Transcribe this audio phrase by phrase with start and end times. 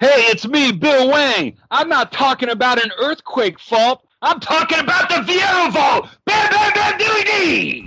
[0.00, 1.58] Hey, it's me, Bill Wang.
[1.70, 4.02] I'm not talking about an earthquake fault.
[4.22, 6.08] I'm talking about the Viera fault.
[6.24, 7.82] Bam, bam, bam, doo dee.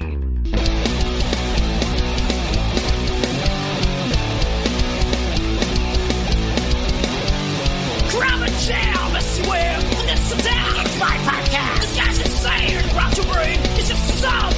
[8.11, 10.85] Grab a jam, I swear, is down.
[10.85, 11.79] It's my podcast.
[11.81, 12.95] This guy's insane.
[12.95, 13.59] Rock your brain.
[13.79, 14.52] It's just a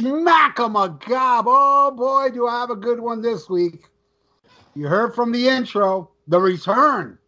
[0.00, 1.44] Smack 'em a gob.
[1.46, 3.84] Oh boy, do I have a good one this week.
[4.74, 7.18] You heard from the intro, the return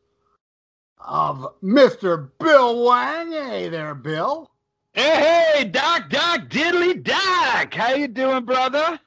[0.99, 2.31] of Mr.
[2.39, 3.33] Bill Wang.
[3.33, 4.51] Hey there, Bill.
[4.95, 7.75] Hey, hey, Doc, Doc, Diddly Doc.
[7.75, 8.99] How you doing, brother?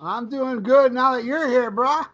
[0.00, 2.06] I'm doing good now that you're here, brah.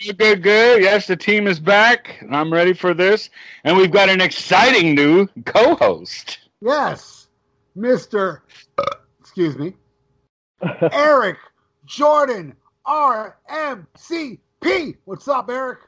[0.00, 0.82] Good, good, good.
[0.82, 3.30] Yes, the team is back, and I'm ready for this.
[3.64, 6.38] And we've got an exciting new co-host.
[6.60, 7.28] Yes,
[7.76, 8.42] Mr.
[9.20, 9.74] Excuse me,
[10.92, 11.36] Eric
[11.86, 12.54] Jordon
[12.86, 14.96] RMCP.
[15.04, 15.80] What's up, Eric?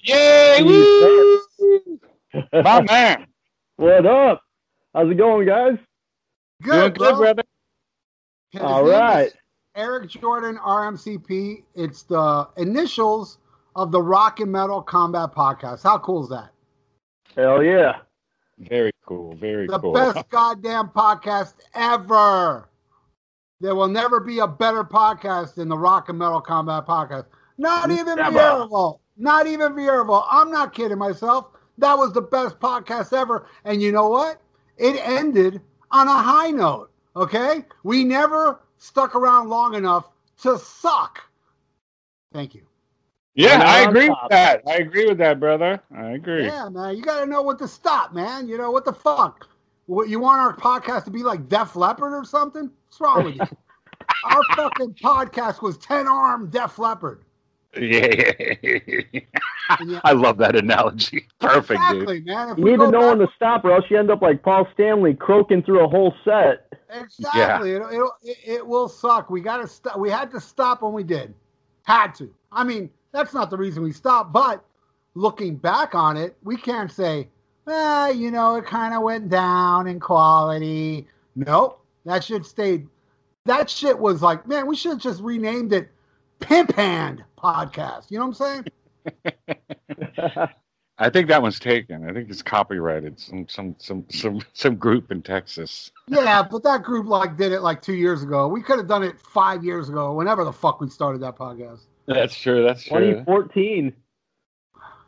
[0.00, 0.62] Yay!
[0.62, 1.40] Woo!
[2.52, 3.26] My man.
[3.76, 4.42] What up?
[4.94, 5.78] How's it going, guys?
[6.62, 7.10] Good, Doing bro.
[7.10, 7.42] good, brother.
[8.50, 9.32] His All name is right.
[9.74, 11.64] Eric Jordon RMCP.
[11.74, 13.38] It's the initials
[13.74, 15.82] of the Rock and Metal Combat Podcast.
[15.82, 16.50] How cool is that?
[17.36, 17.98] Hell yeah.
[18.58, 19.34] Very cool.
[19.34, 19.92] Very The cool.
[19.92, 22.68] best goddamn podcast ever.
[23.60, 27.26] There will never be a better podcast than the Rock and Metal Combat Podcast.
[27.58, 28.38] Not even Never.
[28.38, 29.00] Vieirable.
[29.16, 30.26] Not even Vieirable.
[30.30, 31.46] I'm not kidding myself.
[31.78, 33.46] That was the best podcast ever.
[33.64, 34.42] And you know what?
[34.76, 36.90] It ended on a high note.
[37.14, 37.64] Okay?
[37.82, 40.10] We never stuck around long enough
[40.42, 41.22] to suck.
[42.32, 42.62] Thank you.
[43.34, 44.62] Yeah, I agree with that.
[44.66, 45.80] I agree with that, brother.
[45.94, 46.46] I agree.
[46.46, 46.96] Yeah, man.
[46.96, 48.48] You got to know when to stop, man.
[48.48, 49.48] You know, what the fuck?
[49.86, 52.70] What, you want our podcast to be like Def Leppard or something?
[52.98, 53.56] What's wrong with you?
[54.24, 57.22] our fucking podcast was 10 armed Def Leppard.
[57.76, 58.22] Yeah.
[59.84, 60.00] Yeah.
[60.04, 61.26] I love that analogy.
[61.40, 62.24] Perfect, dude.
[62.24, 62.50] man.
[62.50, 64.42] If You need to go know when to stop, or else you end up like
[64.42, 66.72] Paul Stanley croaking through a whole set.
[66.88, 67.72] Exactly.
[67.72, 69.28] It'll, it'll, it, it will suck.
[69.28, 69.98] We got to stop.
[69.98, 71.34] We had to stop when we did.
[71.82, 72.32] Had to.
[72.52, 74.64] I mean, that's not the reason we stopped, but
[75.14, 77.28] looking back on it, we can't say,
[77.68, 81.06] eh, you know, it kind of went down in quality.
[81.34, 81.82] Nope.
[82.06, 82.86] That shit stayed.
[83.44, 85.90] That shit was like, man, we should have just renamed it
[86.40, 88.10] Pimp Hand Podcast.
[88.10, 88.64] You know what I'm
[90.24, 90.48] saying?
[90.98, 92.08] I think that one's taken.
[92.08, 93.20] I think it's copyrighted.
[93.20, 95.90] Some some some some some group in Texas.
[96.08, 98.48] Yeah, but that group like did it like two years ago.
[98.48, 101.80] We could have done it five years ago, whenever the fuck we started that podcast.
[102.06, 102.62] That's true.
[102.64, 102.98] That's true.
[103.24, 103.92] 2014.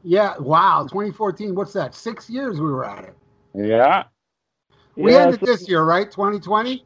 [0.03, 1.54] Yeah, wow, 2014.
[1.54, 1.94] What's that?
[1.94, 3.16] Six years we were at it.
[3.54, 4.04] Yeah.
[4.97, 6.10] We Yeah, ended so- this year, right?
[6.10, 6.84] 2020.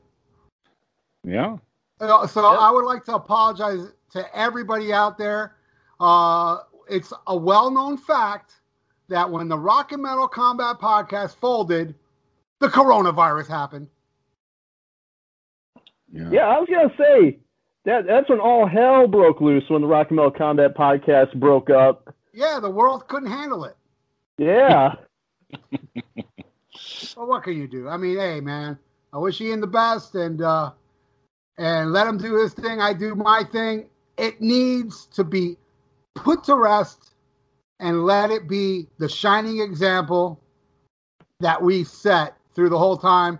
[1.25, 1.56] Yeah.
[2.00, 2.60] Uh, So Yep.
[2.60, 5.56] I would like to apologize to everybody out there.
[6.00, 8.55] Uh, it's a well-known fact
[9.09, 11.94] that when the Rock and Metal Combat Podcast folded,
[12.59, 13.88] the coronavirus happened.
[16.12, 16.28] Yeah.
[16.31, 17.39] Yeah, I was gonna say
[17.84, 21.71] that that's when all hell broke loose when the Rock and Metal Combat podcast broke
[21.71, 22.15] up.
[22.34, 23.77] Yeah, the world couldn't handle it.
[24.39, 24.94] Yeah.
[27.16, 27.89] Well, what can you do?
[27.89, 28.78] I mean, hey, man,
[29.12, 30.72] I wish Ian the best, and uh,
[31.62, 32.80] and let him do his thing.
[32.80, 33.86] I do my thing.
[34.18, 35.56] It needs to be
[36.14, 37.14] put to rest,
[37.78, 40.40] and let it be the shining example
[41.40, 43.38] that we set through the whole time.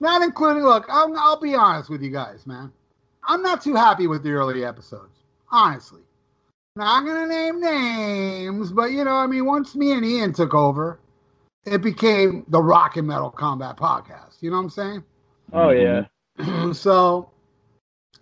[0.00, 2.70] Not including, look, I'll, I'll be honest with you guys, man.
[3.24, 6.02] I'm not too happy with the early episodes, honestly.
[6.76, 10.98] Not gonna name names, but you know, I mean, once me and Ian took over,
[11.64, 14.40] it became the Rock and Metal Combat Podcast.
[14.40, 15.04] You know what I'm saying?
[15.52, 16.04] Oh yeah.
[16.72, 17.31] so,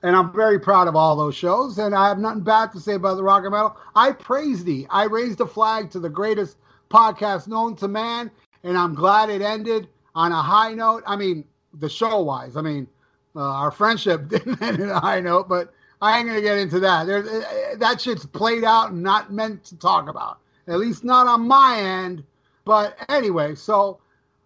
[0.02, 2.94] and I'm very proud of all those shows, and I have nothing bad to say
[2.94, 3.76] about the Rock and Metal.
[3.94, 4.86] I praise thee.
[4.90, 6.56] I raised a flag to the greatest
[6.90, 8.30] podcast known to man,
[8.64, 11.02] and I'm glad it ended on a high note.
[11.06, 11.44] I mean,
[11.78, 12.88] the show wise, I mean,
[13.36, 16.80] uh, our friendship didn't end on a high note, but I ain't gonna get into
[16.80, 17.06] that.
[17.06, 20.38] There, uh, that shit's played out and not meant to talk about.
[20.66, 22.24] At least not on my end.
[22.64, 23.98] But anyway, so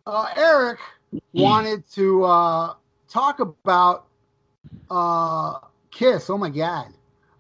[0.07, 0.79] uh, Eric
[1.33, 2.75] wanted to uh,
[3.09, 4.07] talk about
[4.91, 5.59] uh,
[5.91, 6.31] Kiss.
[6.31, 6.87] Oh my god.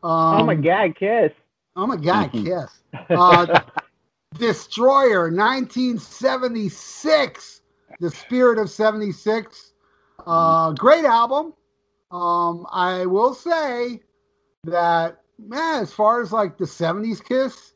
[0.02, 1.32] Um, oh my God, Kiss.
[1.76, 2.80] Oh my god, Kiss.
[3.10, 3.60] Uh,
[4.38, 7.60] Destroyer, 1976.
[8.00, 9.72] The Spirit of 76.
[10.26, 11.52] Uh, great album.
[12.10, 14.00] Um, I will say
[14.64, 17.74] that man, as far as like the 70s Kiss,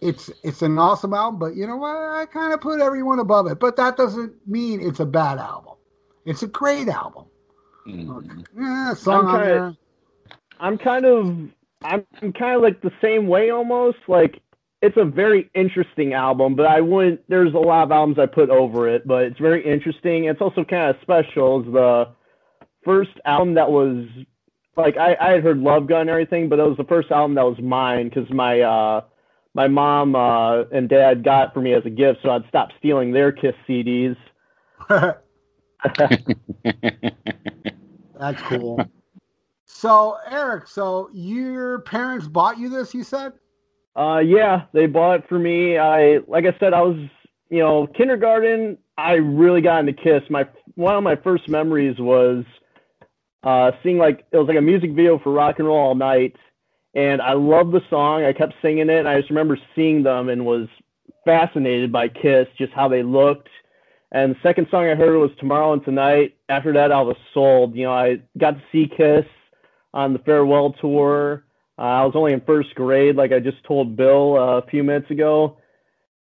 [0.00, 1.96] it's it's an awesome album, but you know what?
[1.96, 3.58] I kind of put everyone above it.
[3.58, 5.74] But that doesn't mean it's a bad album.
[6.24, 7.24] It's a great album.
[7.88, 9.74] Yeah, song I'm kinda- there.
[10.60, 11.48] I'm kind of
[11.82, 13.98] I'm kind of like the same way almost.
[14.08, 14.42] Like
[14.82, 17.20] it's a very interesting album, but I wouldn't.
[17.28, 20.24] There's a lot of albums I put over it, but it's very interesting.
[20.24, 21.60] It's also kind of special.
[21.60, 22.08] It's the
[22.84, 24.06] first album that was
[24.76, 27.34] like I, I had heard Love Gun and everything, but it was the first album
[27.36, 29.02] that was mine because my uh,
[29.54, 33.12] my mom uh, and dad got for me as a gift, so I'd stop stealing
[33.12, 34.16] their Kiss CDs.
[38.18, 38.78] That's cool.
[39.66, 43.32] so, Eric, so your parents bought you this, you said?
[43.96, 45.78] Uh, yeah, they bought it for me.
[45.78, 46.96] I, like I said, I was,
[47.50, 48.78] you know, kindergarten.
[48.96, 50.22] I really got into Kiss.
[50.30, 52.44] My one of my first memories was
[53.42, 56.36] uh, seeing like it was like a music video for Rock and Roll All Night,
[56.94, 58.24] and I loved the song.
[58.24, 60.68] I kept singing it, and I just remember seeing them and was
[61.24, 63.48] fascinated by Kiss, just how they looked.
[64.10, 66.36] And the second song I heard was Tomorrow and Tonight.
[66.48, 67.76] After that, I was sold.
[67.76, 69.26] You know, I got to see Kiss
[69.92, 71.44] on the farewell tour.
[71.78, 74.82] Uh, I was only in first grade, like I just told Bill uh, a few
[74.82, 75.58] minutes ago,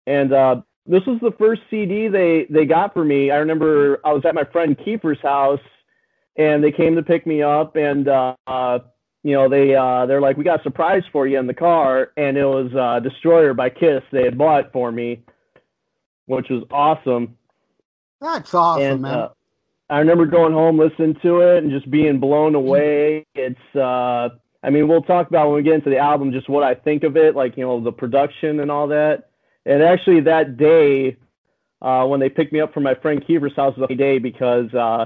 [0.08, 3.32] and uh, this was the first CD they they got for me.
[3.32, 5.60] I remember I was at my friend Kiefer's house,
[6.38, 8.80] and they came to pick me up, and uh, uh,
[9.24, 12.12] you know they uh, they're like, "We got a surprise for you in the car,"
[12.16, 14.04] and it was uh, "Destroyer" by Kiss.
[14.14, 15.22] They had bought for me,
[16.28, 17.38] which was awesome.
[18.22, 19.14] That's awesome, and man.
[19.14, 19.30] uh,
[19.90, 23.26] I remember going home, listening to it, and just being blown away.
[23.36, 24.30] It's, uh,
[24.64, 27.04] I mean, we'll talk about when we get into the album, just what I think
[27.04, 29.30] of it, like you know, the production and all that.
[29.66, 31.18] And actually, that day
[31.82, 34.74] uh, when they picked me up from my friend Kiefer's house was a day because
[34.74, 35.06] uh,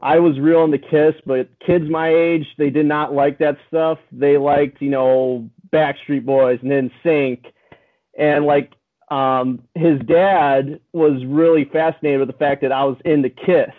[0.00, 3.98] I was real into Kiss, but kids my age they did not like that stuff.
[4.10, 7.46] They liked, you know, Backstreet Boys and then Sync,
[8.18, 8.72] and like
[9.10, 13.74] um, his dad was really fascinated with the fact that I was into Kiss,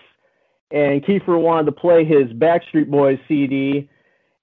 [0.71, 3.89] and Kiefer wanted to play his Backstreet Boys CD,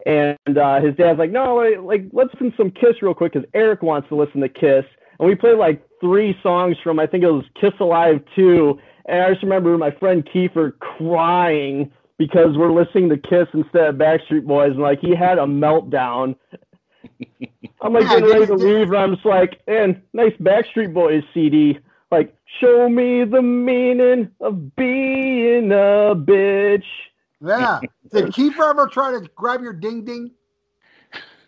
[0.07, 3.49] and uh, his dad's like, no, like, like let's listen some Kiss real quick because
[3.55, 4.85] Eric wants to listen to Kiss,
[5.19, 9.23] and we played like three songs from I think it was Kiss Alive 2, and
[9.23, 14.45] I just remember my friend Kiefer crying because we're listening to Kiss instead of Backstreet
[14.45, 16.35] Boys, and like he had a meltdown.
[17.81, 20.93] I'm like getting ready to did- did- leave, and I'm just like, and nice Backstreet
[20.93, 21.79] Boys CD.
[22.11, 26.85] Like, show me the meaning of being a bitch.
[27.41, 27.81] Yeah.
[28.13, 30.31] Did Kiefer ever try to grab your ding ding?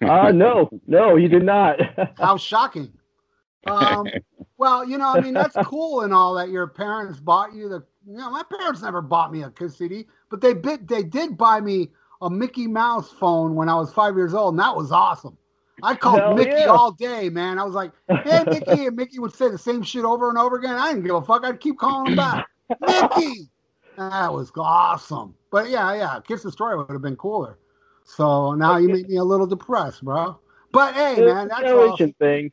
[0.03, 1.79] Uh, no, no, he did not.
[2.19, 2.93] How shocking.
[3.67, 4.07] Um,
[4.57, 7.85] well, you know, I mean, that's cool and all that your parents bought you the.
[8.07, 11.37] You know, my parents never bought me a Kiss CD, but they bit they did
[11.37, 11.91] buy me
[12.23, 15.37] a Mickey Mouse phone when I was five years old, and that was awesome.
[15.83, 16.67] I called Hell Mickey yeah.
[16.67, 17.59] all day, man.
[17.59, 20.57] I was like, "Hey, Mickey," and Mickey would say the same shit over and over
[20.57, 20.75] again.
[20.77, 21.45] I didn't give a fuck.
[21.45, 22.47] I'd keep calling him back,
[22.81, 23.49] Mickey.
[23.97, 25.35] That was awesome.
[25.51, 27.59] But yeah, yeah, Kiss Destroyer would have been cooler.
[28.05, 30.39] So now you make me a little depressed, bro.
[30.73, 32.13] But hey, It's man, that's generation awesome.
[32.19, 32.53] thing.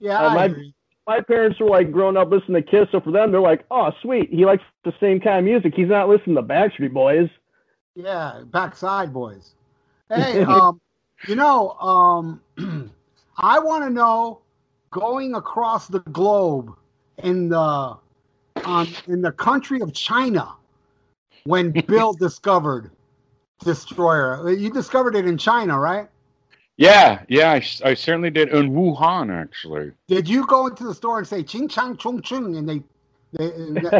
[0.00, 0.72] Yeah, Uh, I my-
[1.06, 3.90] My parents were like growing up listening to Kiss, so for them, they're like, oh,
[4.02, 5.72] sweet, he likes the same kind of music.
[5.74, 7.30] He's not listening to Backstreet Boys.
[7.94, 9.54] Yeah, backside boys.
[10.14, 10.80] Hey, um,
[11.26, 12.40] you know, um,
[13.38, 14.40] I want to know
[14.90, 16.74] going across the globe
[17.22, 17.96] in the
[18.64, 20.52] um, in the country of China
[21.44, 22.90] when Bill discovered
[23.60, 24.50] Destroyer.
[24.52, 26.08] You discovered it in China, right?
[26.76, 28.50] Yeah, yeah, I, I certainly did.
[28.50, 29.90] In Wuhan, actually.
[30.06, 32.82] Did you go into the store and say "Ching Chang Chung Chung" and they,
[33.32, 33.46] they,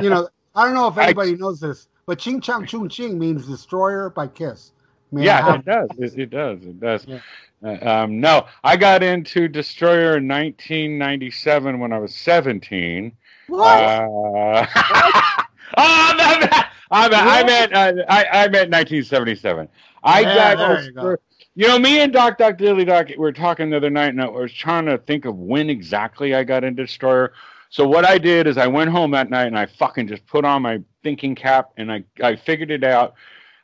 [0.01, 3.19] you know, I don't know if I- anybody knows this, but "Ching Chang Chung Ching"
[3.19, 4.73] means "destroyer" by Kiss.
[5.13, 5.89] May I yeah, have- it does.
[5.99, 6.63] It, it does.
[6.63, 7.07] It does.
[7.07, 7.21] Yeah.
[7.65, 13.13] Uh, um, no, I got into Destroyer in 1997 when I was 17.
[13.49, 13.67] What?
[13.67, 15.43] Uh, oh,
[15.77, 16.61] I'm, I'm,
[16.91, 19.69] I'm, I meant uh, I, I meant 1977.
[20.05, 21.17] I Yeah, got you go.
[21.55, 24.23] you know me and Doc Doc Dilly Doc we were talking the other night, and
[24.23, 27.33] I was trying to think of when exactly I got into Destroyer.
[27.71, 30.45] So what I did is I went home that night and I fucking just put
[30.45, 33.15] on my thinking cap and I I figured it out.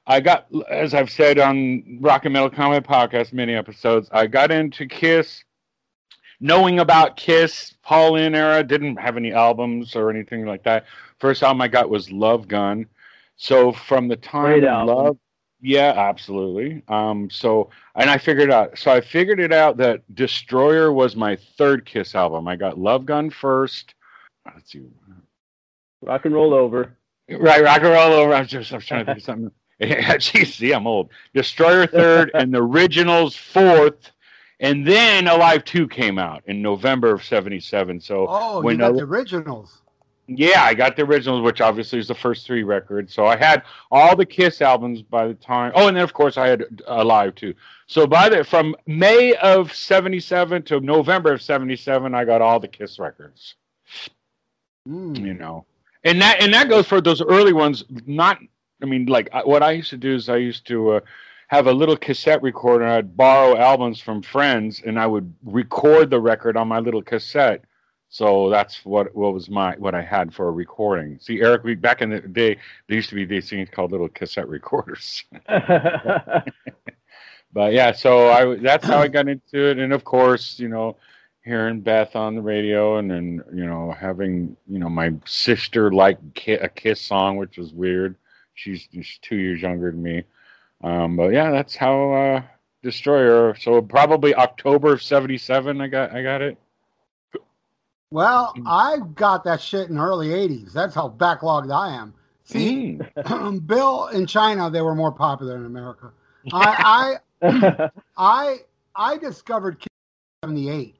[0.06, 4.50] I got, as I've said on Rock and Metal Comedy Podcast, many episodes, I got
[4.50, 5.42] into Kiss,
[6.40, 10.84] knowing about Kiss, Paul In era, didn't have any albums or anything like that.
[11.20, 12.86] First album I got was Love Gun.
[13.36, 14.94] So from the time Great of album.
[14.94, 15.18] Love,
[15.60, 16.82] yeah, absolutely.
[16.88, 21.38] Um, so and I figured out, so I figured it out that Destroyer was my
[21.56, 22.46] third Kiss album.
[22.46, 23.94] I got Love Gun first.
[24.44, 24.82] Let's see,
[26.02, 26.98] Rock and roll over.
[27.30, 28.34] Right, rock and roll over.
[28.34, 29.50] I was just I was trying to think of something.
[30.18, 31.10] Geez, see, I'm old.
[31.34, 34.12] Destroyer third and the originals fourth,
[34.60, 38.00] and then Alive Two came out in November of '77.
[38.00, 39.80] So Oh, when you got I- the originals.
[40.26, 43.12] Yeah, I got the originals, which obviously is the first three records.
[43.12, 45.70] So I had all the Kiss albums by the time.
[45.74, 47.52] Oh, and then of course I had Alive too.
[47.88, 52.68] So by the from May of '77 to November of '77, I got all the
[52.68, 53.56] Kiss records.
[54.88, 55.18] Mm.
[55.20, 55.66] You know,
[56.04, 57.84] and that and that goes for those early ones.
[58.06, 58.38] Not,
[58.84, 61.00] I mean, like I- what I used to do is I used to uh,
[61.48, 62.86] have a little cassette recorder.
[62.86, 67.64] I'd borrow albums from friends, and I would record the record on my little cassette.
[68.10, 71.18] So that's what what was my what I had for a recording.
[71.20, 74.08] See, Eric, we, back in the day, there used to be these things called little
[74.08, 75.24] cassette recorders.
[77.52, 80.96] But yeah, so I that's how I got into it, and of course, you know,
[81.44, 86.18] hearing Beth on the radio, and then you know having you know my sister like
[86.34, 88.16] ki- a Kiss song, which was weird.
[88.54, 90.24] She's just two years younger than me.
[90.82, 92.42] Um, but yeah, that's how uh,
[92.82, 93.54] Destroyer.
[93.56, 96.58] So probably October of '77, I got I got it.
[98.10, 98.62] Well, Mm.
[98.66, 100.72] I got that shit in early '80s.
[100.72, 102.14] That's how backlogged I am.
[102.44, 103.66] See, Mm.
[103.66, 106.12] Bill in China, they were more popular in America.
[106.52, 107.90] I, I
[108.96, 109.88] I discovered Kiss
[110.42, 110.94] in '78.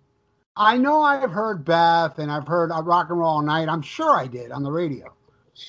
[0.57, 3.69] I know I've heard Beth and I've heard uh, Rock and Roll All Night.
[3.69, 5.13] I'm sure I did on the radio,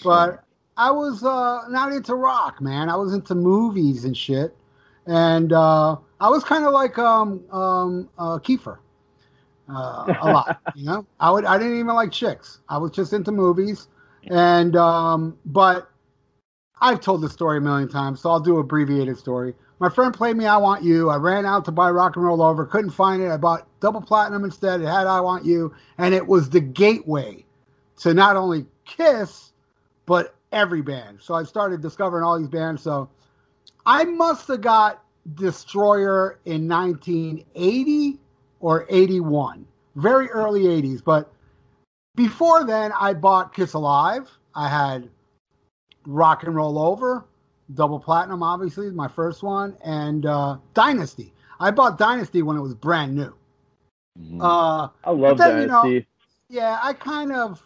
[0.04, 0.45] but
[0.78, 2.90] I was uh, not into rock, man.
[2.90, 4.56] I was into movies and shit,
[5.06, 8.80] and uh, I was kind of like um, um, uh, Kiefer.
[9.70, 11.06] Uh, a lot, you know.
[11.20, 11.46] I would.
[11.46, 12.60] I didn't even like chicks.
[12.68, 13.88] I was just into movies,
[14.28, 15.90] and um, but
[16.82, 19.54] I've told this story a million times, so I'll do an abbreviated story.
[19.80, 22.42] My friend played me "I Want You." I ran out to buy Rock and Roll
[22.42, 23.30] Over, couldn't find it.
[23.32, 24.82] I bought Double Platinum instead.
[24.82, 27.46] It had "I Want You," and it was the gateway
[28.00, 29.54] to not only Kiss
[30.06, 31.20] but every band.
[31.22, 32.82] So I started discovering all these bands.
[32.82, 33.10] So
[33.86, 35.04] I must have got
[35.36, 38.20] Destroyer in 1980
[38.60, 41.04] or 81, very early 80s.
[41.04, 41.32] But
[42.16, 44.30] before then, I bought Kiss Alive.
[44.56, 45.10] I had
[46.06, 47.26] Rock and Roll Over,
[47.74, 51.34] Double Platinum, obviously, my first one, and uh, Dynasty.
[51.60, 53.34] I bought Dynasty when it was brand new.
[54.20, 54.42] Mhm.
[54.42, 56.08] Uh, I love then, you know, Dynasty.
[56.50, 57.62] yeah, I kind of,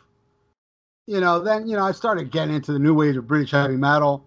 [1.09, 3.75] you know, then you know, I started getting into the new wave of British heavy
[3.75, 4.23] metal,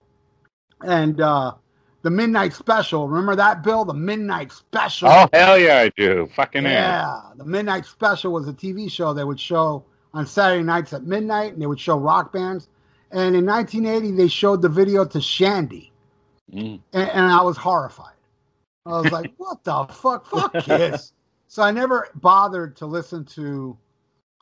[0.85, 1.55] and uh
[2.03, 3.07] the Midnight Special.
[3.07, 3.85] Remember that, Bill?
[3.85, 5.09] The Midnight Special.
[5.09, 6.29] oh hell yeah, I do.
[6.35, 6.71] Fucking yeah.
[6.73, 11.05] yeah, the Midnight Special was a TV show they would show on Saturday nights at
[11.05, 12.69] midnight, and they would show rock bands.
[13.13, 15.91] And in 1980, they showed the video to Shandi,
[16.53, 16.81] Mm.
[16.93, 18.17] and, and I was horrified.
[18.85, 20.27] I was like, "What the fuck?
[20.27, 21.13] Fuck Kiss!"
[21.47, 23.79] So I never bothered to listen to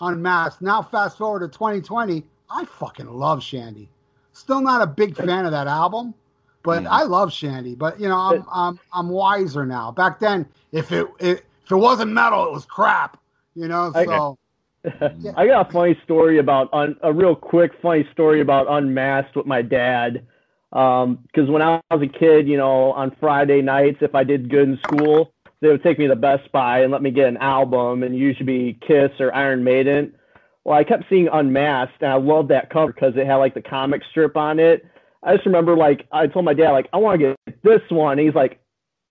[0.01, 0.63] Unmasked.
[0.63, 3.89] Now, fast forward to 2020, I fucking love Shandi.
[4.33, 6.15] Still not a big fan of that album,
[6.63, 6.89] but Mhm.
[6.91, 7.77] I love Shandi.
[7.77, 9.91] But you know, I'm I'm I'm wiser now.
[9.93, 13.19] Back then, if it, it if it wasn't metal, it was crap.
[13.55, 14.39] You know, I- so
[15.37, 19.45] I got a funny story about un, a real quick funny story about Unmasked with
[19.47, 20.27] my dad.
[20.71, 24.69] Because when I was a kid, you know, on Friday nights, if I did good
[24.69, 28.03] in school, they would take me to Best Buy and let me get an album,
[28.03, 30.15] and usually be Kiss or Iron Maiden.
[30.65, 33.63] Well, I kept seeing Unmasked, and I loved that cover because it had like the
[33.63, 34.85] comic strip on it.
[35.23, 38.19] I just remember, like, I told my dad, like, I want to get this one.
[38.19, 38.61] He's like,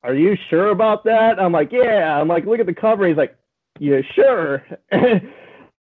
[0.04, 1.40] Are you sure about that?
[1.40, 2.20] I'm like, Yeah.
[2.20, 3.08] I'm like, Look at the cover.
[3.08, 3.36] He's like,
[3.80, 4.64] Yeah, sure.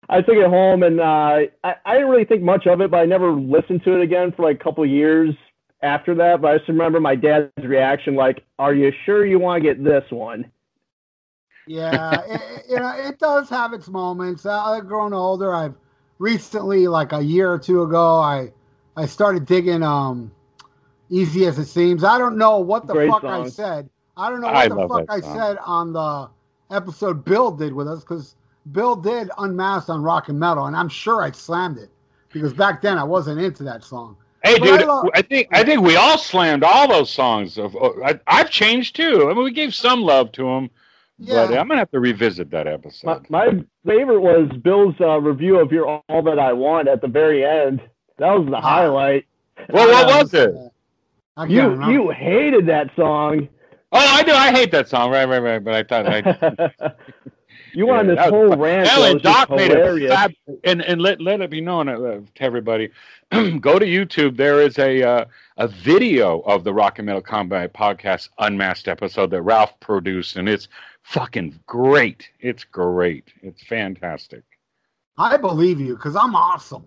[0.10, 2.98] I took it home and uh, I, I didn't really think much of it, but
[2.98, 5.36] I never listened to it again for like a couple years
[5.82, 6.42] after that.
[6.42, 9.84] But I just remember my dad's reaction, like, "Are you sure you want to get
[9.84, 10.50] this one?"
[11.68, 14.46] Yeah, it, you know, it does have its moments.
[14.46, 15.54] Uh, I've grown older.
[15.54, 15.76] I've
[16.20, 18.52] recently, like a year or two ago, I
[18.96, 20.32] I started digging um,
[21.10, 23.90] "Easy as It Seems." I don't know what the Great fuck I said.
[24.16, 26.30] I don't know I what the fuck I said on the
[26.72, 28.36] episode Bill did with us because
[28.72, 31.90] Bill did unmasked on rock and metal, and I'm sure I slammed it
[32.32, 34.18] because back then I wasn't into that song.
[34.44, 37.58] Hey, But dude, I I think I think we all slammed all those songs.
[37.58, 39.30] Of oh, I, I've changed too.
[39.30, 40.70] I mean, we gave some love to them,
[41.20, 41.60] but Yeah.
[41.60, 43.30] I'm gonna have to revisit that episode.
[43.30, 43.48] my
[43.86, 47.82] favorite was Bill's uh, review of You're All That I Want at the very end.
[48.18, 49.26] That was the highlight.
[49.70, 50.54] well, what was it?
[51.36, 51.92] I You remember.
[51.92, 53.48] you hated that song.
[53.92, 54.32] Oh, I do.
[54.34, 55.12] I hate that song.
[55.12, 55.64] Right, right, right.
[55.64, 56.92] But I thought I.
[57.74, 58.60] you went on Yeah, this that was whole fun.
[58.60, 58.88] rant.
[58.88, 60.12] Hell, that and was Doc made it hilarious.
[60.12, 60.32] fab,
[60.64, 62.90] and and let let it be known uh, to everybody.
[63.32, 64.38] go to YouTube.
[64.38, 65.26] There is a uh,
[65.58, 70.48] a video of the Rock and Metal Combat Podcast Unmasked episode that Ralph produced, and
[70.50, 70.68] it's
[71.04, 72.30] fucking great.
[72.40, 73.34] It's great.
[73.42, 74.44] It's fantastic.
[75.18, 76.86] I believe you because I'm awesome.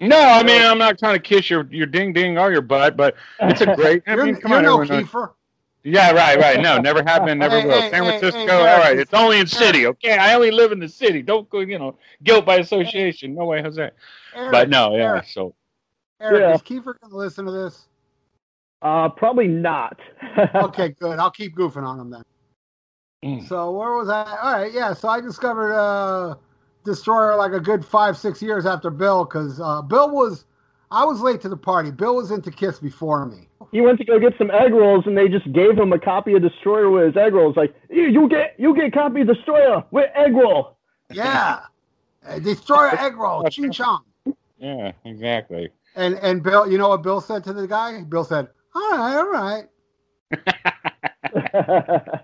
[0.00, 2.96] No, I mean I'm not trying to kiss your your ding ding or your butt,
[2.96, 4.02] but it's a great.
[4.06, 5.04] I You're, mean, come you're on, no everyone.
[5.06, 5.32] Kiefer.
[5.82, 6.60] Yeah, right, right.
[6.60, 7.80] No, never happened, never Hey, will.
[7.80, 10.18] hey, San Francisco, hey, all Eric, it's- It's only in city, okay?
[10.18, 11.22] I only live in the city.
[11.22, 13.34] Don't go, you know, guilt by association.
[13.34, 13.90] No way, Jose.
[14.34, 15.02] Eric, But no, yeah.
[15.04, 15.54] Eric, So
[16.20, 16.54] Eric, Yeah.
[16.54, 17.86] is Kiefer going to listen to this?
[18.82, 19.98] Uh, probably not.
[20.54, 21.18] Okay, good.
[21.18, 22.22] I'll keep goofing on him then.
[23.24, 23.48] Mm.
[23.48, 24.38] So where was I?
[24.42, 24.94] All right, yeah.
[24.94, 26.36] So I discovered uh,
[26.84, 30.46] Destroyer like a good five, six years after Bill, because uh, Bill was,
[30.92, 31.90] I was late to the party.
[31.92, 33.48] Bill was into Kiss before me.
[33.70, 36.34] he went to go get some egg rolls, and they just gave him a copy
[36.34, 37.56] of Destroyer with his egg rolls.
[37.56, 40.76] Like, you, you get you get a copy of Destroyer with egg roll.
[41.12, 41.60] Yeah,
[42.26, 44.02] Uh, Destroyer egg roll, ching chong.
[44.58, 45.70] yeah, exactly.
[45.96, 48.02] And and Bill, you know what Bill said to the guy?
[48.02, 49.64] Bill said, "All right, all right."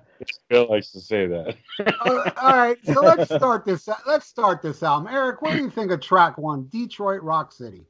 [0.48, 1.56] Bill likes to say that.
[2.06, 3.88] Uh, all right, so let's start this.
[4.06, 5.12] Let's start this album.
[5.12, 7.84] Eric, what do you think of track one, Detroit Rock City?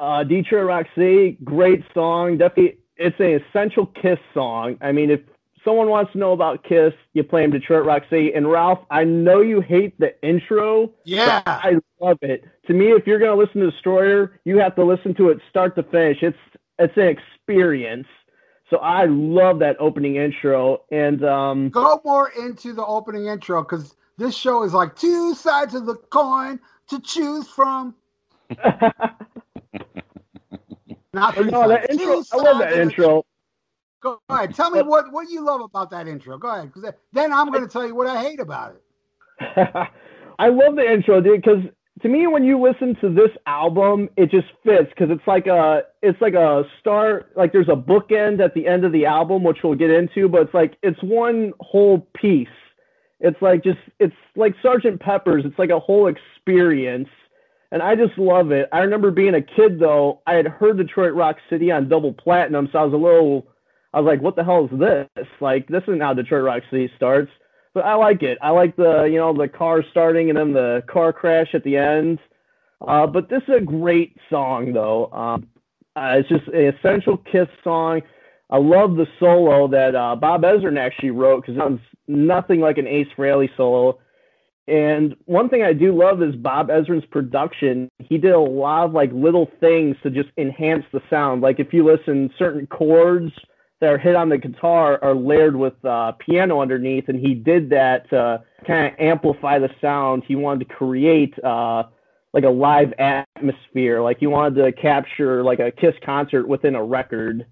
[0.00, 2.38] Uh, Detroit Rock City, great song.
[2.38, 4.76] Definitely, it's an essential Kiss song.
[4.80, 5.20] I mean, if
[5.64, 8.32] someone wants to know about Kiss, you play them Detroit Rock City.
[8.34, 10.90] And Ralph, I know you hate the intro.
[11.04, 12.44] Yeah, I love it.
[12.66, 15.76] To me, if you're gonna listen to Destroyer, you have to listen to it start
[15.76, 16.18] to finish.
[16.22, 16.38] It's
[16.78, 18.08] it's an experience.
[18.70, 20.82] So I love that opening intro.
[20.90, 25.74] And um, go more into the opening intro because this show is like two sides
[25.74, 26.58] of the coin
[26.88, 27.94] to choose from.
[31.14, 33.24] Not three no, that intro, I love that intro.
[34.02, 36.38] Go ahead, tell me what what you love about that intro.
[36.38, 38.82] Go ahead, because then I'm going to tell you what I hate about it.
[40.38, 41.62] I love the intro, dude, because
[42.02, 45.82] to me, when you listen to this album, it just fits because it's like a
[46.02, 49.58] it's like a start, like there's a bookend at the end of the album, which
[49.62, 52.48] we'll get into, but it's like it's one whole piece.
[53.20, 55.44] It's like just it's like Sergeant Pepper's.
[55.44, 57.08] It's like a whole experience,
[57.72, 58.68] and I just love it.
[58.72, 60.20] I remember being a kid though.
[60.26, 63.48] I had heard Detroit Rock City on double platinum, so I was a little.
[63.92, 65.26] I was like, "What the hell is this?
[65.40, 67.30] Like, this isn't how Detroit Rock City starts."
[67.74, 68.38] but I like it.
[68.42, 71.76] I like the you know the car starting and then the car crash at the
[71.76, 72.18] end.
[72.86, 75.06] Uh, but this is a great song though.
[75.12, 75.48] Um,
[75.96, 78.02] uh, it's just an essential Kiss song.
[78.50, 82.78] I love the solo that uh, Bob Ezrin actually wrote because it sounds nothing like
[82.78, 83.98] an Ace Frehley solo.
[84.68, 87.88] And one thing I do love is Bob Ezrin's production.
[87.98, 91.42] He did a lot of like little things to just enhance the sound.
[91.42, 93.32] Like if you listen, certain chords
[93.80, 97.70] that are hit on the guitar are layered with uh, piano underneath, and he did
[97.70, 100.22] that to kind of amplify the sound.
[100.28, 101.82] He wanted to create uh,
[102.32, 106.84] like a live atmosphere, like he wanted to capture like a Kiss concert within a
[106.84, 107.46] record.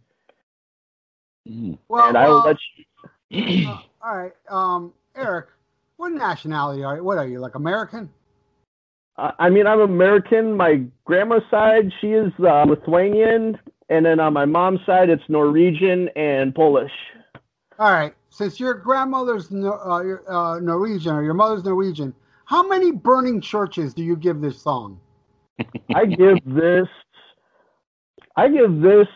[1.49, 1.79] Mm.
[1.89, 2.57] Well, and I will well, let
[3.31, 3.69] you.
[3.69, 5.49] uh, all right, um, Eric,
[6.01, 7.05] what nationality are you?
[7.05, 8.09] What are you, like American?
[9.19, 10.57] I I mean, I'm American.
[10.57, 13.59] My grandma's side, she is uh, Lithuanian,
[13.91, 16.91] and then on my mom's side, it's Norwegian and Polish.
[17.79, 22.15] All right, since your grandmother's Nor- uh, your, uh, Norwegian or your mother's Norwegian,
[22.47, 24.99] how many burning churches do you give this song?
[25.95, 26.89] I give this,
[28.37, 29.09] I give this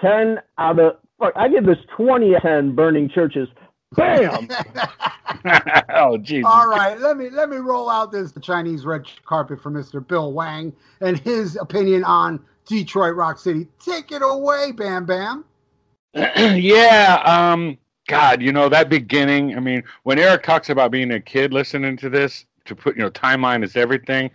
[0.00, 0.98] ten out of.
[1.18, 3.48] Fuck, I give this twenty out of ten burning churches.
[3.96, 4.48] Bam!
[5.90, 6.44] oh, Jesus.
[6.46, 10.06] All right, let me let me roll out this the Chinese red carpet for Mr.
[10.06, 13.66] Bill Wang and his opinion on Detroit Rock City.
[13.84, 15.44] Take it away, Bam Bam.
[16.14, 17.22] yeah.
[17.24, 17.78] Um.
[18.08, 19.56] God, you know that beginning.
[19.56, 23.02] I mean, when Eric talks about being a kid listening to this, to put you
[23.02, 24.30] know timeline is everything.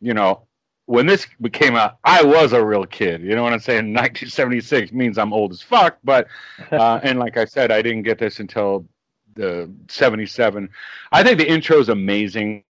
[0.00, 0.42] You know,
[0.84, 3.22] when this became out, I was a real kid.
[3.22, 3.84] You know what I'm saying?
[3.94, 5.98] 1976 means I'm old as fuck.
[6.04, 6.26] But
[6.72, 8.86] uh, and like I said, I didn't get this until
[9.36, 10.68] the 77.
[11.12, 12.64] I think the intro is amazing.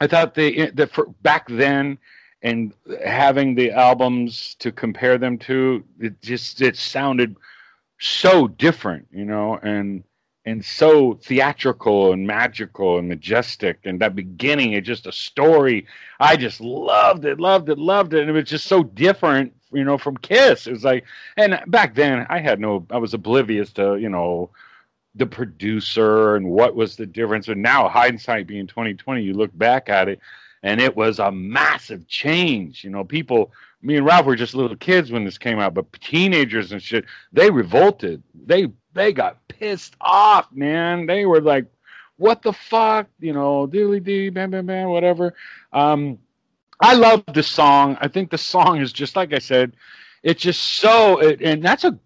[0.00, 1.98] I thought the the for back then
[2.42, 2.72] and
[3.04, 7.36] having the albums to compare them to, it just it sounded
[7.98, 10.02] so different, you know, and
[10.46, 13.78] and so theatrical and magical and majestic.
[13.84, 15.86] And that beginning, it's just a story.
[16.18, 19.84] I just loved it, loved it, loved it, and it was just so different, you
[19.84, 20.66] know, from Kiss.
[20.66, 21.04] It was like,
[21.36, 24.50] and back then, I had no, I was oblivious to, you know,
[25.14, 27.48] the producer and what was the difference.
[27.48, 30.20] And now, hindsight being twenty twenty, you look back at it,
[30.62, 32.84] and it was a massive change.
[32.84, 35.90] You know, people me and Ralph were just little kids when this came out, but
[35.92, 38.22] teenagers and shit, they revolted.
[38.46, 41.06] They they got pissed off, man.
[41.06, 41.66] They were like,
[42.16, 45.34] "What the fuck?" You know, dilly dee, bam, bam, bam, whatever.
[45.72, 46.18] Um,
[46.80, 47.96] I love the song.
[48.00, 49.72] I think the song is just like I said.
[50.22, 51.98] It's just so, it, and that's a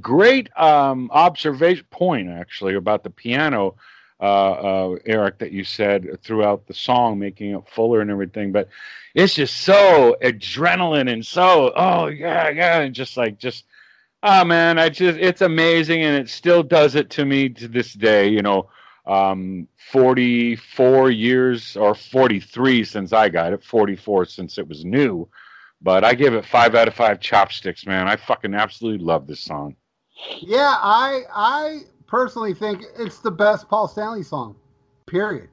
[0.00, 3.76] great um, observation point actually about the piano,
[4.20, 4.52] uh,
[4.92, 8.52] uh, Eric, that you said throughout the song, making it fuller and everything.
[8.52, 8.68] But
[9.14, 13.64] it's just so adrenaline and so oh yeah yeah and just like just
[14.22, 17.92] Oh man, I just it's amazing and it still does it to me to this
[17.92, 18.68] day, you know.
[19.06, 25.28] Um 44 years or 43 since I got it, 44 since it was new.
[25.86, 28.08] But I give it 5 out of 5 chopsticks, man.
[28.08, 29.76] I fucking absolutely love this song.
[30.40, 34.56] Yeah, I I personally think it's the best Paul Stanley song.
[35.06, 35.48] Period.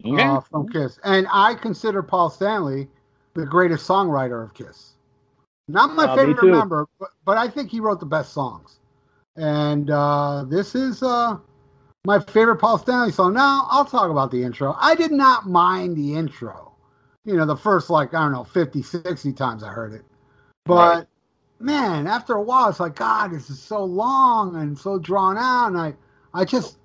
[0.00, 0.38] Yeah.
[0.38, 2.88] uh, from Kiss, and I consider Paul Stanley
[3.34, 4.94] the greatest songwriter of Kiss.
[5.68, 6.50] Not my Uh, favorite too.
[6.50, 8.80] member, but, but I think he wrote the best songs.
[9.36, 11.36] And uh, this is uh,
[12.04, 13.32] my favorite Paul Stanley song.
[13.34, 14.74] Now I'll talk about the intro.
[14.80, 16.67] I did not mind the intro.
[17.24, 20.02] You know, the first like I don't know 50, 60 times I heard it,
[20.66, 21.06] but Right.
[21.60, 25.68] man, after a while, it's like God, this is so long and so drawn out,
[25.68, 25.94] and I,
[26.34, 26.78] I just,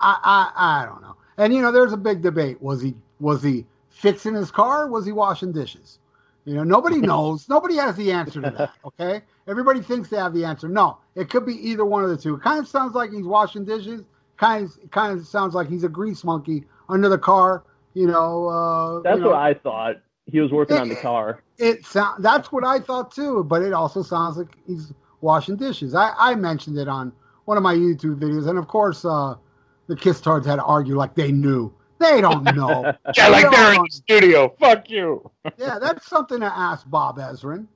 [0.00, 0.18] I,
[0.56, 1.16] I, I don't know.
[1.38, 2.60] And you know, there's a big debate.
[2.62, 4.88] Was he, was he fixing his car?
[4.88, 5.98] Was he washing dishes?
[6.44, 7.48] You know, nobody knows.
[7.48, 8.70] nobody has the answer to that.
[8.84, 10.68] Okay, everybody thinks they have the answer.
[10.68, 12.34] No, it could be either one of the two.
[12.36, 14.02] It kind of sounds like he's washing dishes.
[14.36, 17.64] Kind of, kind of sounds like he's a grease monkey under the car.
[17.94, 19.96] You know, uh, That's you know, what I thought.
[20.26, 21.42] He was working on the car.
[21.58, 25.94] it sound that's what I thought too, but it also sounds like he's washing dishes.
[25.94, 27.12] I, I mentioned it on
[27.46, 29.34] one of my YouTube videos, and of course, uh,
[29.88, 31.72] the Kiss Tards had to argue like they knew.
[31.98, 32.94] They don't know.
[33.16, 34.54] Yeah, like We they're in the studio.
[34.60, 35.28] Fuck you.
[35.58, 37.66] yeah, that's something to ask Bob Ezrin.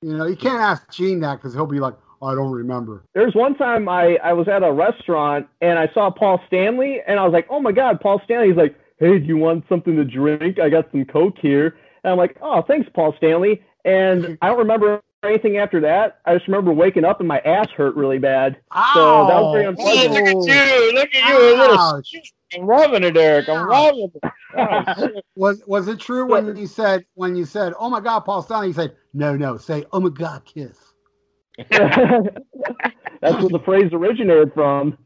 [0.00, 3.04] You know, you can't ask Gene that because he'll be like, I don't remember.
[3.14, 7.18] There's one time I, I was at a restaurant and I saw Paul Stanley and
[7.18, 8.48] I was like, oh my God, Paul Stanley.
[8.48, 10.58] He's like, hey, do you want something to drink?
[10.58, 11.76] I got some Coke here.
[12.02, 13.62] And I'm like, oh, thanks, Paul Stanley.
[13.84, 16.20] And I don't remember anything after that.
[16.26, 18.56] I just remember waking up and my ass hurt really bad.
[18.94, 19.68] So that was oh, very Ow!
[19.70, 20.12] unpleasant.
[20.12, 20.92] look at you.
[20.94, 21.38] Look at you.
[21.38, 22.02] A little
[22.56, 23.48] I'm loving it, Eric.
[23.48, 24.22] I'm loving it.
[24.56, 25.08] Oh.
[25.34, 28.68] Was was it true when you said when you said, "Oh my God, Paul Stanley"?
[28.68, 30.78] You said, "No, no, say, oh my God, Kiss."
[31.70, 32.30] That's
[33.22, 34.96] where the phrase originated from.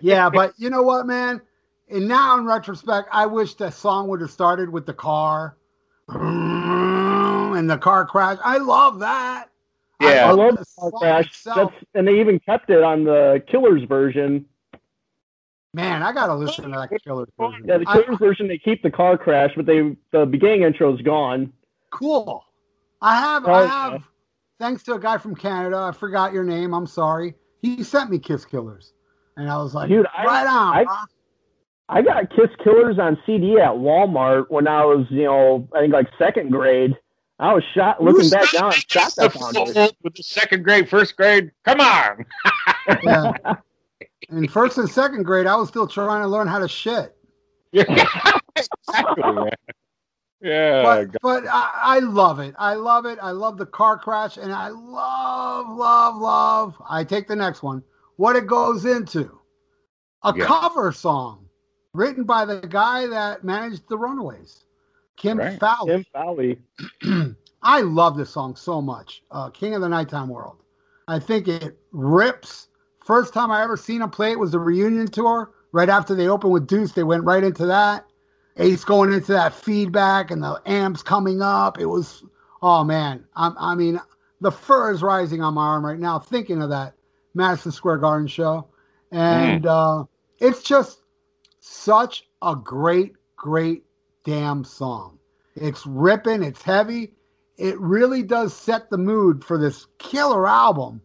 [0.00, 1.40] yeah, but you know what, man?
[1.88, 5.56] And now in retrospect, I wish the song would have started with the car
[6.08, 8.38] and the car crash.
[8.44, 9.48] I love that.
[10.00, 10.28] Yeah.
[10.28, 11.26] I love the the car crash.
[11.26, 11.72] itself.
[11.72, 14.44] That's and they even kept it on the Killers version.
[15.74, 17.64] Man, I gotta listen to that Killers version.
[17.66, 20.94] Yeah, the I- Killers version they keep the car crash, but they the beginning intro
[20.94, 21.52] is gone.
[21.90, 22.42] cool.
[23.02, 23.90] I have, Oh, I yeah.
[23.92, 24.02] have.
[24.58, 26.72] Thanks to a guy from Canada, I forgot your name.
[26.74, 27.34] I'm sorry.
[27.60, 28.94] He sent me Kiss Killers,
[29.36, 30.76] and I was like, Dude, I- right on.
[30.76, 30.94] I- bro.
[31.88, 35.92] I got Kiss Killers on CD at Walmart when I was, you know, I think
[35.92, 36.96] like second grade.
[37.38, 39.74] I was shot looking back down, I'm shocked I The found it.
[39.74, 41.50] fool with the second grade, first grade.
[41.64, 42.24] Come on.
[43.02, 43.32] Yeah.
[44.30, 47.16] In first and second grade, I was still trying to learn how to shit.
[47.72, 47.82] Yeah.
[48.56, 49.50] exactly, man.
[50.40, 50.82] Yeah.
[50.82, 52.54] but but I, I love it.
[52.58, 53.18] I love it.
[53.20, 56.74] I love the car crash, and I love, love, love.
[56.88, 57.82] I take the next one.
[58.16, 59.40] What it goes into
[60.22, 60.44] a Yeah.
[60.46, 61.45] cover song
[61.96, 64.64] written by the guy that managed the Runaways,
[65.16, 65.58] Kim Right.
[65.58, 65.92] Fowley.
[65.92, 66.58] Tim Fowley.
[67.62, 69.22] I love this song so much.
[69.30, 70.62] Uh, King of the Nighttime World.
[71.08, 72.68] I think it rips.
[73.04, 75.52] First time I ever seen him play it was the reunion tour.
[75.72, 78.06] Right after they opened with Deuce, they went right into that.
[78.58, 81.78] Ace going into that feedback and the amps coming up.
[81.78, 82.24] It was,
[82.62, 83.24] oh man.
[83.36, 84.00] I, I mean,
[84.40, 86.94] the fur is rising on my arm right now thinking of that
[87.34, 88.66] Madison Square Garden show.
[89.12, 90.04] And uh,
[90.40, 91.02] it's just
[91.66, 93.84] such a great, great
[94.24, 95.18] damn song.
[95.54, 97.12] It's ripping, it's heavy.
[97.58, 101.00] It really does set the mood for this killer album.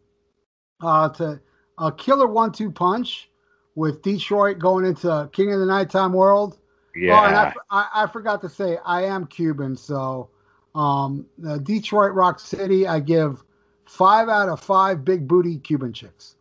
[0.81, 1.39] Uh, to
[1.77, 3.29] a killer one-two punch
[3.75, 6.57] with Detroit going into King of the Nighttime World.
[6.95, 7.19] yeah.
[7.19, 10.29] Oh, and I, I, I forgot to say, I am Cuban, so
[10.75, 13.43] um, uh, Detroit Rock City, I give
[13.85, 16.35] five out of five big booty Cuban chicks.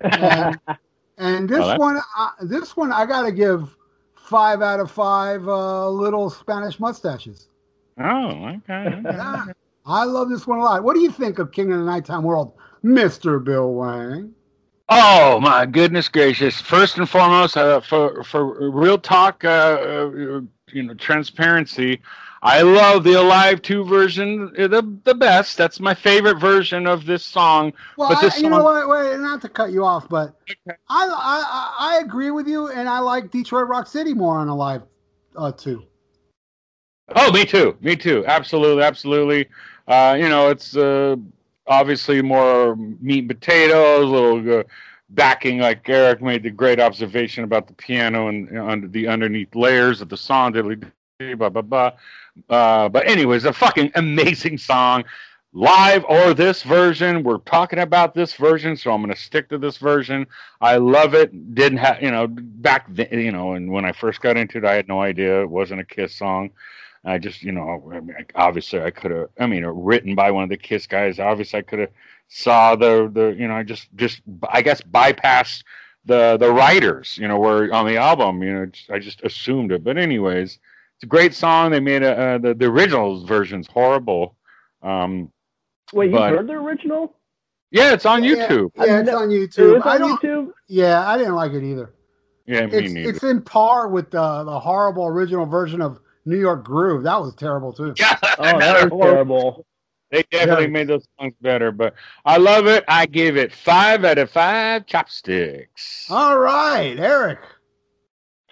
[0.00, 0.58] And,
[1.18, 3.76] and this Oh, that's- one, uh, this one, I gotta give
[4.14, 7.48] five out of five uh, little Spanish mustaches.
[7.98, 8.30] oh,
[8.68, 9.00] okay.
[9.04, 9.44] Yeah,
[9.86, 10.82] I love this one a lot.
[10.84, 14.32] What do you think of King of the Nighttime World, Mister Bill Wang?
[14.88, 16.60] Oh my goodness gracious!
[16.60, 20.40] First and foremost, uh, for for real talk, uh, uh,
[20.72, 22.00] you know, transparency.
[22.42, 25.56] I love the Alive Two version, uh, the the best.
[25.56, 27.72] That's my favorite version of this song.
[27.96, 28.88] Well, But I, this you know what?
[28.88, 30.76] Wait, not to cut you off, but Okay.
[30.88, 34.48] I, I I I agree with you, and I like Detroit Rock City more on
[34.48, 34.82] Alive
[35.36, 35.84] uh, too.
[37.14, 37.76] Oh, me too.
[37.80, 38.24] Me too.
[38.26, 39.48] Absolutely, absolutely.
[39.86, 41.16] Uh, you know, it's uh,
[41.66, 44.62] obviously more meat and potatoes, a little uh,
[45.10, 45.58] backing.
[45.58, 50.08] Like Eric made the great observation about the piano and under the underneath layers of
[50.08, 50.52] the song.
[50.52, 50.90] diddly
[51.34, 51.92] Blah blah blah.
[52.48, 55.04] Uh, but anyways, a fucking amazing song.
[55.52, 57.22] live or this version.
[57.22, 60.26] We're talking about this version, so I'm to stick to this version.
[60.60, 61.54] I love it.
[61.54, 64.64] Didn't have, you know, back then, you know, and when I first got into it,
[64.64, 66.50] I had no idea it wasn't a Kiss song.
[67.04, 70.44] I just, you know, I mean, obviously I could have, I mean, written by one
[70.44, 71.18] of the Kiss guys.
[71.18, 71.90] Obviously I could have
[72.28, 75.64] saw the, the, you know, I just, just, I guess bypassed
[76.04, 79.82] the, the writers, you know, were on the album, you know, I just assumed it.
[79.82, 80.60] But anyways,
[81.02, 81.72] it's a great song.
[81.72, 84.36] They made a, uh, the, the original version's horrible.
[84.82, 85.32] Um,
[85.92, 87.16] Wait, you But- heard the original?
[87.72, 88.70] yeah, it's on Yeah, YouTube.
[88.76, 89.76] Yeah, it's I've on YouTube.
[89.78, 90.22] is I on don't.
[90.22, 90.50] YouTube.
[90.68, 91.92] Yeah, I didn't like it either.
[92.46, 93.10] Yeah, me It's neither.
[93.10, 97.02] it's in par with the the horrible original version of New York Groove.
[97.02, 97.94] That was terrible too.
[97.98, 99.66] yeah, Oh, that was terrible.
[100.12, 100.70] They definitely Yeah.
[100.70, 102.84] made those songs better, but I love it.
[102.86, 106.06] I give it five out of five chopsticks.
[106.10, 107.40] All right, Eric.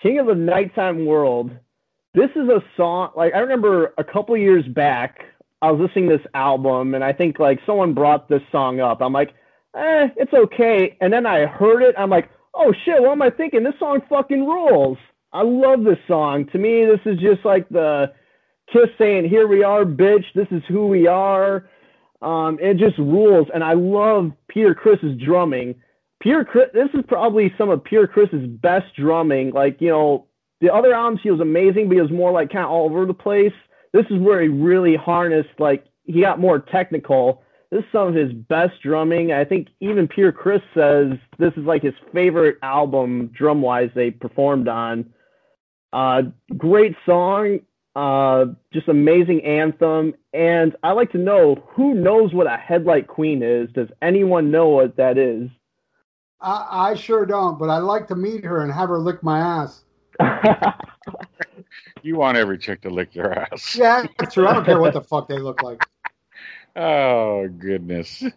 [0.02, 1.52] King of the Nighttime World.
[2.12, 5.20] This is a song like I remember a couple years back.
[5.62, 9.00] I was listening to this album, and I think like someone brought this song up.
[9.00, 9.30] I'm like,
[9.76, 10.96] eh, it's okay.
[11.00, 11.94] And then I heard it.
[11.96, 13.62] I'm like, oh shit, what am I thinking?
[13.62, 14.98] This song fucking rules.
[15.32, 16.46] I love this song.
[16.46, 18.12] To me, this is just like the
[18.72, 20.24] Kiss saying, "Here we are, bitch.
[20.34, 21.68] This is who we are."
[22.22, 25.76] Um, it just rules, and I love Peter Criss's drumming.
[26.20, 29.50] Peter Criss, this is probably some of Peter Criss's best drumming.
[29.52, 30.26] Like you know,
[30.60, 33.06] the other albums he was amazing, but he was more like kind of all over
[33.06, 33.52] the place.
[33.92, 37.42] This is where he really harnessed, like he got more technical.
[37.70, 39.32] This is some of his best drumming.
[39.32, 44.10] I think even Peter Criss says this is like his favorite album drum wise they
[44.10, 45.12] performed on.
[45.92, 46.22] Uh,
[46.56, 47.60] great song,
[47.96, 50.14] uh, just amazing anthem.
[50.32, 53.68] And I like to know who knows what a headlight queen is.
[53.72, 55.48] Does anyone know what that is?
[56.40, 59.38] I, I sure don't, but I'd like to meet her and have her lick my
[59.38, 59.84] ass.
[62.02, 63.76] You want every chick to lick your ass.
[63.76, 64.46] Yeah, that's true.
[64.46, 65.82] I don't care what the fuck they look like.
[66.76, 68.22] Oh goodness.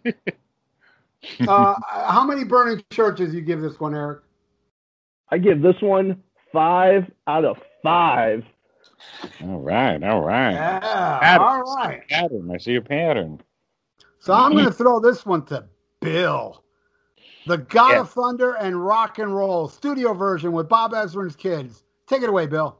[1.48, 4.20] Uh, how many burning churches you give this one, Eric?
[5.30, 8.44] I give this one five out of five.
[9.42, 10.52] all right, all right.
[10.52, 11.46] Yeah, Pattern.
[11.46, 12.06] all right.
[12.10, 12.50] Pattern.
[12.52, 13.40] I see a pattern.
[14.18, 15.64] So I'm going to throw this one to
[16.02, 16.62] Bill.
[17.46, 18.00] The God Yeah.
[18.00, 21.82] of Thunder and Rock and Roll studio version with Bob Ezrin's kids.
[22.06, 22.76] Take it away, Bill.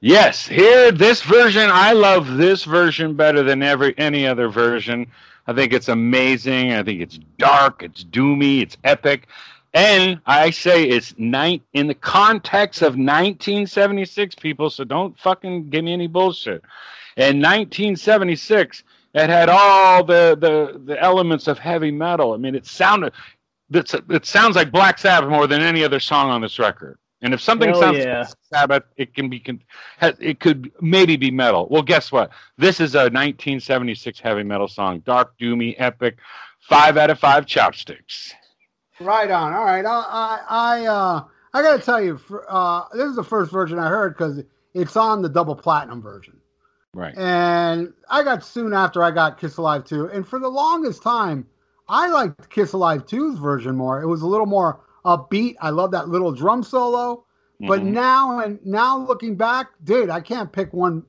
[0.00, 1.70] Yes, here this version.
[1.72, 5.06] I love this version better than every any other version.
[5.46, 6.72] I think it's amazing.
[6.72, 7.82] I think it's dark.
[7.84, 8.62] It's doomy.
[8.62, 9.28] It's epic,
[9.74, 14.70] and I say it's night in the context of 1976 people.
[14.70, 16.62] So don't fucking give me any bullshit.
[17.16, 18.82] In 1976,
[19.14, 22.32] it had all the the the elements of heavy metal.
[22.32, 23.12] I mean, it sounded.
[23.74, 26.98] It's, it sounds like Black Sabbath more than any other song on this record.
[27.22, 28.20] And if something Hell sounds yeah.
[28.20, 29.62] like Sabbath, it can be con-
[30.00, 31.68] it could maybe be metal.
[31.70, 32.30] Well, guess what?
[32.58, 36.18] This is a 1976 heavy metal song, dark, doomy, epic.
[36.60, 38.34] Five out of five chopsticks.
[39.00, 39.52] Right on.
[39.52, 39.84] All right.
[39.84, 43.50] I I I, uh, I got to tell you, for, uh, this is the first
[43.52, 44.42] version I heard because
[44.74, 46.36] it's on the double platinum version.
[46.94, 47.16] Right.
[47.16, 50.08] And I got soon after I got Kiss Alive 2.
[50.08, 51.46] And for the longest time,
[51.92, 54.00] I liked Kiss Alive 2's version more.
[54.02, 55.56] It was a little more upbeat.
[55.60, 57.26] I love that little drum solo.
[57.66, 57.92] But Mhm.
[57.92, 61.04] now and now looking back, dude, I can't pick one.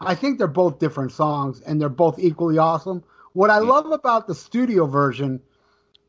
[0.00, 3.02] I think they're both different songs and they're both equally awesome.
[3.32, 3.70] What I Yeah.
[3.70, 5.42] love about the studio version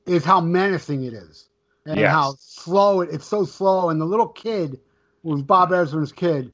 [0.06, 1.50] is how menacing it is
[1.86, 2.08] and Yes.
[2.08, 3.90] how slow it, it's so slow.
[3.90, 4.80] And the little kid
[5.24, 6.52] was Bob Ezrin's kid.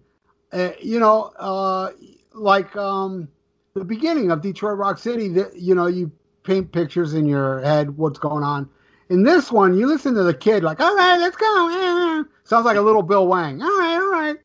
[0.54, 1.92] Uh, you know, uh,
[2.34, 3.28] like um,
[3.74, 6.12] the beginning of Detroit Rock City, that you know, you
[6.46, 8.70] paint pictures in your head what's going on.
[9.10, 12.78] In this one, you listen to the kid like, "All right, let's go." Sounds like
[12.78, 13.62] a little Bill Wang.
[13.62, 14.38] All right, all right.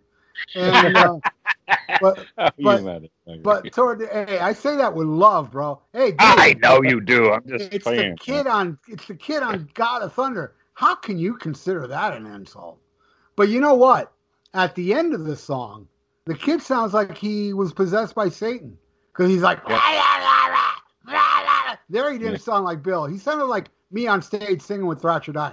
[0.54, 1.18] And uh,
[2.00, 2.82] but You but-
[3.42, 5.80] but toward the, hey, I say that with love, bro.
[5.92, 7.30] Hey, dude, I know you do.
[7.30, 8.12] I'm just it's playing.
[8.12, 10.54] the kid on it's the kid on God of Thunder.
[10.74, 12.78] How can you consider that an insult?
[13.36, 14.12] But you know what?
[14.54, 15.86] At the end of the song,
[16.24, 18.76] the kid sounds like he was possessed by Satan
[19.12, 19.60] because he's like,
[21.90, 22.38] there he didn't Yeah.
[22.38, 23.04] sound like Bill.
[23.06, 25.52] He sounded like me on stage singing with Thrasher Die.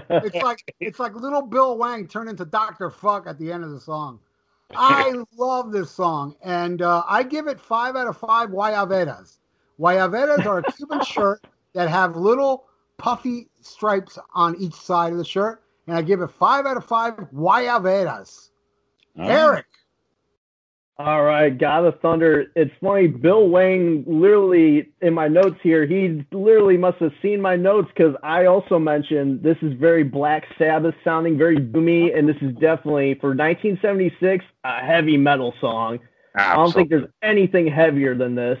[0.10, 3.70] It's like it's like little Bill Wang turned into Doctor Fuck at the end of
[3.70, 4.20] the song.
[4.74, 9.38] I love this song, and uh, I give it five out of five guayaberas.
[9.78, 12.66] Guayaberas are a Cuban shirt that have little
[12.98, 16.84] puffy stripes on each side of the shirt, and I give it five out of
[16.84, 18.50] five guayaberas.
[19.18, 19.30] All right.
[19.30, 19.66] Eric,
[21.04, 22.46] All right, God of Thunder.
[22.54, 23.08] It's funny.
[23.08, 25.84] Bill Wang literally in my notes here.
[25.84, 30.44] He literally must have seen my notes because I also mentioned this is very Black
[30.56, 35.98] Sabbath sounding, very doomy, and this is definitely for 1976 a heavy metal song.
[36.36, 38.60] I don't think there's anything heavier than this.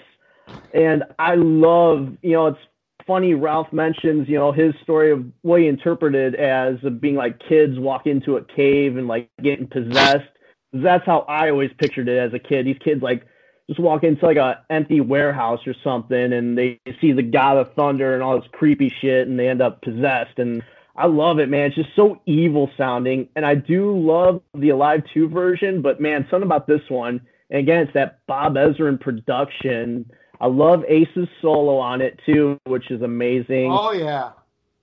[0.74, 2.58] And I love, you know, it's
[3.06, 3.34] funny.
[3.34, 8.08] Ralph mentions, you know, his story of what he interpreted as being like kids walk
[8.08, 10.26] into a cave and like getting possessed.
[10.72, 12.66] That's how I always pictured it as a kid.
[12.66, 13.26] These kids like
[13.68, 17.72] just walk into like a empty warehouse or something and they see the god of
[17.74, 20.62] thunder and all this creepy shit and they end up possessed and
[20.94, 21.68] I love it, man.
[21.68, 23.28] It's just so evil sounding.
[23.34, 27.22] And I do love the Alive 2 version, but man, something about this one.
[27.50, 30.10] And again, it's that Bob Ezrin production.
[30.40, 33.70] I love Ace's solo on it too, which is amazing.
[33.72, 34.32] Oh yeah.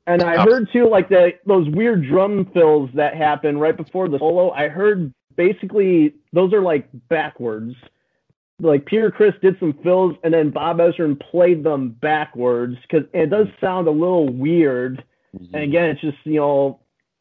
[0.08, 4.18] And I heard too, like the those weird drum fills that happen right before the
[4.18, 4.50] solo.
[4.52, 7.76] I heard basically those are like backwards.
[8.62, 13.30] Like Peter Criss did some fills, and then Bob Ezrin played them backwards because it
[13.30, 15.04] does sound a little weird.
[15.36, 15.56] Mm-hmm.
[15.56, 16.80] And again, it's just you know,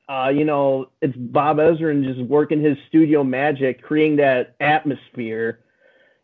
[0.08, 5.60] uh, you know, it's Bob Ezrin just working his studio magic, creating that atmosphere.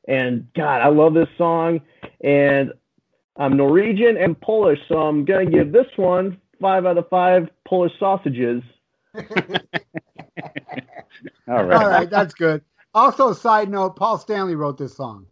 [0.08, 1.80] And God, I love this song.
[2.22, 2.72] And
[3.36, 7.92] I'm Norwegian and Polish, so I'm gonna give this one five out of five Polish
[7.98, 8.62] sausages.
[11.48, 11.86] All All right.
[11.86, 12.62] right, that's good.
[12.94, 15.26] Also, a side note: Paul Stanley wrote this song.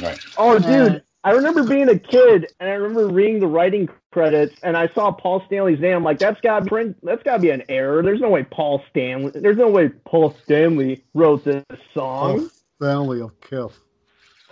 [0.00, 0.18] Right.
[0.36, 4.56] Oh, dude, And- I remember being a kid and I remember reading the writing credits
[4.64, 5.98] and I saw Paul Stanley's name.
[5.98, 8.02] I'm like, that's gotta be print- that's gotta be an error.
[8.02, 9.30] There's no way Paul Stanley.
[9.32, 11.62] There's no way Paul Stanley wrote this
[11.94, 12.40] song.
[12.40, 13.72] Paul Stanley will kill.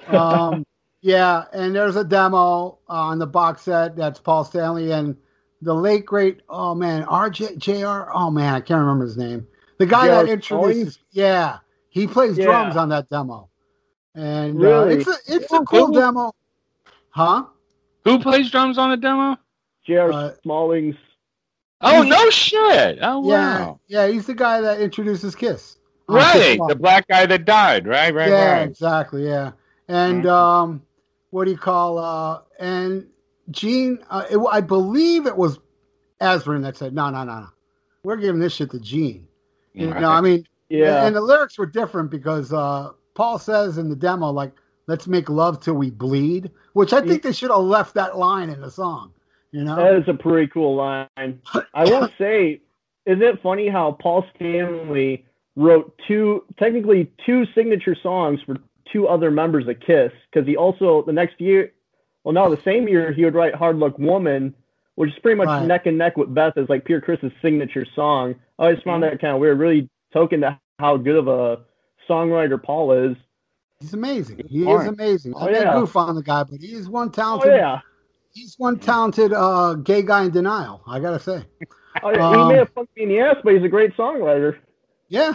[0.07, 0.65] Um,
[1.01, 5.17] yeah, and there's a demo on the box set that's Paul Stanley and
[5.63, 9.47] the late great oh man RJ JR oh man I can't remember his name
[9.81, 10.25] the guy J.R.
[10.25, 12.45] that introduces yeah he plays Yeah.
[12.45, 13.51] drums on that demo
[14.15, 16.33] and uh, it's a it's a cool demo
[17.11, 17.45] huh
[18.05, 19.37] Who plays drums on the demo?
[19.87, 20.13] J.R.
[20.13, 20.97] Uh, Smalling's.
[21.81, 22.99] Oh no shit!
[23.01, 23.81] Oh yeah wow!
[23.89, 27.87] yeah he's the guy that introduces Kiss Right, Kiss the black guy that died.
[27.87, 28.69] Right, right, yeah, right.
[28.69, 29.25] exactly.
[29.27, 29.53] Yeah,
[29.89, 30.29] and Mhm.
[30.29, 30.83] um,
[31.31, 33.07] what do you call uh, and
[33.51, 33.99] Gene?
[34.11, 35.59] Uh, it, I believe it was
[36.21, 37.49] Ezrin that said, "No, no, no, no,
[38.05, 39.27] we're giving this shit to Gene."
[39.75, 40.01] You Right.
[40.01, 41.07] know, I mean, Yeah.
[41.07, 44.53] and the lyrics were different because uh, Paul says in the demo, like,
[44.87, 48.51] "Let's make love till we bleed," which I think they should have left that line
[48.51, 49.13] in the song.
[49.53, 51.41] You know, That is a pretty cool line.
[51.75, 52.61] I will say,
[53.07, 58.57] isn't it funny how Paul Stanley wrote two, technically two signature songs for
[58.93, 60.13] two other members of Kiss?
[60.33, 61.73] Because he also, the next year,
[62.23, 64.55] well, no, the same year, he would write Hard Luck Woman,
[64.95, 65.67] which is pretty much Right.
[65.67, 68.35] neck and neck with Beth as like Peter Criss's signature song.
[68.61, 71.63] I always found that kind of weird, really token to how good of a
[72.09, 73.17] songwriter Paul is.
[73.81, 74.43] he's amazing.
[74.49, 75.33] He is amazing.
[75.35, 75.73] Oh, I yeah.
[75.75, 77.53] goof on the guy, but he is one Oh, talented.
[77.57, 77.81] yeah.
[78.33, 80.83] He's one talented uh, gay guy in denial.
[80.87, 81.45] I gotta say.
[82.05, 82.25] Oh, yeah.
[82.29, 84.57] Um, he may have fucked me in the ass, but he's a great songwriter.
[85.09, 85.33] Yeah.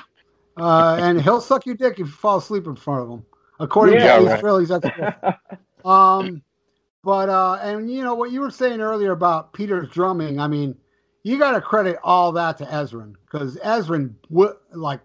[0.55, 3.25] Uh, and he'll suck your dick if you fall asleep in front of him,
[3.59, 5.35] according Yeah, to Ace right.
[5.85, 6.41] Um,
[7.03, 10.39] but uh, and you know what you were saying earlier about Peter's drumming.
[10.39, 10.77] I mean,
[11.25, 15.01] you got to credit all that to Ezrin because Ezrin w- like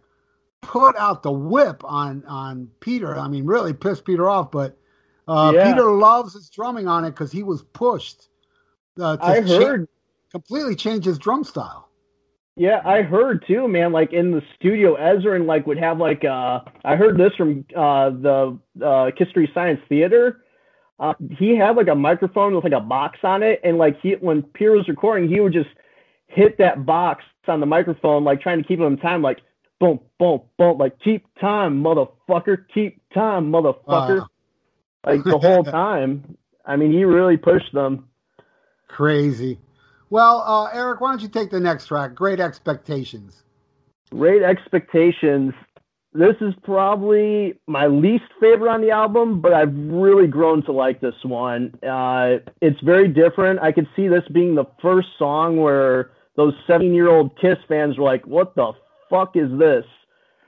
[0.60, 3.18] put out the whip on on Peter.
[3.18, 4.50] I mean, really pissed Peter off.
[4.50, 4.76] But
[5.26, 5.72] uh, Yeah.
[5.72, 8.28] Peter loves his drumming on it because he was pushed.
[9.00, 9.88] Uh, to I cha- heard
[10.30, 11.88] completely change his drum style.
[12.56, 13.90] Yeah, I heard too, man.
[13.92, 18.10] Like in the studio, Ezrin like would have like uh, I heard this from uh
[18.10, 20.44] the uh History Science Theater.
[20.98, 24.12] Uh, he had like a microphone with like a box on it, and like he
[24.20, 25.70] when Peter was recording, he would just
[26.30, 29.40] hit that box on the microphone, like trying to keep him in time, like
[29.80, 34.26] boom, boom, boom, like keep time, motherfucker, keep time, motherfucker, Wow.
[35.06, 36.36] like the whole time.
[36.64, 38.08] I mean, he really pushed them.
[38.88, 39.58] Crazy.
[40.10, 42.14] Well, uh, Eric, why don't you take the next track?
[42.14, 43.42] Great expectations.
[44.10, 45.54] Great Expectations.
[46.12, 51.00] This is probably my least favorite on the album, but I've really grown to like
[51.00, 51.72] this one.
[51.88, 53.60] Uh, it's very different.
[53.60, 57.98] I could see this being the first song where those 17 year old Kiss fans
[57.98, 58.72] were like, what the
[59.10, 59.84] fuck is this?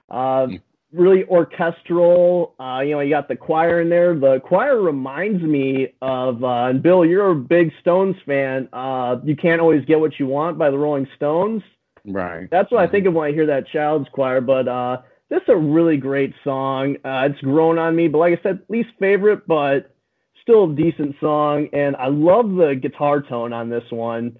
[0.08, 0.46] Uh,
[0.92, 2.54] really orchestral.
[2.58, 4.18] Uh, you know, you got the choir in there.
[4.18, 8.70] The choir reminds me of, uh, and Bill, you're a big Stones fan.
[8.72, 11.62] Uh, you can't always get what you want by the Rolling Stones.
[12.06, 12.48] Right.
[12.50, 14.40] That's what I think of when I hear that child's choir.
[14.40, 16.96] But uh, this is a really great song.
[17.04, 19.94] Uh, it's grown on me, but like I said, least favorite, but
[20.40, 21.68] still a decent song.
[21.74, 24.38] And I love the guitar tone on this one.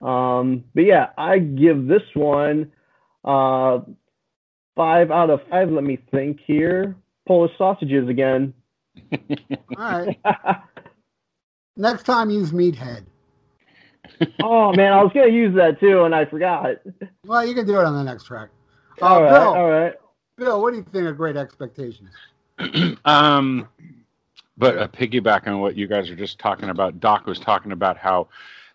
[0.00, 2.72] Um, but yeah, I give this one
[3.24, 3.80] uh,
[4.74, 5.70] five out of five.
[5.70, 6.96] Let me think here.
[7.26, 8.54] Polish sausages again.
[9.12, 10.18] All right.
[11.76, 13.04] Next time, use Meathead.
[14.42, 16.76] oh man, I was gonna use that too, and I forgot.
[17.24, 18.50] Well, you can do it on the next track.
[19.00, 19.94] Uh, All right, Bill, all right.
[20.36, 22.10] Bill, what do you think of Great Expectations?
[23.04, 23.68] um,
[24.56, 27.96] but a piggyback on what you guys are just talking about, Doc was talking about
[27.96, 28.28] how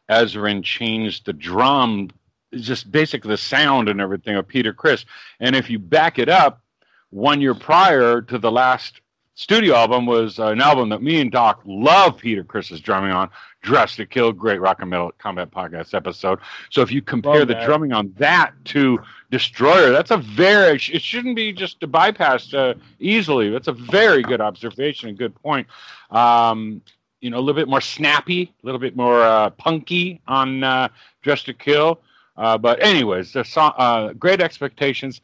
[0.10, 2.10] Ezrin changed the drum,
[2.54, 5.06] just basically the sound and everything of Peter Criss.
[5.40, 6.62] And if you back it up,
[7.10, 9.02] one year prior to the last
[9.36, 13.30] studio album was an album that me and Doc love Peter Criss's drumming on,
[13.62, 16.40] Dressed to Kill, great rock and metal combat podcast episode.
[16.70, 17.66] So if you compare Love the that.
[17.66, 19.00] drumming on that to
[19.32, 23.50] Destroyer, that's a very, it shouldn't be just bypassed uh, easily.
[23.50, 25.68] That's a very good observation and good point.
[26.12, 26.82] Um,
[27.22, 30.90] you know, a little bit more snappy, a little bit more uh, punky on uh,
[31.24, 32.00] to Kill.
[32.38, 35.22] Uh, but anyways, the song, uh, Great Expectations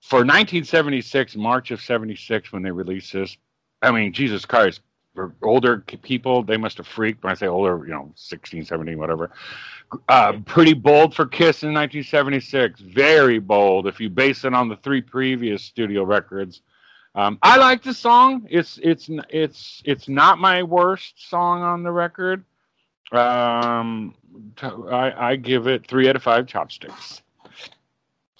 [0.00, 3.36] for 1976, March of 76, when they released this.
[3.82, 4.80] I mean, Jesus Christ,
[5.14, 7.22] for older people, they must have freaked.
[7.22, 9.30] When I say older, you know, 16, 17, whatever.
[10.08, 12.80] Uh, pretty bold for Kiss in 1976.
[12.80, 16.62] Very bold if you base it on the three previous studio records.
[17.14, 18.46] Um, I like the song.
[18.50, 22.44] It's it's it's it's not my worst song on the record.
[23.10, 24.14] Um,
[24.56, 27.22] t- I, I give it three out of five chopsticks.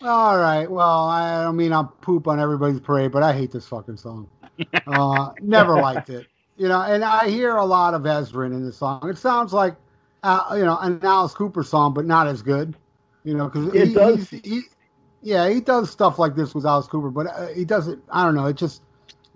[0.03, 0.71] All right.
[0.71, 4.29] Well, I don't mean I'm poop on everybody's parade, but I hate this fucking song.
[4.87, 6.27] Uh, never liked it.
[6.59, 9.09] You know, and I hear a lot of Ezrin in the song.
[9.09, 9.75] It sounds like,
[10.23, 12.77] uh, you know, an Alice Cooper song, but not as good.
[13.25, 14.29] You know, because It he, does.
[14.29, 14.61] he's- he,
[15.23, 17.99] yeah, he does stuff like this with Alice Cooper, but uh, he does it.
[18.11, 18.47] I don't know.
[18.47, 18.83] It just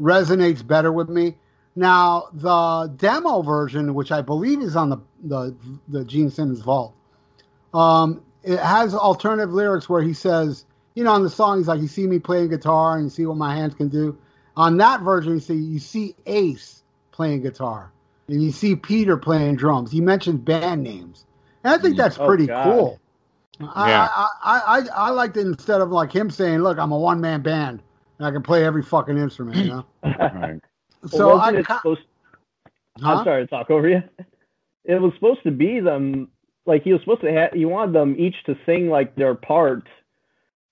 [0.00, 1.36] resonates better with me.
[1.76, 5.54] Now, the demo version, which I believe is on the the,
[5.88, 6.94] the Gene Simmons vault,
[7.72, 10.64] um, it has alternative lyrics where he says,
[10.94, 13.26] you know, on the song, he's like, "You see me playing guitar and you see
[13.26, 14.16] what my hands can do."
[14.56, 17.90] On that version, you see you see Ace playing guitar
[18.28, 19.90] and you see Peter playing drums.
[19.90, 21.26] He mentions band names,
[21.64, 22.62] and I think that's Oh, pretty God.
[22.62, 23.00] cool.
[23.60, 24.08] I, Yeah.
[24.14, 27.20] I, I, I, I liked it instead of like him saying, "Look, I'm a one
[27.20, 27.82] man band
[28.18, 29.86] and I can play every fucking instrument." You know,
[30.32, 30.60] Right.
[31.08, 32.00] so wasn't I, it ca- supposed
[33.00, 33.10] huh?
[33.18, 34.02] I'm sorry to talk over you.
[34.84, 36.28] It was supposed to be them,
[36.66, 37.52] like he was supposed to have.
[37.52, 39.88] He wanted them each to sing like their part,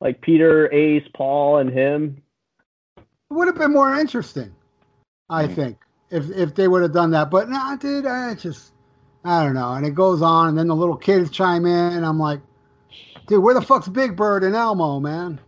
[0.00, 2.22] like Peter, Ace, Paul, and him.
[2.96, 3.04] It
[3.34, 4.54] would have been more interesting,
[5.30, 5.54] I Mm.
[5.54, 5.78] think,
[6.10, 7.30] if if they would have done that.
[7.30, 8.72] But nah, dude, I just
[9.24, 9.72] I don't know.
[9.72, 12.40] And it goes on, and then the little kids chime in, and I'm like,
[13.32, 15.40] dude, where the fuck's Big Bird and Elmo, man?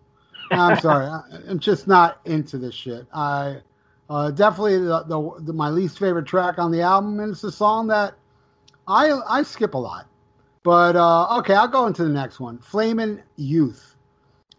[0.51, 3.07] I'm sorry, I, I'm just not into this shit.
[3.13, 3.59] I
[4.09, 7.53] uh, definitely the, the, the my least favorite track on the album, and it's a
[7.53, 8.15] song that
[8.89, 10.07] I I skip a lot.
[10.63, 12.59] But uh, okay, I'll go into the next one.
[12.59, 13.97] Flamin' Youth.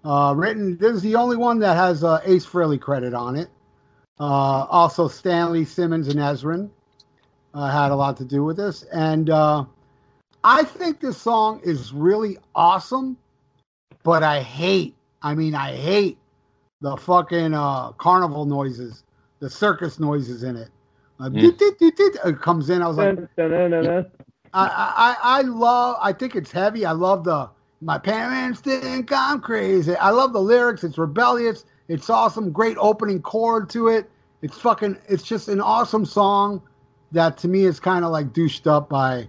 [0.03, 3.49] Uh, written, this is the only one that has uh, Ace Frehley credit on it.
[4.19, 6.69] Uh, also, Stanley Simmons and Ezrin
[7.55, 8.83] uh, had a lot to do with this.
[8.93, 9.65] And uh,
[10.45, 13.17] I think this song is really awesome,
[14.03, 16.19] but I hate, I mean, I hate
[16.81, 19.03] the fucking uh, carnival noises,
[19.39, 20.69] the circus noises in it.
[21.19, 21.41] Uh, Mm.
[22.25, 22.83] it comes in.
[22.83, 23.17] I was like.
[24.53, 25.97] I, I I love.
[26.01, 26.85] I think it's heavy.
[26.85, 27.49] I love the.
[27.81, 29.95] My parents think I'm crazy.
[29.95, 30.83] I love the lyrics.
[30.83, 31.65] It's rebellious.
[31.87, 32.51] It's awesome.
[32.51, 34.09] Great opening chord to it.
[34.43, 34.97] It's fucking.
[35.09, 36.61] It's just an awesome song
[37.13, 39.27] that to me is kind of like douched up by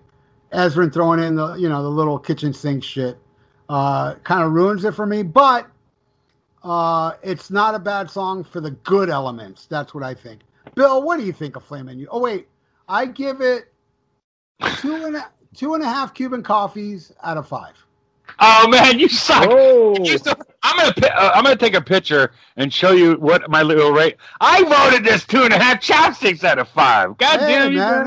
[0.57, 3.19] Ezrin throwing in the you know the little kitchen sink shit.
[3.69, 5.67] Uh, kind of ruins it for me, but
[6.63, 9.67] uh, it's not a bad song for the good elements.
[9.67, 10.41] That's what I think.
[10.75, 12.09] Bill, what do you think of Flamin' You?
[12.11, 12.49] Oh wait,
[12.89, 13.73] I give it
[14.79, 17.75] two and a, two and a half Cuban coffees out of five.
[18.39, 19.47] Oh man, you suck.
[19.51, 20.47] Oh, You suck.
[20.63, 24.17] I'm gonna uh, I'm gonna take a picture and show you what my little rate.
[24.41, 27.17] I voted this two and a half chopsticks out of five.
[27.19, 27.79] God Hey, damn you!
[27.79, 28.07] man,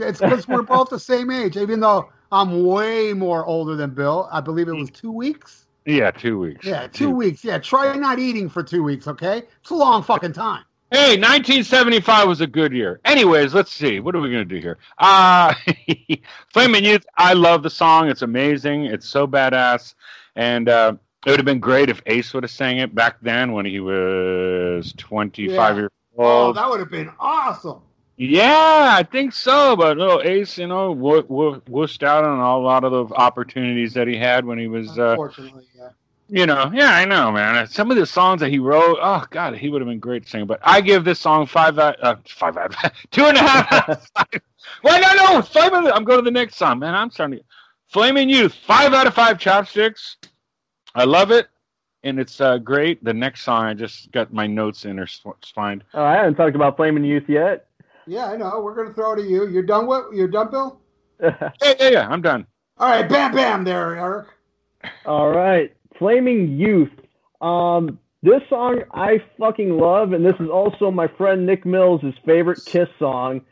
[0.00, 1.56] hey, it's because we're both the same age.
[1.56, 5.66] Even though I'm way more older than Bill, I believe it was two weeks.
[5.84, 6.66] Yeah, two weeks.
[6.66, 7.44] Yeah, two weeks.
[7.44, 9.06] Yeah, try not eating for two weeks.
[9.06, 10.64] Okay, it's a long fucking time.
[10.90, 12.98] Hey, 1975 was a good year.
[13.04, 14.00] Anyways, let's see.
[14.00, 14.78] What are we going to do here?
[14.96, 15.52] Uh,
[16.52, 18.08] Flaming Youth, I love the song.
[18.08, 18.86] It's amazing.
[18.86, 19.94] It's so badass.
[20.36, 20.94] And uh,
[21.26, 23.80] it would have been great if Ace would have sang it back then when he
[23.80, 25.74] was 25 Yeah.
[25.74, 26.26] years old.
[26.26, 27.82] Oh, that would have been awesome.
[28.16, 29.76] yeah, I think so.
[29.76, 33.92] But little Ace, you know, wo- wo- wussed out on a lot of the opportunities
[33.92, 35.90] that he had when he was uh, Unfortunately, yeah.
[36.28, 37.66] You know, yeah, I know, man.
[37.68, 40.28] Some of the songs that he wrote, oh god, he would have been great to
[40.28, 40.46] sing.
[40.46, 42.74] But I give this song five out, uh, five out,
[43.10, 43.72] two and a half.
[43.72, 44.42] out of five.
[44.82, 46.94] Well, no, no, five out of, I'm going to the next song, man.
[46.94, 47.44] I'm starting to
[47.88, 50.16] Flaming Youth, five out of five chopsticks.
[50.94, 51.48] I love it,
[52.02, 53.02] and it's uh, great.
[53.02, 55.84] The next song, I just got my notes in or spined.
[55.94, 57.66] oh, I haven't talked about Flaming Youth yet.
[58.06, 58.60] Yeah, I know.
[58.60, 59.48] We're gonna throw it at you.
[59.48, 60.04] You're done with?
[60.12, 60.80] You're done, Bill?
[61.20, 62.08] Yeah, yeah, yeah.
[62.08, 62.46] I'm done.
[62.78, 64.28] All right, bam, bam, there, Eric.
[65.04, 66.92] All right, Flaming Youth.
[67.40, 72.60] Um, This song I fucking love, and this is also my friend Nick Mills' favorite
[72.66, 73.42] Kiss song.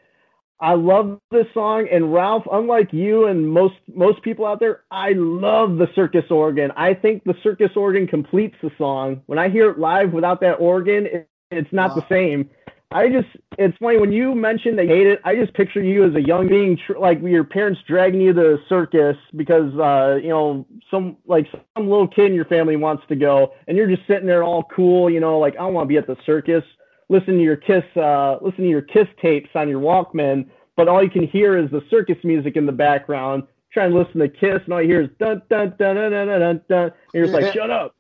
[0.60, 5.12] I love this song, and Ralph, unlike you and most most people out there, I
[5.12, 6.72] love the circus organ.
[6.76, 9.22] I think the circus organ completes the song.
[9.26, 12.50] When I hear it live without that organ, it, it's not the same.
[12.96, 13.28] I just,
[13.58, 15.20] it's funny when you mentioned they hate it.
[15.22, 18.40] I just picture you as a young being, tr- like your parents dragging you to
[18.40, 23.02] the circus because, uh, you know, some like some little kid in your family wants
[23.08, 25.84] to go, and you're just sitting there all cool, you know, like I don't want
[25.84, 26.64] to be at the circus.
[27.10, 31.02] Listen to your Kiss, uh, listen to your Kiss tapes on your Walkman, but all
[31.02, 33.42] you can hear is the circus music in the background.
[33.74, 36.28] Try and listen to Kiss, and all you hear is dun dun dun dun dun
[36.28, 36.60] dun dun.
[36.70, 36.82] dun.
[36.84, 37.94] And you're just like, shut up.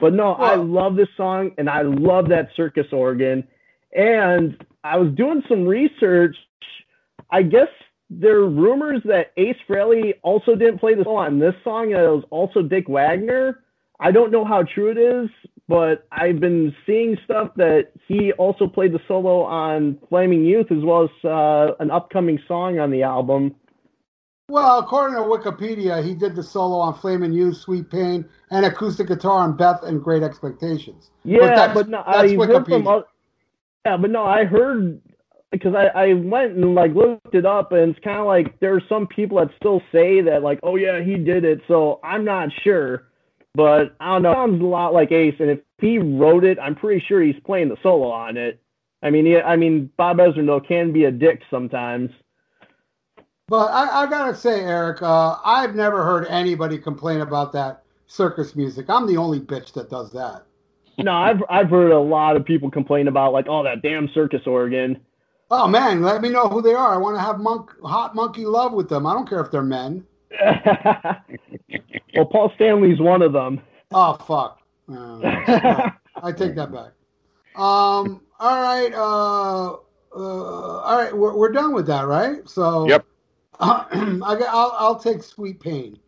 [0.00, 3.46] But no, I love this song, and I love that circus organ.
[3.94, 6.36] And I was doing some research.
[7.30, 7.68] I guess
[8.10, 12.02] there are rumors that Ace Frehley also didn't play the solo on this song, and
[12.02, 13.62] it was also Dick Wagner.
[14.00, 15.28] I don't know how true it is,
[15.66, 20.82] but I've been seeing stuff that he also played the solo on Flaming Youth as
[20.84, 23.56] well as uh, an upcoming song on the album.
[24.50, 29.08] Well, according to Wikipedia, he did the solo on Flaming Youth, Sweet Pain, and acoustic
[29.08, 31.10] guitar on Beth and Great Expectations.
[31.24, 32.86] Yeah, that's- but, no, that's from Wikipedia.
[32.86, 33.04] oth-
[33.84, 35.00] yeah, but no, I heard
[35.50, 38.74] because I, I went and like looked it up, and it's kind of like there
[38.74, 41.60] are some people that still say that like, oh yeah, he did it.
[41.68, 43.08] So I'm not sure,
[43.54, 44.34] but I don't know.
[44.34, 47.68] Sounds a lot like Ace, and if he wrote it, I'm pretty sure he's playing
[47.68, 48.60] the solo on it.
[49.02, 52.10] I mean, yeah, I mean Bob Ezrin can be a dick sometimes.
[53.46, 58.54] But I, I gotta say, Eric, uh, I've never heard anybody complain about that circus
[58.54, 58.86] music.
[58.90, 60.44] I'm the only bitch that does that.
[60.98, 64.42] No, I've I've heard a lot of people complain about like, oh that damn circus
[64.46, 65.00] organ.
[65.50, 66.92] Oh man, let me know who they are.
[66.92, 69.06] I want to have monk, hot monkey love with them.
[69.06, 70.04] I don't care if they're men.
[72.14, 73.60] well, Paul Stanley's one of them.
[73.92, 74.60] Oh fuck.
[74.90, 75.90] Uh,
[76.22, 76.92] I take that back.
[77.54, 78.22] Um.
[78.40, 78.92] All right.
[78.92, 79.72] Uh.
[79.72, 81.16] uh all right.
[81.16, 82.46] We're, we're done with that, right?
[82.48, 82.88] So.
[82.88, 83.06] Yep.
[83.60, 83.86] I
[84.20, 85.98] got, I'll I'll take Sweet Pain.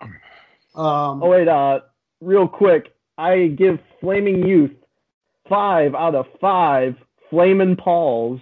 [0.74, 1.22] Um.
[1.22, 1.80] Oh wait, uh,
[2.20, 4.70] real quick, I give Flaming Youth
[5.48, 6.96] five out of five
[7.28, 8.40] Flamin' Pauls.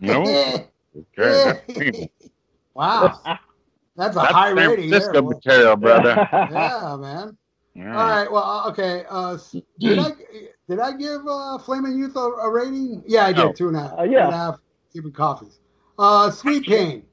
[0.00, 0.24] No.
[1.16, 2.10] Okay.
[2.74, 3.20] wow.
[3.96, 5.00] That's a That's high San rating there.
[5.00, 5.30] Francisco boy.
[5.30, 6.28] material, brother.
[6.32, 7.36] Yeah, man.
[7.74, 7.96] Yeah.
[7.96, 8.32] All right.
[8.32, 9.04] Well, uh, okay.
[9.08, 9.38] Uh,
[9.78, 10.10] did I
[10.68, 13.04] did I give uh, Flaming Youth a, a rating?
[13.06, 13.44] Yeah, I did.
[13.44, 13.52] No.
[13.52, 13.98] Two and a half.
[13.98, 14.24] Uh, yeah.
[14.24, 14.60] and a half.
[14.94, 15.60] Even coffees.
[15.98, 17.04] Uh, Sweet Pain.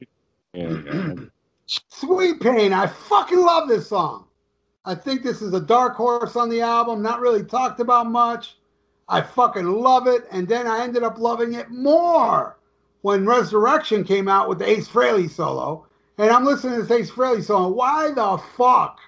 [0.54, 1.14] Yeah, yeah.
[1.68, 2.74] Sweet Pain.
[2.74, 4.26] I fucking love this song.
[4.86, 7.02] I think this is a dark horse on the album.
[7.02, 8.58] Not really talked about much.
[9.10, 10.26] I fucking love it.
[10.32, 12.58] And then I ended up loving it more
[13.02, 15.88] when Resurrection came out with the Ace Frehley solo.
[16.18, 17.76] And I'm listening to this Ace Frehley song.
[17.76, 19.00] Why the fuck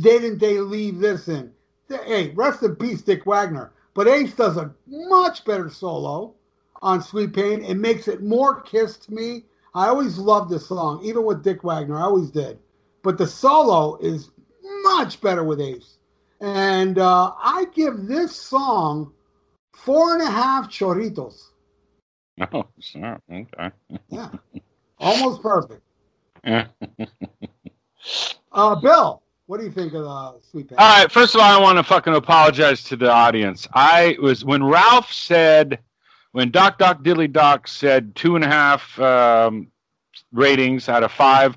[0.00, 1.52] didn't they leave this in?
[1.88, 3.72] Hey, rest in peace, Dick Wagner.
[3.94, 6.34] But Ace does a much better solo
[6.82, 7.64] on Sweet Pain.
[7.64, 9.44] It makes it more Kiss to me.
[9.74, 11.98] I always loved this song, even with Dick Wagner.
[11.98, 12.58] I always did.
[13.02, 14.30] But the solo is
[14.94, 15.98] much better with Ace.
[16.40, 19.12] And uh, I give this song
[19.74, 21.50] four and a half choritos.
[22.36, 23.22] No, it's not.
[23.32, 23.70] Okay.
[24.08, 24.28] Yeah,
[24.98, 25.82] almost perfect.
[26.44, 26.66] Yeah.
[28.52, 30.78] Uh, Bill, what do you think of the Sweet Pain?
[30.78, 31.10] All right.
[31.12, 33.68] First of all, I want to fucking apologize to the audience.
[33.74, 35.80] I was when Ralph said,
[36.32, 39.68] when Doc Doc Dilly Doc said two and a half um,
[40.32, 41.56] ratings out of five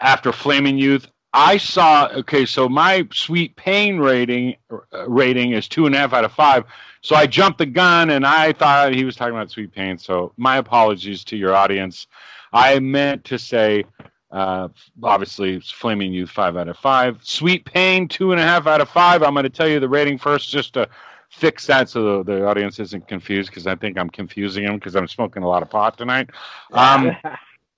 [0.00, 1.08] after Flaming Youth.
[1.32, 6.12] I saw okay, so my Sweet Pain rating uh, rating is two and a half
[6.12, 6.64] out of five.
[7.00, 9.98] So I jumped the gun and I thought he was talking about Sweet Pain.
[9.98, 12.06] So my apologies to your audience.
[12.52, 13.84] I meant to say
[14.30, 14.68] uh,
[15.02, 17.18] obviously, it's Flaming Youth, five out of five.
[17.22, 19.22] Sweet Pain, two and a half out of five.
[19.22, 20.88] I'm going to tell you the rating first just to
[21.30, 24.96] fix that so the, the audience isn't confused because I think I'm confusing them because
[24.96, 26.30] I'm smoking a lot of pot tonight.
[26.72, 27.16] Um,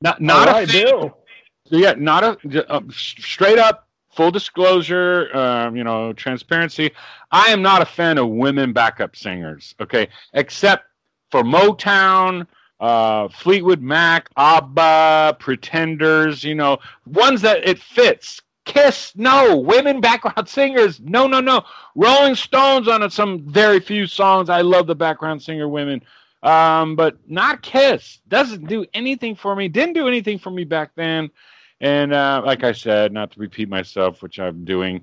[0.00, 1.12] not not All a fan-
[1.70, 1.80] Bill.
[1.80, 6.90] yeah, not a uh, straight up full disclosure, um, you know, transparency.
[7.30, 9.74] I am not a fan of women backup singers.
[9.80, 10.86] Okay, except
[11.30, 12.46] for Motown,
[12.80, 16.44] uh, Fleetwood Mac, ABBA, Pretenders.
[16.44, 18.40] You know, ones that it fits.
[18.66, 19.56] Kiss, no.
[19.56, 21.64] Women background singers, no, no, no.
[21.94, 24.48] Rolling Stones on some very few songs.
[24.50, 26.02] I love the background singer women
[26.42, 28.20] um, but not Kiss.
[28.28, 29.68] Doesn't do anything for me.
[29.68, 31.30] Didn't do anything for me back then.
[31.80, 35.02] And uh, like I said, not to repeat myself, which I'm doing,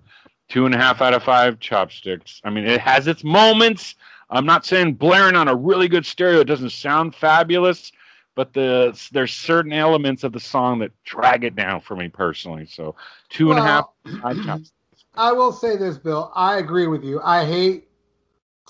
[0.49, 2.41] two and a half out of five chopsticks.
[2.43, 3.95] I mean, it has its moments.
[4.29, 7.91] I'm not saying blaring on a really good stereo it doesn't sound fabulous,
[8.35, 12.65] but the there's certain elements of the song that drag it down for me personally.
[12.65, 12.95] So
[13.29, 14.71] two and a half Well, five chopsticks.
[15.15, 16.31] I will say this, Bill.
[16.35, 17.19] I agree with you.
[17.23, 17.87] I hate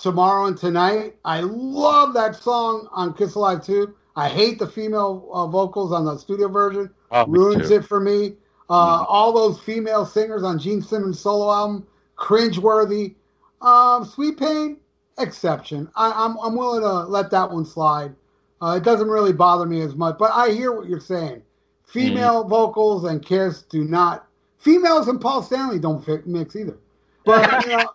[0.02, 1.16] Tomorrow and Tonight.
[1.26, 3.94] I love that song on Kiss Alive 2.
[4.16, 6.90] I hate the female uh, vocals on the studio version.
[7.12, 8.34] Oh, Ruins it for me.
[8.70, 11.88] Uh, All those female singers on Gene Simmons' solo album,
[12.18, 13.16] cringeworthy.
[13.62, 14.78] Um, Sweet Pain,
[15.18, 15.90] exception.
[15.96, 18.14] I, I'm, I'm willing to let that one slide.
[18.62, 21.42] Uh, it doesn't really bother me as much, but I hear what you're saying.
[21.86, 24.28] Female vocals and Kiss do not.
[24.58, 26.78] Females and Paul Stanley don't fit, mix either.
[27.24, 27.90] But you know,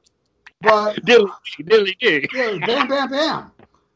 [0.63, 1.31] but Dilly,
[1.65, 2.29] dilly, dilly.
[2.33, 3.51] yeah, bam, bam, bam.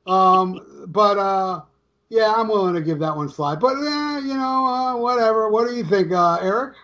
[0.06, 1.62] Um, but uh,
[2.09, 3.61] yeah, I'm willing to give that one slide.
[3.61, 5.50] But eh, you know, uh, whatever.
[5.50, 6.74] What do you think, uh, Eric?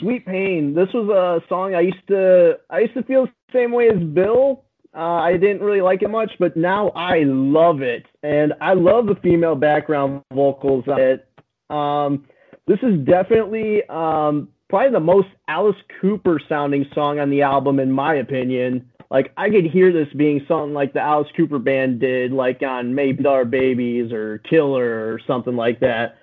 [0.00, 0.74] Sweet Pain.
[0.74, 4.02] This was a song I used to I used to feel the same way as
[4.02, 4.64] Bill.
[4.96, 9.06] Uh, I didn't really like it much, but now I love it, and I love
[9.06, 11.28] the female background vocals on it.
[11.68, 12.26] Um,
[12.66, 17.90] this is definitely um, probably the most Alice Cooper sounding song on the album, in
[17.90, 18.88] my opinion.
[19.10, 22.94] Like I could hear this being something like the Alice Cooper band did, like on
[22.94, 26.18] Maybe Our Babies or Killer or something like that.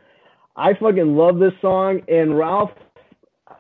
[0.56, 2.72] I fucking love this song, and Ralph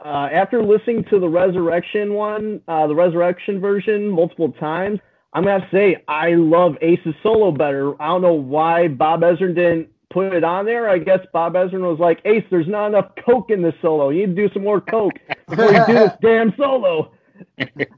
[0.04, 5.00] uh, after listening to the Resurrection one, uh, the Resurrection version multiple times,
[5.34, 8.02] I'm gonna have to say I love Ace's solo better.
[8.02, 10.90] I don't know why Bob Ezrin didn't put it on there.
[10.90, 14.10] I guess Bob Ezrin was like, Ace, there's not enough coke in this solo.
[14.10, 15.14] You need to do some more coke
[15.48, 17.12] before you do this damn solo.
[17.58, 17.90] like,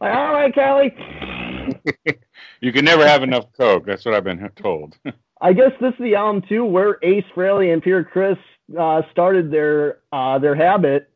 [0.00, 0.94] all right, Callie.
[2.60, 3.84] You can never have enough Coke.
[3.84, 4.96] That's what I've been told.
[5.42, 8.38] I guess this is the album too where Ace Frehley and Peter Criss
[8.78, 11.10] uh, started their uh, their habit.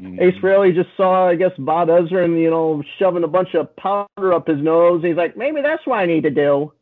[0.00, 4.32] Ace Frehley just saw, I guess, Bob Ezrin, you know, shoving a bunch of powder
[4.32, 5.02] up his nose.
[5.02, 6.72] He's like, maybe that's what I need to do.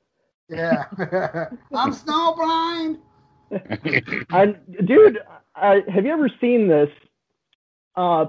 [0.49, 0.85] Yeah,
[1.75, 2.99] I'm snowblind.
[4.31, 4.55] I,
[4.85, 5.19] dude,
[5.55, 6.89] I, have you ever seen this?
[7.97, 8.27] Uh,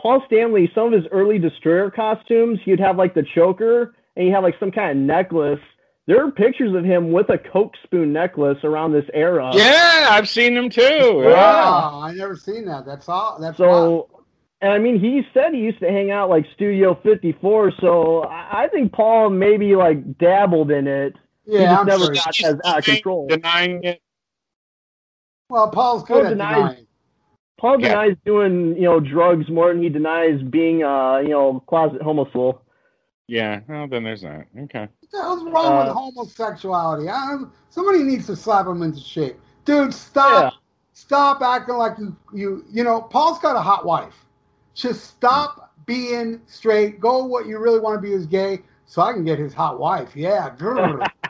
[0.00, 4.30] Paul Stanley, some of his early Destroyer costumes, he'd have like the choker and he
[4.30, 5.60] had like some kind of necklace.
[6.06, 9.50] There are pictures of him with a Coke spoon necklace around this era.
[9.54, 10.82] yeah, I've seen them too.
[10.82, 11.32] Yeah.
[11.32, 12.86] Wow, I never seen that.
[12.86, 13.38] That's all.
[13.40, 14.08] That's wild.
[14.12, 14.22] So,
[14.60, 17.72] and I mean, he said he used to hang out like Studio 54.
[17.80, 21.14] So I I think Paul maybe like dabbled in it.
[21.44, 22.14] he yeah, just I'm never sure.
[22.14, 23.26] got as out of control.
[23.28, 24.00] Denying it.
[25.48, 26.86] Well, Paul's Paul good at denies- denying.
[27.58, 27.88] Paul Yeah.
[27.88, 32.62] denies doing you know drugs more than he denies being uh you know closet homosexual.
[33.28, 34.46] Yeah, well, then there's that.
[34.56, 34.88] Okay.
[35.00, 37.08] What the hell's wrong with Uh, homosexuality?
[37.08, 39.92] I don't, somebody needs to slap him into shape, dude.
[39.92, 40.54] Stop,
[40.92, 43.00] stop acting like you, you, you know.
[43.00, 44.14] Paul's got a hot wife.
[44.74, 47.00] Just stop being straight.
[47.00, 49.80] Go what you really want to be as gay, so I can get his hot
[49.80, 50.14] wife.
[50.14, 51.10] Yeah, grr.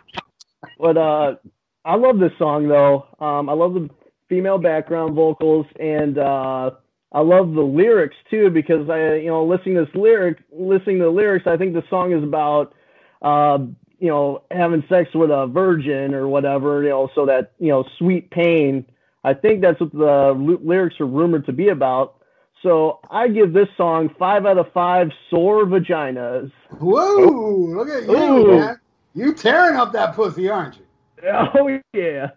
[0.79, 1.37] But uh,
[1.85, 3.07] I love this song though.
[3.21, 3.89] Um, I love the
[4.29, 6.71] female background vocals and uh,
[7.13, 11.05] I love the lyrics too because I, you know, listening to this lyric, listening to
[11.05, 12.75] the lyrics, I think the song is about,
[13.23, 13.59] uh,
[13.99, 17.85] you know, having sex with a virgin or whatever, you know, so that you know,
[17.99, 18.85] sweet pain.
[19.25, 22.17] I think that's what the ly- lyrics are rumored to be about.
[22.63, 26.51] So I give this song five out of five sore vaginas.
[26.79, 27.31] Whoa!
[27.77, 28.59] Look at you, Ooh.
[28.59, 28.81] man.
[29.15, 30.83] You tearing up that pussy, aren't you?
[31.25, 32.29] Oh yeah.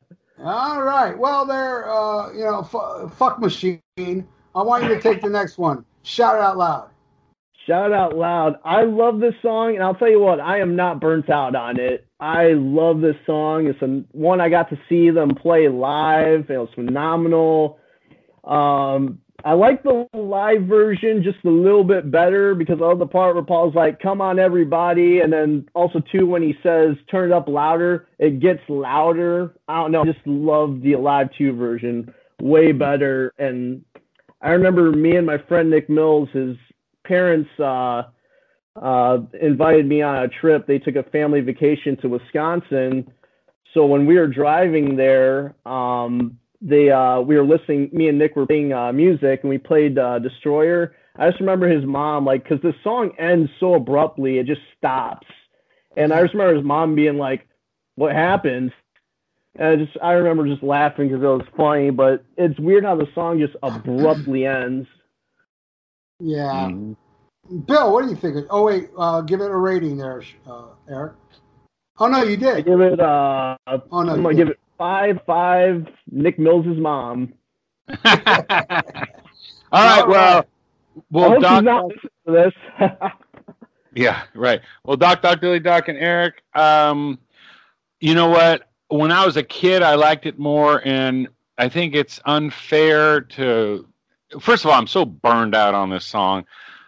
[0.41, 1.17] All right.
[1.17, 3.81] Well, they're, uh, you know, fu- fuck machine.
[3.97, 5.83] I want you to take the next one.
[6.03, 6.89] Shout out loud.
[7.67, 8.55] Shout out loud.
[8.63, 11.79] I love this song, and I'll tell you what, I am not burnt out on
[11.79, 12.07] it.
[12.19, 13.67] I love this song.
[13.67, 16.49] It's a, one I got to see them play live.
[16.49, 17.77] It was phenomenal.
[18.43, 23.35] Um, I like the live version just a little bit better because of the part
[23.35, 25.21] where Paul's like, come on, everybody.
[25.21, 29.55] And then also, too, when he says, turn it up louder, it gets louder.
[29.67, 30.01] I don't know.
[30.01, 33.33] I just love the Live 2 version way better.
[33.37, 33.83] And
[34.41, 36.57] I remember me and my friend Nick Mills, his
[37.05, 38.03] parents uh,
[38.75, 40.67] uh, invited me on a trip.
[40.67, 43.11] They took a family vacation to Wisconsin.
[43.73, 47.89] So when we were driving there, um, they uh, we were listening.
[47.93, 50.95] Me and Nick were playing uh, music, and we played uh, Destroyer.
[51.15, 55.27] I just remember his mom, like, because the song ends so abruptly, it just stops.
[55.97, 57.47] And I just remember his mom being like,
[57.95, 58.71] "What happened?"
[59.55, 61.89] And I just I remember just laughing because it was funny.
[61.89, 64.87] But it's weird how the song just abruptly ends.
[66.19, 66.69] Yeah.
[66.69, 66.95] Mhm.
[67.65, 68.45] Bill, what do you think?
[68.49, 68.89] Oh, wait.
[68.97, 71.13] Uh, give it a rating there, uh, Eric.
[71.99, 72.65] Oh, no, you I did.
[72.65, 74.13] give it uh Oh, no.
[74.13, 74.37] I'm gonna did.
[74.37, 77.33] give it five five Nick Mills' mom.
[78.05, 78.13] All
[79.73, 80.07] right.
[80.07, 80.45] Well,
[81.11, 81.63] well, Doc.
[81.63, 81.91] not
[82.25, 82.53] this.
[83.95, 84.61] Yeah, right.
[84.83, 86.43] Well, Doc, Doc, Dilly, Doc, and Eric.
[86.53, 87.17] Um,
[87.99, 88.69] you know what?
[88.89, 91.27] When I was a kid, I liked it more, and
[91.57, 93.87] I think it's unfair to.
[94.39, 96.45] First of all, I'm so burned out on this song.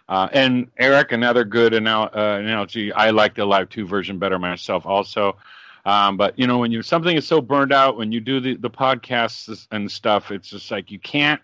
[0.08, 2.92] Uh, and Eric, another good anal- uh, analogy.
[2.92, 5.36] I like the live two version better myself, also.
[5.84, 8.56] Um, but you know, when you something is so burned out, when you do the
[8.56, 11.40] the podcasts and stuff, it's just like you can't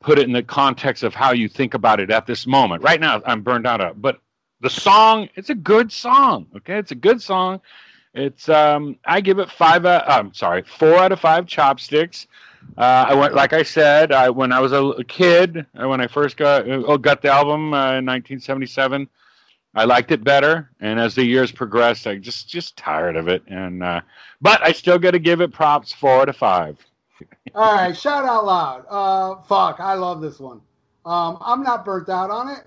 [0.00, 2.82] put it in the context of how you think about it at this moment.
[2.82, 4.00] Right now, I'm burned out.
[4.00, 4.20] But
[4.60, 6.46] the song, it's a good song.
[6.56, 7.60] Okay, it's a good song.
[8.14, 9.84] It's um, I give it five.
[9.84, 12.26] Uh, I'm sorry, four out of five chopsticks.
[12.76, 16.06] Uh, I went, like I said, I when I was a, kid, uh, when I
[16.06, 19.08] first got uh, got the album uh, in 1977,
[19.76, 23.42] I liked it better, and as the years progressed, I just just tired of it.
[23.46, 24.00] And uh,
[24.40, 26.78] but I still got to give it props, four out of five.
[27.54, 28.86] All right, shout out loud.
[28.88, 30.62] Uh, fuck, I love this one.
[31.04, 32.64] Um, I'm not burnt out on it.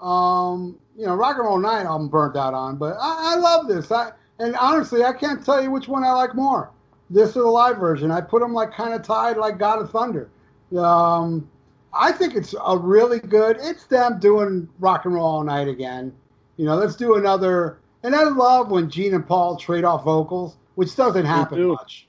[0.00, 3.68] Um, you know, Rock and Roll Night, I'm burnt out on, but I, I love
[3.68, 3.92] this.
[3.92, 6.72] I and honestly, I can't tell you which one I like more.
[7.08, 8.10] This or the live version.
[8.10, 10.28] I put them like kind of tied, like God of Thunder.
[10.76, 11.48] Um,
[11.92, 13.58] I think it's a really good.
[13.60, 16.12] It's them doing Rock and Roll All Night again.
[16.58, 17.78] You know, let's do another.
[18.02, 21.68] And I love when Gene and Paul trade off vocals, which doesn't happen too.
[21.68, 22.06] much.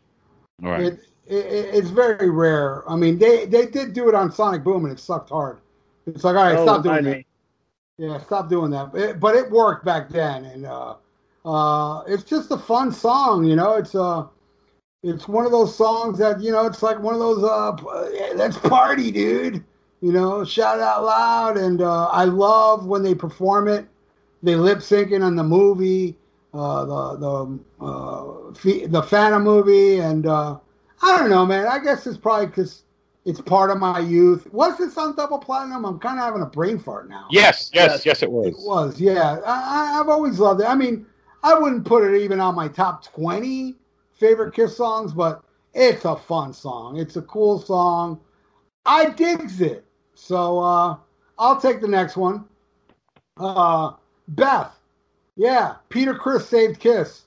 [0.64, 0.84] All right.
[0.84, 2.84] It, it, it's very rare.
[2.90, 5.60] I mean, they they did do it on Sonic Boom, and it sucked hard.
[6.06, 7.16] It's like, all right, Oh, stop doing I that.
[7.18, 7.26] mean,
[8.00, 8.94] Yeah, stop doing that.
[8.96, 10.96] It- but it worked back then, and uh,
[11.46, 13.46] uh, it's just a fun song.
[13.46, 14.26] You know, it's uh,
[15.04, 17.72] it's one of those songs that you know, it's like one of those uh,
[18.36, 19.64] let's party, dude.
[20.02, 23.88] You know, shout out loud, and uh, I love when they perform it.
[24.42, 26.18] They lip syncing on the movie,
[26.54, 30.58] uh, the the uh, Fe- the Phantom movie, and uh,
[31.02, 31.68] I don't know, man.
[31.68, 32.84] I guess it's probably because
[33.26, 34.52] it's part of my youth.
[34.54, 35.86] Was this on double platinum?
[35.86, 37.28] I'm kind of having a brain fart now.
[37.32, 38.06] Yes, yes, Yes.
[38.06, 38.48] yes, it was.
[38.48, 38.66] It was.
[38.66, 39.40] was, yeah.
[39.46, 40.68] I, I- I've always loved it.
[40.68, 41.06] I mean,
[41.44, 43.76] I wouldn't put it even on my top 20
[44.14, 46.98] favorite Kiss songs, but it's a fun song.
[46.98, 48.20] It's a cool song.
[48.86, 49.86] I digs it.
[50.16, 50.98] So uh,
[51.38, 52.46] I'll take the next one.
[53.38, 53.94] Uh,
[54.30, 54.72] Beth.
[55.36, 57.24] Yeah, Peter Criss saved Kiss.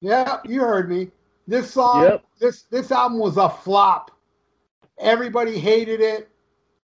[0.00, 1.10] Yeah, you heard me.
[1.48, 2.24] This song, Yep.
[2.40, 4.10] this this album was a flop.
[4.98, 6.28] Everybody hated it.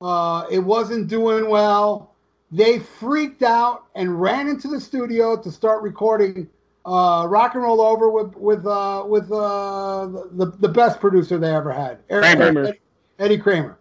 [0.02, 2.12] Uh, it wasn't doing well.
[2.52, 6.48] They freaked out and ran into the studio to start recording
[6.86, 11.54] uh, "Rock and Roll Over" with with uh, with uh, the the best producer they
[11.54, 12.64] ever had, Eric- Kramer.
[12.66, 12.80] Eddie,
[13.20, 13.78] Eddie Kramer.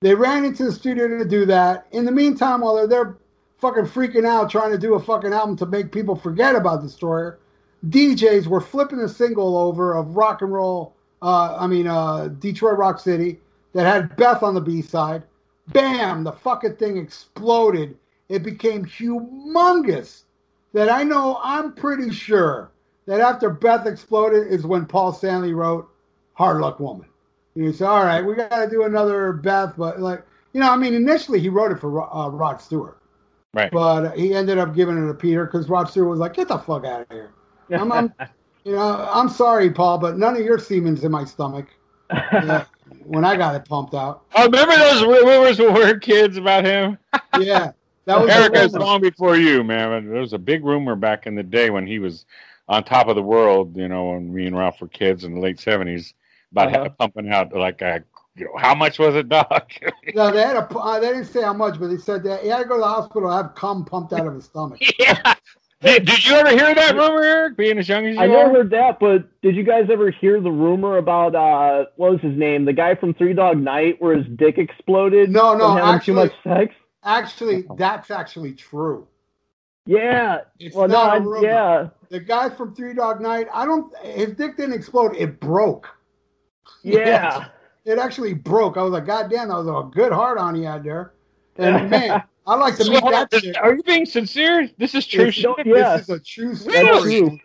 [0.00, 1.86] They ran into the studio to do that.
[1.92, 3.16] In the meantime, while they're there
[3.58, 7.38] fucking freaking out trying to do a fucking album to make people forget about Destroyer,
[7.88, 10.94] DJs were flipping a single over of rock and roll.
[11.22, 13.40] Uh, I mean, uh, Detroit Rock City
[13.72, 15.22] that had Beth on the B side.
[15.68, 16.24] Bam!
[16.24, 17.96] The fucking thing exploded.
[18.28, 20.22] It became humongous.
[20.72, 22.70] That I know, I'm pretty sure
[23.06, 25.88] that after Beth exploded is when Paul Stanley wrote
[26.32, 27.06] "Hard Luck Woman."
[27.54, 30.70] And he said, "All right, we got to do another Beth," but like, you know,
[30.70, 32.98] I mean, initially he wrote it for uh, Rod Stewart.
[33.54, 33.70] Right.
[33.70, 36.58] But he ended up giving it to Peter because Rod Stewart was like, "Get the
[36.58, 37.30] fuck out of here."
[37.70, 38.12] I'm, I'm,
[38.64, 41.68] you know, I'm sorry, Paul, but none of your semen's in my stomach
[42.10, 42.64] yeah,
[43.06, 44.24] when I got it pumped out.
[44.34, 46.98] Oh, remember those rumors we were kids about him?
[47.40, 47.72] Yeah,
[48.06, 50.08] that was Eric was long before you, man.
[50.08, 52.26] There was a big rumor back in the day when he was
[52.68, 55.40] on top of the world, you know, when me and Ralph were kids in the
[55.40, 56.14] late seventies,
[56.52, 56.88] about Uh-huh.
[56.90, 58.04] pumping out like a,
[58.36, 59.70] you know, how much was it, Doc?
[60.14, 60.68] No, they had a.
[60.78, 62.80] Uh, they didn't say how much, but they said that he had to go to
[62.80, 64.78] the hospital to have cum pumped out of his stomach.
[64.98, 65.34] yeah.
[65.80, 67.56] Did, did you ever hear that rumor, Eric?
[67.56, 70.40] Being as young as you I never heard that, but did you guys ever hear
[70.40, 72.64] the rumor about uh what was his name?
[72.64, 76.14] The guy from Three Dog Night where his dick exploded No, no, from actually- too
[76.14, 76.74] much sex?
[77.02, 79.06] Actually, that's actually true.
[79.86, 80.42] Yeah.
[80.58, 81.46] It's Well, no, not a I, rumor.
[81.46, 81.88] yeah.
[82.08, 83.94] The guy from Three Dog Night, I don't.
[83.98, 85.88] His dick didn't explode; it broke.
[86.82, 87.48] Yeah.
[87.84, 88.76] It actually broke.
[88.76, 91.12] I was like, God damn, that was a good heart on he had there.
[91.56, 93.56] And man, I'd like to So, meet that chick.
[93.62, 94.68] are you being sincere?
[94.78, 95.66] This is true It's- shit.
[95.66, 95.96] yeah.
[95.96, 96.82] This is a true story.
[96.82, 97.38] That's true.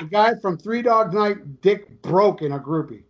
[0.00, 3.02] The guy from Three Dog Night, dick broke in a groupie.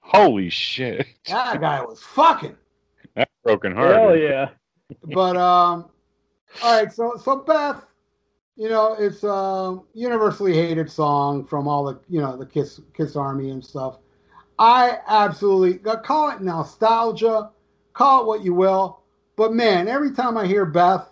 [0.00, 1.06] Holy shit.
[1.28, 2.56] That guy was fucking.
[3.14, 3.94] That's broken heart.
[3.96, 4.50] Hell yeah.
[5.14, 5.86] But um,
[6.62, 6.92] all right.
[6.92, 7.86] So so Beth,
[8.56, 13.16] you know, it's a universally hated song from all the you know the Kiss Kiss
[13.16, 13.96] Army and stuff.
[14.58, 17.50] I absolutely call it nostalgia,
[17.92, 19.00] call it what you will.
[19.36, 21.08] But man, every time I hear Beth,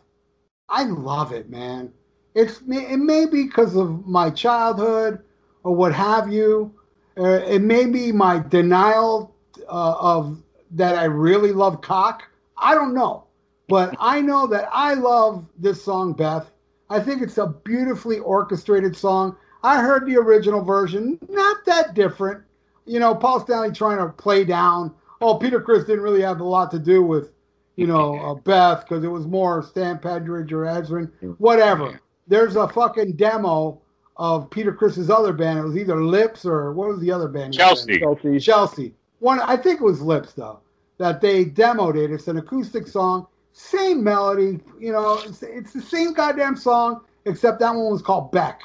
[0.69, 1.93] I love it, man.
[2.35, 5.23] It's it may be because of my childhood
[5.65, 6.75] or what have you.
[7.19, 9.35] Uh, it may be my denial
[9.69, 10.39] uh, of
[10.71, 12.23] that I really love cock.
[12.57, 13.25] I don't know,
[13.69, 16.51] but I know that I love this song, Beth.
[16.89, 19.37] I think it's a beautifully orchestrated song.
[19.63, 22.43] I heard the original version, not that different.
[22.85, 24.95] You know, Paul Stanley trying to play down.
[25.21, 27.31] Oh, Peter Criss didn't really have a lot to do with
[27.77, 32.01] you know, uh, Beth because it was more Stan Penridge or Ezrin, whatever.
[32.27, 33.81] There's a fucking demo
[34.17, 35.59] of Peter Criss's other band.
[35.59, 37.55] It was either Lips or what was the other band?
[37.55, 38.01] he was in?
[38.01, 38.21] Chelsea.
[38.23, 38.41] Chelsea.
[38.41, 38.95] Chelsea.
[39.21, 40.61] One, I think it was Lips though.
[40.99, 42.13] That they demoed it.
[42.13, 44.61] It's an acoustic song, same melody.
[44.79, 48.61] You know, it's, it's the same goddamn song, except that one was called Beck,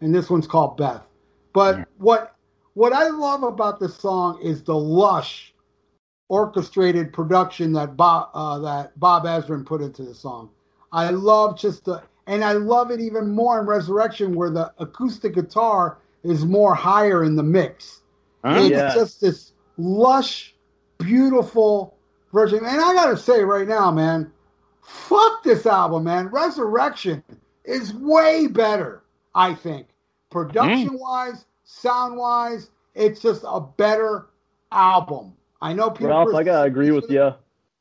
[0.00, 1.02] and this one's called Beth.
[1.52, 1.84] But Yeah.
[1.98, 2.36] what
[2.74, 5.52] what I love about this song is the lush,
[6.28, 10.50] orchestrated production that Bob uh, that Bob Ezrin put into the song.
[10.92, 15.34] I love just the, and I love it even more in Resurrection, where the acoustic
[15.34, 18.02] guitar is more higher in the mix.
[18.44, 18.58] Huh?
[18.58, 18.94] It's Yeah.
[18.94, 20.54] just this lush,
[20.98, 21.94] beautiful
[22.32, 22.58] version.
[22.58, 24.32] And I gotta say right now, man,
[24.82, 26.28] fuck this album, man.
[26.28, 27.22] Resurrection
[27.64, 29.02] is way better,
[29.34, 29.88] I think.
[30.30, 34.26] Production wise, sound wise, it's just a better
[34.72, 35.34] album.
[35.62, 36.08] I know people.
[36.08, 37.32] Ralph, I gotta agree with you.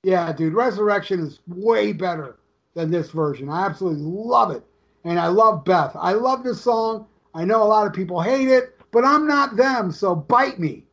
[0.04, 2.38] Yeah, dude, Resurrection is way better
[2.74, 3.50] than this version.
[3.50, 4.64] I absolutely love it.
[5.04, 5.92] And I love Beth.
[5.96, 7.08] I love this song.
[7.34, 10.86] I know a lot of people hate it, but I'm not them, so bite me.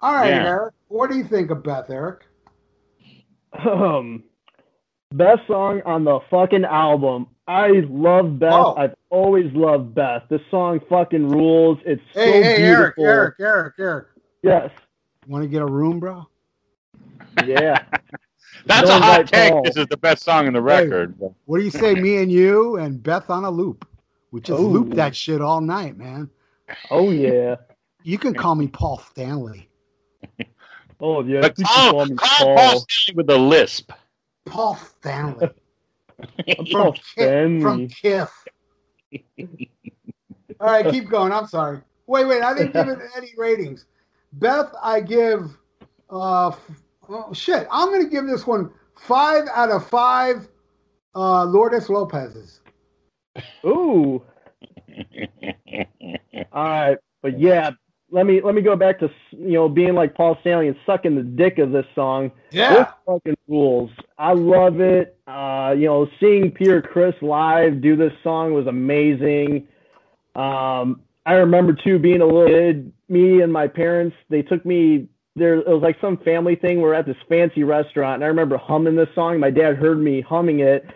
[0.00, 0.46] All right, Yeah.
[0.46, 0.74] Eric.
[0.88, 2.24] What do you think of Beth, Eric?
[3.64, 4.24] Um,
[5.12, 7.28] best song on the fucking album.
[7.48, 8.52] I love Beth.
[8.52, 8.74] Oh.
[8.76, 10.22] I've always loved Beth.
[10.28, 11.78] This song fucking rules.
[11.84, 13.04] It's so Hey, hey, Eric, beautiful.
[13.04, 14.06] Eric, Eric, Eric.
[14.42, 14.70] Yes.
[15.28, 16.26] Want to get a room, bro?
[17.44, 17.84] Yeah.
[18.66, 19.52] That's Don't a hot take.
[19.52, 19.62] Paul.
[19.62, 21.14] This is the best song in the record.
[21.44, 23.86] What do you say, me and you and Beth on a loop?
[24.32, 24.66] We just Ooh.
[24.66, 26.30] loop that shit all night, man.
[26.90, 27.56] oh yeah.
[28.02, 29.68] You can call me Paul Stanley.
[31.00, 31.40] Oh yeah.
[31.40, 33.90] But you can call, me call Paul Stanley with a lisp.
[34.44, 35.48] Paul Stanley.
[36.46, 37.60] Ki- Stanley.
[37.60, 38.30] from Kiff.
[40.60, 41.32] All right, keep going.
[41.32, 41.80] I'm sorry.
[42.06, 42.42] Wait, wait.
[42.42, 43.86] I didn't give it any ratings.
[44.32, 45.56] Beth, I give.
[46.10, 46.70] Uh, f-
[47.08, 47.66] oh, shit.
[47.70, 50.48] I'm to give this one five out of five.
[51.14, 52.60] Uh, Lourdes Lopez's.
[53.66, 54.22] Ooh.
[56.52, 57.70] All right, but yeah,
[58.16, 61.14] let me let me go back to you know being like Paul Stanley and sucking
[61.14, 62.32] the dick of this song.
[62.74, 63.90] This fucking rules.
[64.18, 65.18] I love it.
[65.26, 69.68] Uh, you know, seeing Peter Criss live do this song was amazing.
[70.34, 72.90] Um, I remember too being a little kid.
[73.10, 75.56] Me and my parents, they took me there.
[75.56, 76.80] It was like some family thing.
[76.80, 79.38] We're at this fancy restaurant, and I remember humming this song.
[79.38, 80.86] My dad heard me humming it,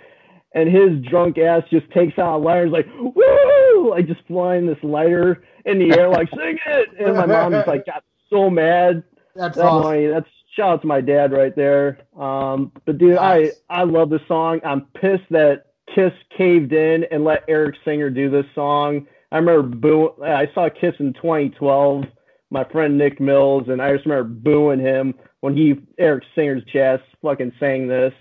[0.54, 4.26] and his drunk ass just takes out a lighter, and is like woo, like just
[4.26, 6.88] flying this lighter in the air, like sing it.
[6.98, 9.02] And my mom just like got so mad.
[9.34, 9.82] That's That's awesome.
[9.84, 10.06] funny.
[10.08, 11.98] That's shout out to my dad right there.
[12.18, 13.52] Um, but dude, Nice.
[13.68, 14.60] I I love this song.
[14.64, 19.06] I'm pissed that Kiss caved in and let Eric Singer do this song.
[19.32, 20.14] I remember boo.
[20.24, 22.04] I saw Kiss in 2012.
[22.52, 27.04] My friend Nick Mills and I just remember booing him when he Eric Singer's chest
[27.22, 28.12] fucking sang this.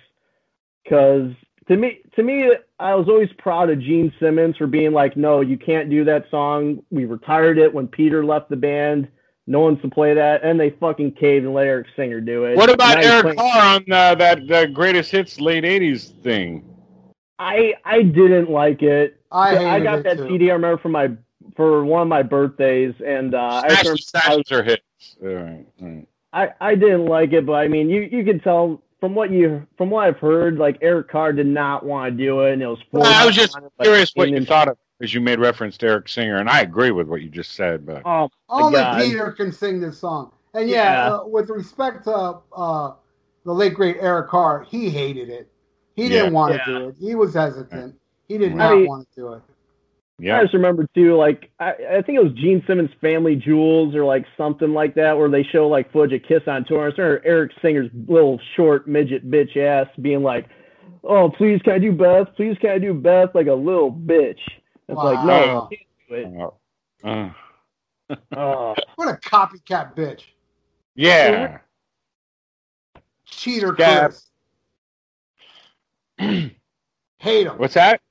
[0.87, 1.31] Cause
[1.69, 5.41] to me, to me, I was always proud of Gene Simmons for being like, no,
[5.41, 6.83] you can't do that song.
[6.89, 9.07] We retired it when Peter left the band.
[9.45, 12.55] No one's to play that, and they fucking caved and let Eric Singer do it.
[12.57, 16.63] What about Eric playing- Carr on uh, that uh, greatest hits late '80s thing?
[17.37, 19.19] I I didn't like it.
[19.31, 20.27] I, I, got it that too.
[20.27, 20.51] CD.
[20.51, 21.11] I remember for my
[21.55, 25.15] for one of my birthdays, and uh, I, Smash remember, Smashes are hits.
[25.21, 26.07] All right, all right.
[26.31, 29.65] I I didn't like it, but I mean, you you can tell from what you
[29.77, 32.67] from what I've heard, like Eric Carr did not want to do it, and it
[32.67, 32.79] was.
[32.91, 35.87] Well, I was just like, curious what you thought of as you made reference to
[35.87, 37.85] Eric Singer, and I agree with what you just said.
[37.85, 39.01] But Oh Only God.
[39.01, 40.31] Peter can sing this song.
[40.53, 41.13] And yeah, Yeah.
[41.15, 42.93] Uh, with respect to uh,
[43.45, 45.49] the late great Eric Carr, he hated it.
[45.95, 46.65] He didn't want Yeah.
[46.65, 46.95] to do it.
[46.99, 47.95] He was hesitant.
[48.27, 49.41] He did I not mean- want to do it.
[50.37, 54.03] I just remember too, like I, I think it was Gene Simmons' Family Jewels or
[54.03, 56.81] like something like that, where they show like footage of Kiss on tour.
[56.81, 60.47] I remember Eric Singer's little short midget bitch ass being like,
[61.03, 62.27] "Oh, please can I do Beth?
[62.35, 64.39] Please can I do Beth?" Like a little bitch.
[64.89, 66.53] It's like, no, you can't do it.
[67.03, 70.23] Uh, uh, Oh, What a copycat bitch.
[70.95, 71.59] yeah.
[73.25, 74.13] Cheater Scab.
[76.17, 76.51] Chris.
[77.19, 77.57] hate him.
[77.57, 78.01] What's that?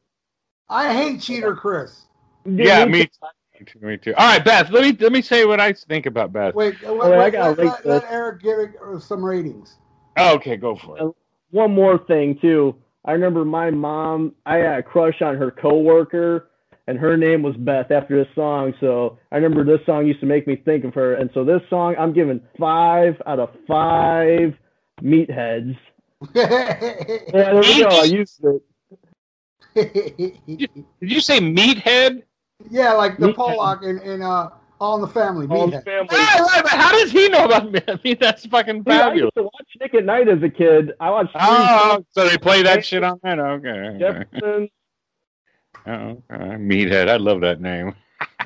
[0.70, 2.06] I hate Cheater Chris.
[2.44, 3.80] Yeah, me too.
[3.80, 4.14] Me too.
[4.16, 4.70] All right, Beth.
[4.70, 6.54] Let me let me say what I think about Beth.
[6.54, 8.04] Wait, uh, wait, wait, I gotta let, let, let.
[8.08, 9.76] Eric give it uh, some ratings.
[10.16, 11.14] Oh, okay, go for it.
[11.50, 12.76] One more thing too.
[13.04, 14.34] I remember my mom.
[14.46, 16.50] I had a crush on her coworker,
[16.86, 18.74] and her name was Beth after this song.
[18.80, 21.14] So I remember this song used to make me think of her.
[21.14, 24.54] And so this song, I'm giving five out of five
[25.02, 25.76] meatheads.
[26.34, 27.88] Yeah, there we go.
[27.88, 28.62] I used it.
[29.84, 30.70] Did
[31.00, 32.22] you say meathead?
[32.70, 33.36] yeah, like the Meathead.
[33.36, 34.50] Pollock in, in uh
[34.80, 35.46] All in the Family.
[35.48, 35.84] All in Meathead.
[35.84, 36.08] the family.
[36.12, 37.80] Ah, right, but how does he know about me?
[37.88, 39.22] I mean, that's fucking Dude, I fabulous.
[39.22, 40.92] used to watch Nick at Night as a kid.
[41.00, 43.38] I watched three Oh, so they play that shit on that?
[43.38, 43.68] Okay.
[43.68, 43.98] okay.
[43.98, 44.68] Jefferson.
[45.86, 45.92] Oh,
[46.32, 46.44] okay.
[46.56, 47.08] Meathead.
[47.08, 47.94] I love that name.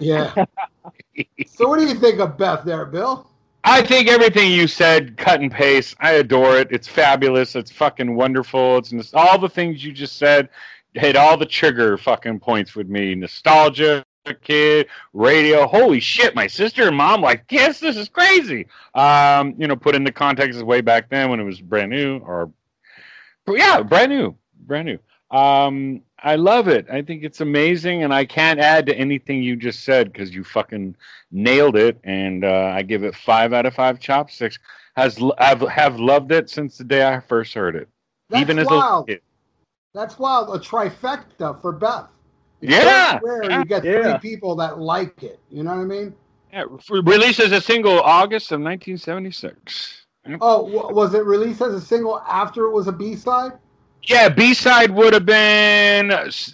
[0.00, 0.32] Yeah.
[1.46, 3.28] so what do you think of Beth there, Bill?
[3.64, 5.94] I think everything you said, cut and paste.
[6.00, 6.68] I adore it.
[6.72, 7.54] It's fabulous.
[7.54, 8.78] It's fucking wonderful.
[8.78, 10.48] It's nos- all the things you just said
[10.94, 13.14] hit all the trigger fucking points with me.
[13.14, 14.04] Nostalgia,
[14.42, 15.66] kid, radio.
[15.66, 16.34] Holy shit!
[16.34, 18.66] My sister and mom like, yes, this is crazy.
[18.94, 22.18] Um, you know, put into context is way back then when it was brand new,
[22.18, 22.50] or
[23.48, 24.36] yeah, brand new,
[24.66, 24.98] brand new.
[25.36, 26.86] Um, I love it.
[26.90, 30.44] I think it's amazing, and I can't add to anything you just said because you
[30.44, 30.94] fucking
[31.32, 31.98] nailed it.
[32.04, 34.58] And uh, I give it five out of five chopsticks.
[34.94, 37.88] Has I've have loved it since the day I first heard it,
[38.28, 39.08] That's even as wild.
[39.08, 39.22] a kid.
[39.94, 40.54] That's wild.
[40.54, 42.08] A trifecta for Beth.
[42.62, 43.92] It's Yeah, very rare yeah, you get yeah.
[43.92, 45.40] three people that like it.
[45.50, 46.14] You know what I mean?
[46.52, 50.06] Yeah, released as a single August of 1976.
[50.40, 50.62] Oh,
[50.92, 53.52] was it released as a single after it was a B side?
[54.04, 56.10] Yeah, B side would have been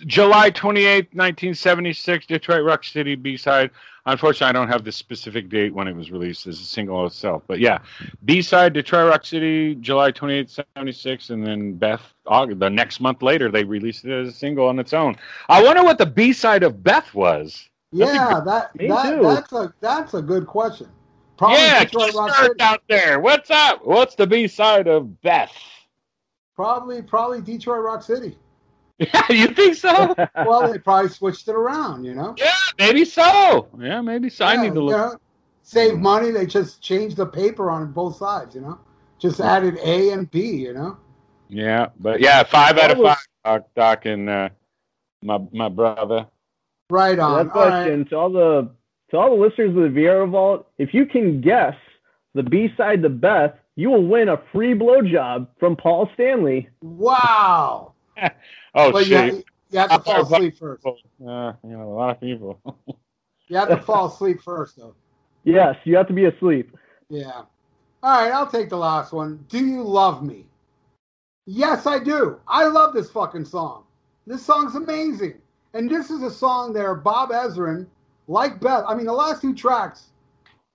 [0.06, 3.70] July 28th, 1976, Detroit Rock City B side.
[4.04, 7.42] Unfortunately, I don't have the specific date when it was released as a single itself.
[7.46, 7.78] But yeah,
[8.24, 11.30] B side, Detroit Rock City, July 28th, 76.
[11.30, 14.78] And then Beth, August, the next month later, they released it as a single on
[14.78, 15.16] its own.
[15.48, 17.68] I wonder what the B side of Beth was.
[17.92, 20.88] That'd Yeah, that, that that's a that's a good question.
[21.38, 22.60] Probably yeah, Detroit Rock City.
[22.60, 23.20] out there.
[23.20, 23.86] What's up?
[23.86, 25.52] What's the B side of Beth?
[26.58, 28.36] Probably probably Detroit Rock City.
[28.98, 30.12] Yeah, you think so?
[30.34, 32.02] Well, they probably switched it around.
[32.02, 32.34] You know.
[32.36, 32.50] yeah,
[32.80, 33.68] maybe so.
[33.78, 34.44] Yeah, maybe so.
[34.44, 34.96] I need to you look.
[35.12, 35.18] know,
[35.62, 36.32] save money.
[36.32, 38.56] They just changed the paper on both sides.
[38.56, 38.80] You know,
[39.20, 40.40] just added A and B.
[40.56, 40.96] You know.
[41.48, 43.62] Yeah, but yeah, five out of was- five.
[43.62, 44.48] Doc, Doc and uh,
[45.22, 46.26] my my brother.
[46.90, 47.46] Right on.
[47.46, 47.70] That All right.
[47.84, 48.68] question to all the
[49.12, 51.76] to all the listeners of the Viera Vault, if you can guess
[52.34, 56.68] the B side the Beth, you will win a free blowjob from Paul Stanley.
[56.82, 57.94] Wow.
[58.74, 59.32] Oh but shit!
[59.32, 60.84] you, you have to fall asleep first.
[60.86, 62.60] Uh, you know, a lot of people.
[63.48, 64.94] You have to fall asleep first, though.
[65.42, 66.76] Yes, you have to be asleep.
[67.08, 67.42] Yeah.
[68.02, 69.44] All right, I'll take the last one.
[69.48, 70.44] Do you love me?
[71.46, 72.38] Yes, I do.
[72.46, 73.84] I love this fucking song.
[74.26, 75.40] This song's amazing.
[75.72, 77.86] And this is a song there, Bob Ezrin,
[78.28, 78.84] like Beth.
[78.86, 80.08] I mean, the last two tracks,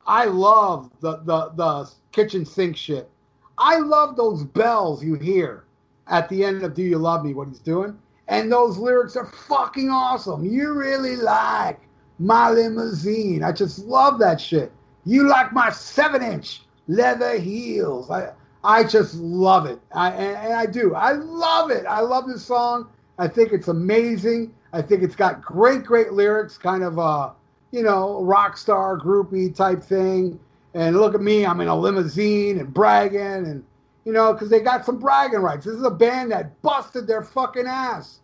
[0.05, 3.09] I love the the the kitchen sink shit.
[3.57, 5.65] I love those bells you hear
[6.07, 7.97] at the end of Do You Love Me, what he's doing.
[8.27, 10.45] And those lyrics are fucking awesome.
[10.45, 11.79] You really like
[12.19, 13.43] my limousine.
[13.43, 14.71] I just love that shit.
[15.05, 18.09] You like my seven inch leather heels.
[18.09, 18.31] I
[18.63, 19.79] I just love it.
[19.93, 20.95] I and, and I do.
[20.95, 21.85] I love it.
[21.85, 22.89] I love this song.
[23.19, 24.53] I think it's amazing.
[24.71, 27.31] I think it's got great, great lyrics, kind of uh,
[27.73, 30.39] you know, rock star groupie type thing.
[30.75, 33.65] And look at me, I'm in a limousine and bragging and
[34.05, 35.65] you know, because they got some bragging rights.
[35.65, 38.19] This is a band that busted their fucking ass.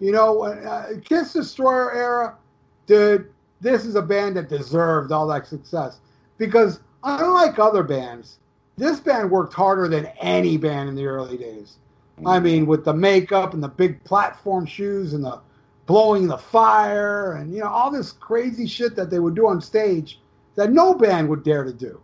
[0.00, 2.36] You know, uh, Kiss Destroyer era,
[2.86, 3.30] dude,
[3.60, 5.98] this is a band that deserved all that success.
[6.38, 8.38] Because unlike other bands,
[8.76, 11.78] this band worked harder than any band in the early days.
[12.24, 15.40] I mean, with the makeup and the big platform shoes and the
[15.86, 19.60] blowing the fire and, you know, all this crazy shit that they would do on
[19.60, 20.20] stage
[20.54, 22.00] that no band would dare to do.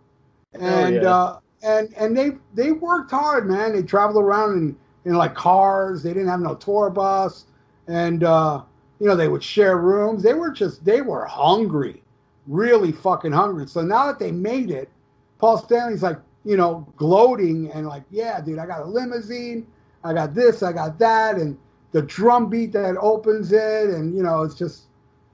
[0.53, 1.09] And, yeah.
[1.09, 3.73] uh, and and they they worked hard, man.
[3.73, 4.75] They traveled around in,
[5.05, 6.03] in like cars.
[6.03, 7.45] They didn't have no tour bus,
[7.87, 8.63] and uh,
[8.99, 10.23] you know they would share rooms.
[10.23, 12.03] They were just they were hungry,
[12.47, 13.67] really fucking hungry.
[13.67, 14.89] So now that they made it,
[15.37, 19.67] Paul Stanley's like you know gloating and like, yeah, dude, I got a limousine,
[20.03, 21.57] I got this, I got that, and
[21.91, 24.83] the drum beat that opens it, and you know it's just.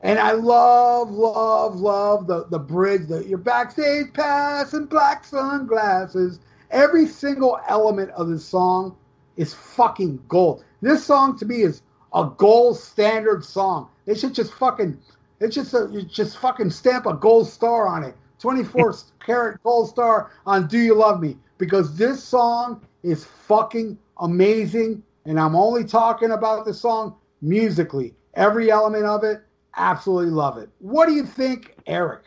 [0.02, 6.40] And I love, love, love the, the bridge, the your backstage pass and black sunglasses.
[6.70, 8.96] Every single element of this song
[9.38, 10.64] is fucking gold.
[10.82, 11.82] This song to me is
[12.14, 13.90] a gold standard song.
[14.06, 14.98] They should just fucking,
[15.40, 18.16] it's just a, you just fucking stamp a gold star on it.
[18.40, 18.96] 24
[19.26, 21.38] karat gold star on Do You Love Me?
[21.58, 25.04] Because this song is fucking amazing.
[25.28, 28.16] And I'm only talking about the song musically.
[28.36, 29.42] Every element of it,
[29.76, 30.70] absolutely love it.
[30.80, 32.24] What do you think, Eric?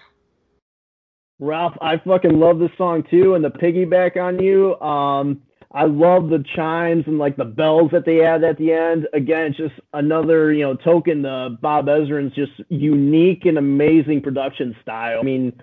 [1.39, 4.79] Ralph, I fucking love this song too, and the piggyback on you.
[4.81, 5.41] Um,
[5.73, 9.09] I love the chimes and like the bells that they add at the end.
[9.15, 14.77] Again, it's just another you know token to Bob Ezrin's just unique and amazing production
[14.83, 15.21] style.
[15.21, 15.59] I mean,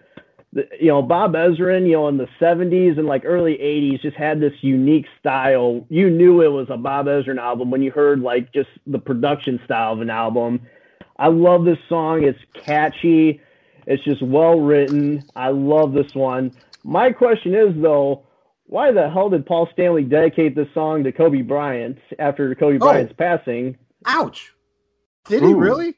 [0.80, 4.40] you know Bob Ezrin, you know in the '70s and like early '80s, just had
[4.40, 5.86] this unique style.
[5.90, 9.60] You knew it was a Bob Ezrin album when you heard like just the production
[9.66, 10.62] style of an album.
[11.18, 12.24] I love this song.
[12.24, 13.42] It's catchy
[13.86, 15.24] It's just well written.
[15.36, 16.52] I love this one.
[16.84, 18.24] My question is though,
[18.66, 22.80] why the hell did Paul Stanley dedicate this song to Kobe Bryant after Kobe oh.
[22.80, 23.78] Bryant's passing?
[24.06, 24.54] Ouch.
[25.28, 25.96] Did he really?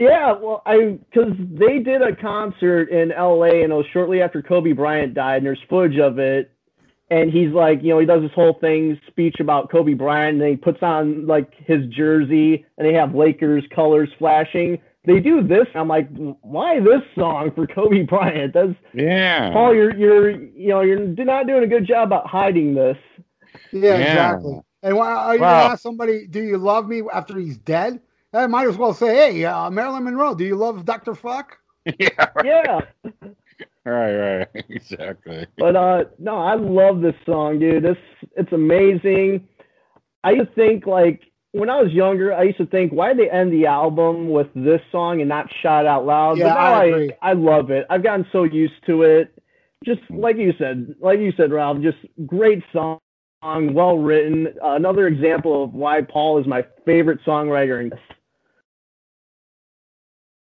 [0.00, 3.62] Yeah, well, I because they did a concert in L.A.
[3.62, 6.52] and it was shortly after Kobe Bryant died, and there's footage of it.
[7.10, 10.40] And he's like, you know, he does this whole thing speech about Kobe Bryant, and
[10.42, 14.78] then he puts on like his jersey, and they have Lakers colors flashing.
[15.06, 15.66] They do this.
[15.74, 16.08] I'm like,
[16.42, 18.54] why this song for Kobe Bryant?
[18.54, 19.52] That's Yeah.
[19.52, 22.96] Paul, you're you're you know you're not doing a good job about hiding this.
[23.72, 23.98] Yeah, Yeah.
[23.98, 24.60] exactly.
[24.82, 25.48] And why are you Wow.
[25.48, 28.00] gonna ask somebody, do you love me after he's dead?
[28.32, 31.14] I might as well say, hey, uh, Marilyn Monroe, do you love Dr.
[31.14, 31.56] Fuck?
[31.98, 32.08] yeah.
[32.34, 32.44] Right.
[32.44, 32.80] Yeah.
[33.84, 34.14] Right.
[34.14, 34.48] Right.
[34.68, 35.46] Exactly.
[35.56, 37.82] But uh no, I love this song, dude.
[37.84, 37.96] This
[38.36, 39.48] it's amazing.
[40.22, 41.22] I used to think like
[41.52, 44.48] when I was younger, I used to think why did they end the album with
[44.54, 46.38] this song and not shout out loud?
[46.38, 47.12] Yeah, but now I I, agree.
[47.22, 47.86] I love it.
[47.88, 49.32] I've gotten so used to it.
[49.84, 52.98] Just like you said, like you said, Ralph, just great song,
[53.42, 54.48] well written.
[54.62, 58.00] Uh, another example of why Paul is my favorite songwriter in this.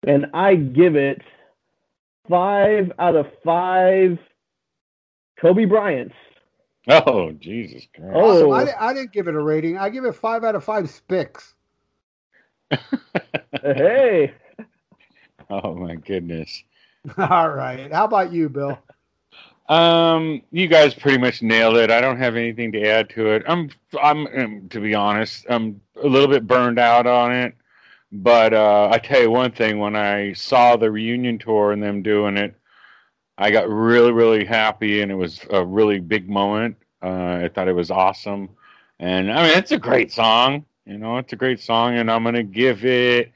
[0.05, 1.21] And I give it
[2.29, 4.19] five out of five
[5.39, 6.15] Kobe Bryant's.
[6.87, 8.13] Oh Jesus Christ.
[8.15, 8.51] Oh.
[8.51, 8.73] Awesome.
[8.79, 9.77] I, I didn't give it a rating.
[9.77, 11.53] I give it five out of five spicks.
[13.61, 14.31] Hey,
[15.49, 16.63] Oh my goodness.
[17.17, 17.91] All right.
[17.91, 18.77] How about you, Bill?
[19.67, 21.91] Um, you guys pretty much nailed it.
[21.91, 23.43] I don't have anything to add to it.
[23.47, 23.69] I'm,
[24.01, 27.53] I'm, um, to be honest, I'm a little bit burned out on it.
[28.11, 32.01] But uh, I tell you one thing: when I saw the reunion tour and them
[32.01, 32.55] doing it,
[33.37, 36.75] I got really, really happy, and it was a really big moment.
[37.03, 38.49] Uh, I thought it was awesome,
[38.99, 40.65] and I mean, it's a great song.
[40.85, 43.31] You know, it's a great song, and I'm gonna give it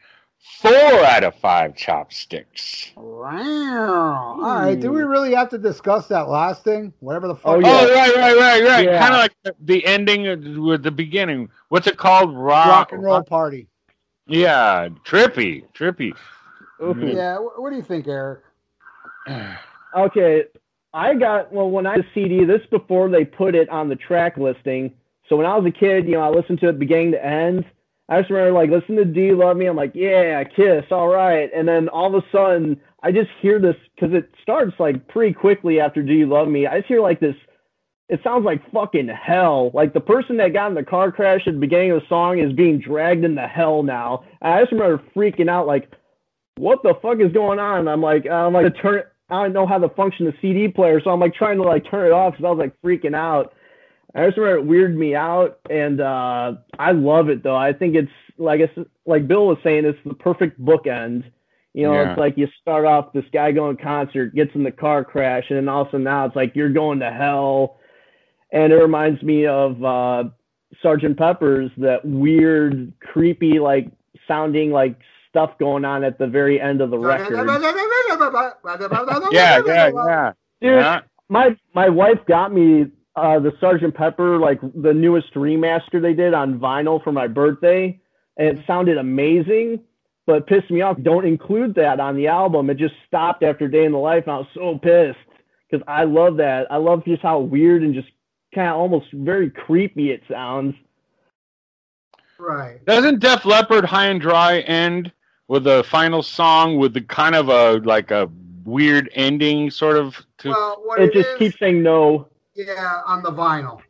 [0.59, 2.91] four out of five chopsticks.
[2.97, 4.39] Wow.
[4.41, 4.77] All right.
[4.79, 6.91] Do we really have to discuss that last thing?
[6.99, 7.45] Whatever the fuck.
[7.45, 7.93] Oh, Oh, yeah.
[7.93, 8.85] right, right, right, right.
[8.85, 8.99] Yeah.
[8.99, 11.49] Kind of like the- the ending with the beginning.
[11.69, 12.35] What's it called?
[12.35, 13.67] Rock, Rock and roll party.
[14.27, 16.11] Yeah, trippy, trippy.
[16.81, 16.93] Ooh.
[16.93, 17.15] Mm.
[17.15, 17.37] Yeah.
[17.37, 18.41] What do you think, Eric?
[19.97, 20.43] okay.
[20.93, 22.45] I got well when I was CD.
[22.45, 24.93] This before they put it on the track listing.
[25.27, 27.65] So when I was a kid, you know, I listened to it beginning to end.
[28.09, 29.65] I just remember like listen to Do You Love Me?
[29.65, 31.49] I'm like, yeah, Kiss, all right.
[31.55, 35.33] And then all of a sudden, I just hear this because it starts like pretty
[35.33, 36.67] quickly after Do You Love Me.
[36.67, 37.35] I just hear like this.
[38.09, 39.71] It sounds like fucking hell.
[39.73, 42.39] Like the person that got in the car crash at the beginning of the song
[42.39, 44.23] is being dragged into hell now.
[44.41, 45.89] And I just remember freaking out, like,
[46.57, 47.87] what the fuck is going on?
[47.87, 48.99] I'm like, I'm like, turn.
[48.99, 51.63] it- I don't know how to function the CD player, so I'm like trying to
[51.63, 53.53] like turn it off because I was like freaking out.
[54.13, 57.55] I just remember it weirded me out, and uh, I love it though.
[57.55, 58.77] I think it's like it's
[59.07, 61.23] like Bill was saying, it's the perfect bookend.
[61.73, 62.11] You know, Yeah.
[62.11, 65.57] it's like you start off this guy going concert, gets in the car crash, and
[65.57, 67.77] then all of a sudden now it's like you're going to hell.
[68.53, 70.23] And it reminds me of uh,
[70.81, 73.91] Sergeant Pepper's, that weird, creepy, like
[74.27, 74.97] sounding like
[75.29, 77.35] stuff going on at the very end of the record.
[79.33, 80.31] Yeah, yeah, yeah.
[80.61, 80.99] Dude, yeah.
[81.29, 82.85] my my wife got me
[83.15, 87.99] uh, the Sergeant Pepper, like the newest remaster they did on vinyl for my birthday,
[88.37, 89.81] and it sounded amazing.
[90.25, 90.97] But pissed me off.
[91.01, 92.69] Don't include that on the album.
[92.69, 95.17] It just stopped after Day in the Life, and I was so pissed
[95.69, 96.71] because I love that.
[96.71, 98.07] I love just how weird and just
[98.53, 100.75] kind of almost very creepy it sounds.
[102.39, 102.83] Right.
[102.85, 105.11] Doesn't Def Leppard High and Dry end
[105.47, 108.29] with the final song with the kind of a like a
[108.65, 110.15] weird ending, sort of?
[110.39, 112.27] To Well, what It it just is- keeps saying no.
[112.55, 113.81] Yeah, on the vinyl.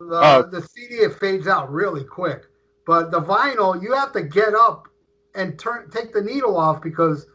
[0.00, 0.42] The, Oh.
[0.42, 2.44] the CD it fades out really quick,
[2.86, 4.86] but the vinyl you have to get up
[5.34, 7.26] and turn take the needle off because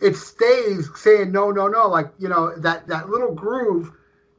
[0.00, 1.88] it stays saying no, no, no.
[1.88, 3.92] Like you know that that little groove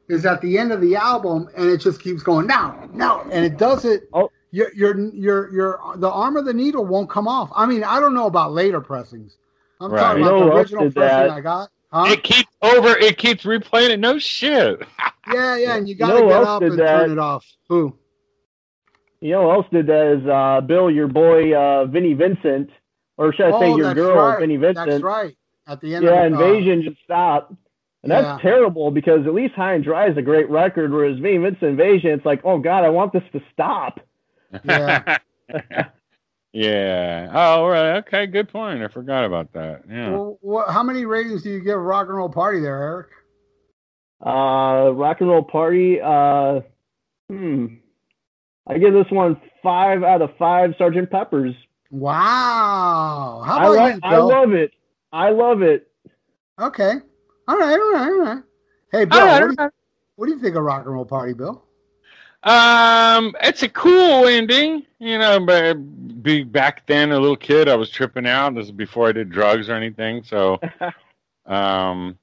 [0.08, 3.44] is at the end of the album, and it just keeps going now, now, and
[3.44, 4.08] it does it.
[4.12, 4.30] Oh.
[4.50, 7.50] Your your your your the arm of the needle won't come off.
[7.54, 9.36] I mean, I don't know about later pressings.
[9.80, 10.00] I'm Right.
[10.00, 11.30] talking You about know the original pressing that?
[11.30, 11.68] I got.
[11.92, 12.12] Huh?
[12.12, 12.88] it keeps over.
[12.96, 14.00] It keeps replaying it.
[14.00, 14.80] No shit.
[15.32, 16.90] yeah, yeah, and you You gotta know get up and that?
[16.90, 17.46] turn it off.
[17.68, 17.94] Who?
[19.20, 22.70] You know who else did that is uh, Bill, your boy uh, Vinnie Vincent,
[23.16, 24.40] or should I say Oh, your girl right.
[24.40, 25.04] Vinnie That's Vincent?
[25.04, 25.36] right.
[25.66, 27.52] At the end Yeah, of the, uh, Invasion just stopped.
[28.02, 28.50] And that's Yeah.
[28.50, 32.10] terrible because at least High and Dry is a great record, whereas Vinnie Vincent Invasion,
[32.10, 34.00] it's like, oh God, I want this to stop.
[34.64, 35.18] Yeah.
[36.52, 37.30] yeah.
[37.32, 37.96] Oh, right.
[37.98, 38.26] Okay.
[38.26, 38.82] Good point.
[38.82, 39.82] I forgot about that.
[39.90, 40.10] Yeah.
[40.10, 43.08] Well, what, how many ratings do you give Rock and Roll Party there, Eric?
[44.24, 46.60] Uh, Rock and Roll Party, uh,
[47.28, 47.66] hmm.
[48.66, 51.54] I give this one five out of five Sergeant Peppers.
[51.90, 53.42] Wow.
[53.46, 54.72] How I, about like, you, I love it.
[55.12, 55.90] I love it.
[56.60, 56.94] Okay.
[57.48, 57.72] All right.
[57.72, 58.10] All right.
[58.10, 58.42] All right.
[58.92, 59.70] Hey, Bill, right, what, do you,
[60.16, 61.64] what do you think of Rock and Roll Party, Bill?
[62.42, 65.40] Um, it's a cool ending, you know.
[65.40, 65.74] But
[66.22, 68.54] be back then, a little kid, I was tripping out.
[68.54, 70.22] This is before I did drugs or anything.
[70.22, 70.60] So,
[71.46, 72.18] um,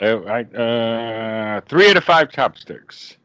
[0.00, 3.16] I, I uh, three out of five chopsticks.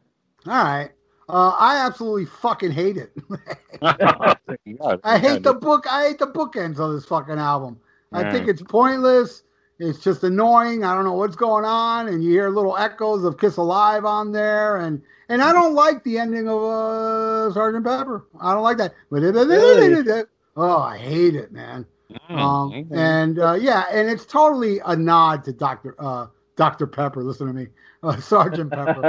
[0.46, 0.90] All right.
[1.28, 3.12] Uh, I absolutely fucking hate it.
[3.82, 5.86] I hate the book.
[5.90, 7.80] I hate the bookends of this fucking album.
[8.12, 9.42] I think it's pointless.
[9.78, 10.84] It's just annoying.
[10.84, 14.30] I don't know what's going on, and you hear little echoes of Kiss Alive on
[14.32, 18.24] there, and and I don't like the ending of uh, Sergeant Pepper.
[18.40, 18.94] I don't like that.
[19.10, 20.24] Really?
[20.56, 21.84] Oh, I hate it, man.
[22.30, 22.94] Mm, Um, okay.
[23.00, 26.26] and uh, yeah, and it's totally a nod to Doctor uh,
[26.56, 27.24] Doctor Pepper.
[27.24, 27.66] Listen to me,
[28.04, 29.02] uh, Sergeant Pepper.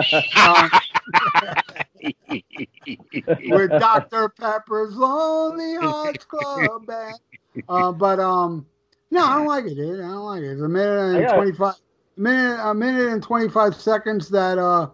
[0.43, 0.71] um,
[3.49, 4.29] with Dr.
[4.29, 7.19] Pepper's Lonely Hearts Club Band.
[7.69, 8.65] Uh, but um,
[9.15, 9.99] no, I don't like it, dude.
[9.99, 10.51] I don't like it.
[10.51, 11.75] It's a minute and twenty five
[12.17, 14.89] minute a minute and twenty five seconds that uh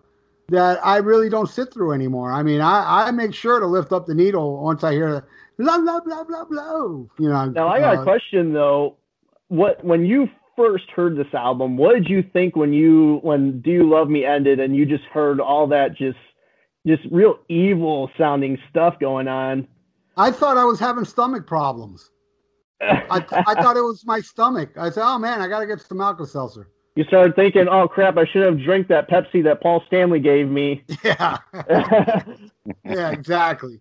[0.50, 2.32] that I really don't sit through anymore.
[2.32, 5.26] I mean, I I make sure to lift up the needle once I hear
[5.58, 6.78] blah blah blah blah blah.
[7.20, 7.46] You know.
[7.46, 8.98] Now I got uh, a question though.
[9.48, 13.72] What when you first heard this album, what did you think when you when Do
[13.72, 16.20] You Love Me ended and you just heard all that just
[16.86, 19.68] just real evil sounding stuff going on?
[20.16, 22.11] I thought I was having stomach problems.
[22.82, 24.72] I, I thought it was my stomach.
[24.78, 27.88] I said, "Oh man, I got to get some Alka Seltzer." you started thinking, "Oh
[27.88, 31.38] crap, I should have drank that Pepsi that Paul Stanley gave me." Yeah.
[32.86, 33.80] yeah, exactly.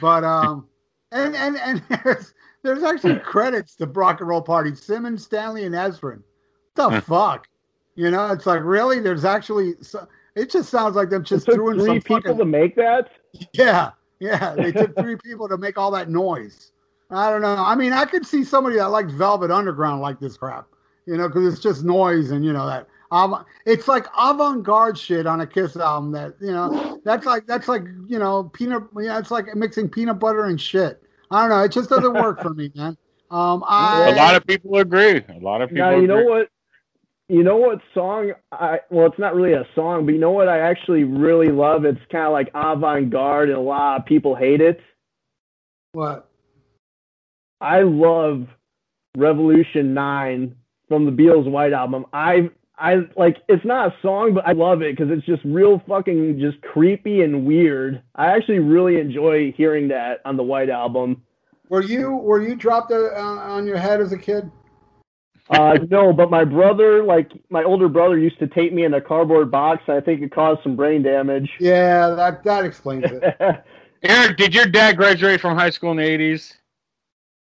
[0.00, 0.68] But um,
[1.10, 5.74] and and and there's there's actually credits to Rock and Roll Party: Simmons, Stanley, and
[5.74, 6.22] Ezrin.
[6.74, 7.48] What the fuck,
[7.94, 8.32] you know?
[8.32, 9.74] It's like really, there's actually.
[9.82, 12.38] So, it just sounds like them it just took threw in three some people fucking.
[12.38, 13.10] to make that.
[13.52, 14.54] Yeah, yeah.
[14.54, 16.71] They took three people to make all that noise.
[17.12, 17.54] I don't know.
[17.56, 20.66] I mean, I could see somebody that likes Velvet Underground like this crap,
[21.06, 22.88] you know, because it's just noise and you know that.
[23.10, 26.12] Um, it's like avant-garde shit on a Kiss album.
[26.12, 28.84] That you know, that's like that's like you know peanut.
[28.98, 31.02] Yeah, it's like mixing peanut butter and shit.
[31.30, 31.62] I don't know.
[31.62, 32.96] It just doesn't work for me, man.
[33.30, 35.22] Um, I a lot of people agree.
[35.28, 35.84] A lot of people.
[35.84, 36.48] Now you know what?
[37.28, 40.48] You know what song I well, it's not really a song, but you know what
[40.48, 41.84] I actually really love?
[41.84, 44.80] It's kind of like avant-garde, and a lot of people hate it.
[45.92, 46.30] what?
[47.62, 48.48] I love
[49.16, 50.56] Revolution Nine
[50.88, 52.04] from the Beatles White Album.
[52.12, 55.80] I I like it's not a song, but I love it because it's just real
[55.86, 58.02] fucking just creepy and weird.
[58.16, 61.22] I actually really enjoy hearing that on the White Album.
[61.68, 64.50] Were you were you dropped uh, on your head as a kid?
[65.48, 69.00] Uh, no, but my brother, like my older brother, used to tape me in a
[69.00, 69.82] cardboard box.
[69.86, 71.50] And I think it caused some brain damage.
[71.60, 73.22] Yeah, that that explains it.
[74.02, 76.54] Eric, did your dad graduate from high school in the eighties?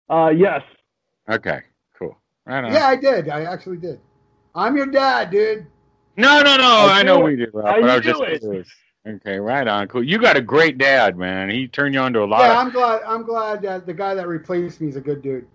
[0.10, 0.62] Uh, yes.
[1.30, 1.62] Okay,
[1.98, 2.18] cool.
[2.46, 2.72] Right on.
[2.74, 3.30] yeah, I did.
[3.30, 4.00] I actually did.
[4.56, 5.68] I'm your dad, dude.
[6.18, 6.88] No, no, no.
[6.88, 7.38] I I know do we it.
[7.38, 8.42] did, Rob, How but I was just it?
[8.42, 8.70] curious.
[9.08, 9.88] Okay, right on.
[9.88, 10.04] Cool.
[10.04, 11.50] You got a great dad, man.
[11.50, 12.60] He turned you on to a lot Yeah, of.
[12.60, 13.02] I'm glad.
[13.08, 15.48] I'm glad that the guy that replaced me is a good dude.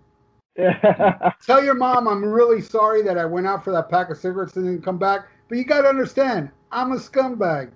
[1.45, 4.55] Tell your mom I'm really sorry that I went out for that pack of cigarettes
[4.57, 5.27] and didn't come back.
[5.49, 7.71] But you got to understand, I'm a scumbag.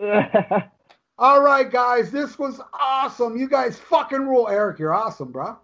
[1.18, 3.36] All right, guys, this was awesome.
[3.36, 4.78] You guys fucking rule, Eric.
[4.78, 5.58] You're awesome, bro.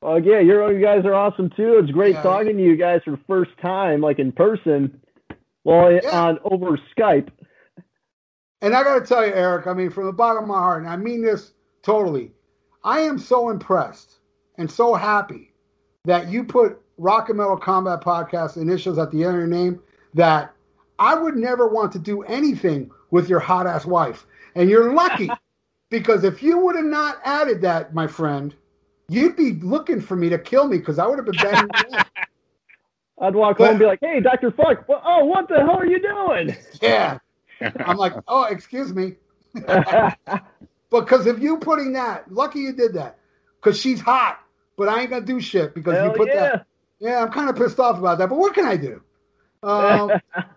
[0.00, 1.78] Well, yeah, you're, you guys are awesome too.
[1.82, 2.22] It's great Yeah.
[2.22, 5.00] talking to you guys for the first time, like in person.
[5.64, 6.10] Well, Yeah.
[6.10, 7.28] on over Skype.
[8.60, 10.82] And I got to tell you, Eric, I mean, from the bottom of my heart,
[10.82, 11.52] and I mean this
[11.82, 12.32] totally,
[12.84, 14.18] I am so impressed
[14.56, 15.52] and so happy
[16.04, 19.80] that you put Rock and Metal Combat Podcast initials at the end of your name
[20.14, 20.52] that
[20.98, 24.26] I would never want to do anything with your hot ass wife.
[24.56, 25.30] And you're lucky
[25.90, 28.54] because if you would have not added that, my friend,
[29.08, 31.70] you'd be looking for me to kill me because I would have been banging.
[33.20, 35.78] I'd walk But- home and be like, "Hey, Doctor Fuck, well, oh, what the hell
[35.78, 37.18] are you doing?" Yeah.
[37.60, 39.16] I'm like, oh, excuse me.
[40.90, 43.18] Because if you putting that, lucky you did that.
[43.60, 44.38] Because she's hot,
[44.78, 46.34] but I ain't gonna do shit because Hell you put yeah.
[46.40, 46.66] that.
[46.98, 48.30] Yeah, I'm kind of pissed off about that.
[48.30, 49.02] But what can I do?
[49.62, 50.12] Um,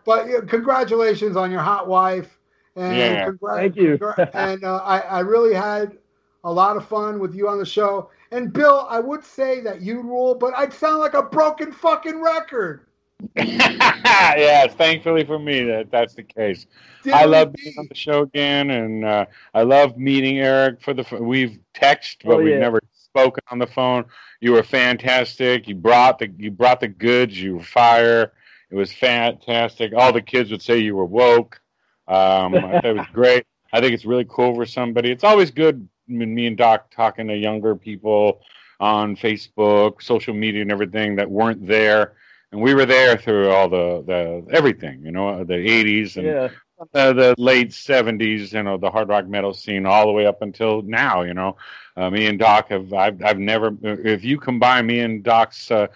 [0.06, 2.40] but yeah, congratulations on your hot wife.
[2.78, 3.30] And Yeah.
[3.30, 3.98] congra- Thank you.
[3.98, 5.98] congra- and uh, I, I really had
[6.46, 8.10] a lot of fun with you on the show.
[8.32, 12.22] And Bill, I would say that you rule, but I'd sound like a broken fucking
[12.22, 12.88] record.
[13.36, 16.66] yeah, thankfully for me that that's the case.
[17.14, 20.82] I love being on the show again, and uh, I love meeting Eric.
[20.82, 24.06] For the we've texted, but Oh, we've never spoken on the phone.
[24.40, 25.68] You were fantastic.
[25.68, 27.40] You brought the you brought the goods.
[27.42, 28.34] You were fire.
[28.70, 29.94] It was fantastic.
[29.96, 31.62] All the kids would say you were woke.
[32.08, 33.46] Um, I thought it was great.
[33.74, 35.12] I think it's really cool for somebody.
[35.12, 38.42] It's always good when me and Doc talking to younger people
[38.80, 42.16] on Facebook, social media, and everything that weren't there
[42.52, 46.50] and we were there through all the the everything, you know, the '80s and Yeah.
[46.94, 50.42] uh, the late '70s, you know, the hard rock metal scene, all the way up
[50.42, 51.22] until now.
[51.22, 51.56] You know,
[51.96, 55.88] uh, me and Doc have I've I've never if you combine me and Doc's uh,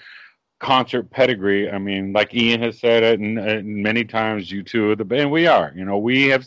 [0.59, 4.91] concert pedigree, I mean, like Ian has said it, and, and many times you two
[4.91, 5.31] are the band.
[5.31, 6.45] We are, you know, we have.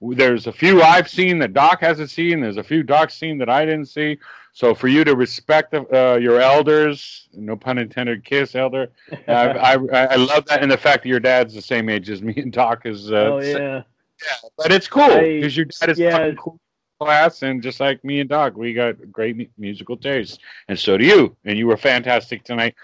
[0.00, 2.40] There's a few I've seen that Doc hasn't seen.
[2.40, 4.18] There's a few Doc's seen that I didn't see.
[4.52, 8.90] So for you to respect the, uh, your elders, no pun intended, kiss elder.
[9.28, 12.22] I, I I love that, and the fact that your dad's the same age as
[12.22, 13.12] me and Doc is.
[13.12, 13.82] Uh, oh yeah.
[14.22, 16.10] Yeah, but it's cool because your dad is yeah.
[16.10, 16.60] fucking cool
[17.00, 20.98] class, and just like me and Doc, we got great mu- musical taste, and so
[20.98, 21.36] do you.
[21.44, 22.74] And you were fantastic tonight.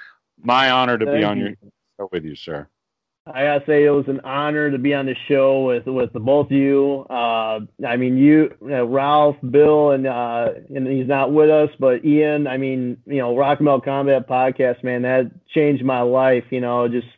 [0.42, 1.44] My honor to be on you.
[1.44, 1.54] your
[1.98, 2.68] show with you, sir.
[3.28, 6.20] I gotta say it was an honor to be on the show with with the
[6.20, 7.04] both of you.
[7.10, 12.46] Uh, I mean, you, Ralph, Bill, and uh, and he's not with us, but Ian.
[12.46, 16.44] I mean, you know, Rock Metal Combat podcast, man, that changed my life.
[16.50, 17.08] You know, just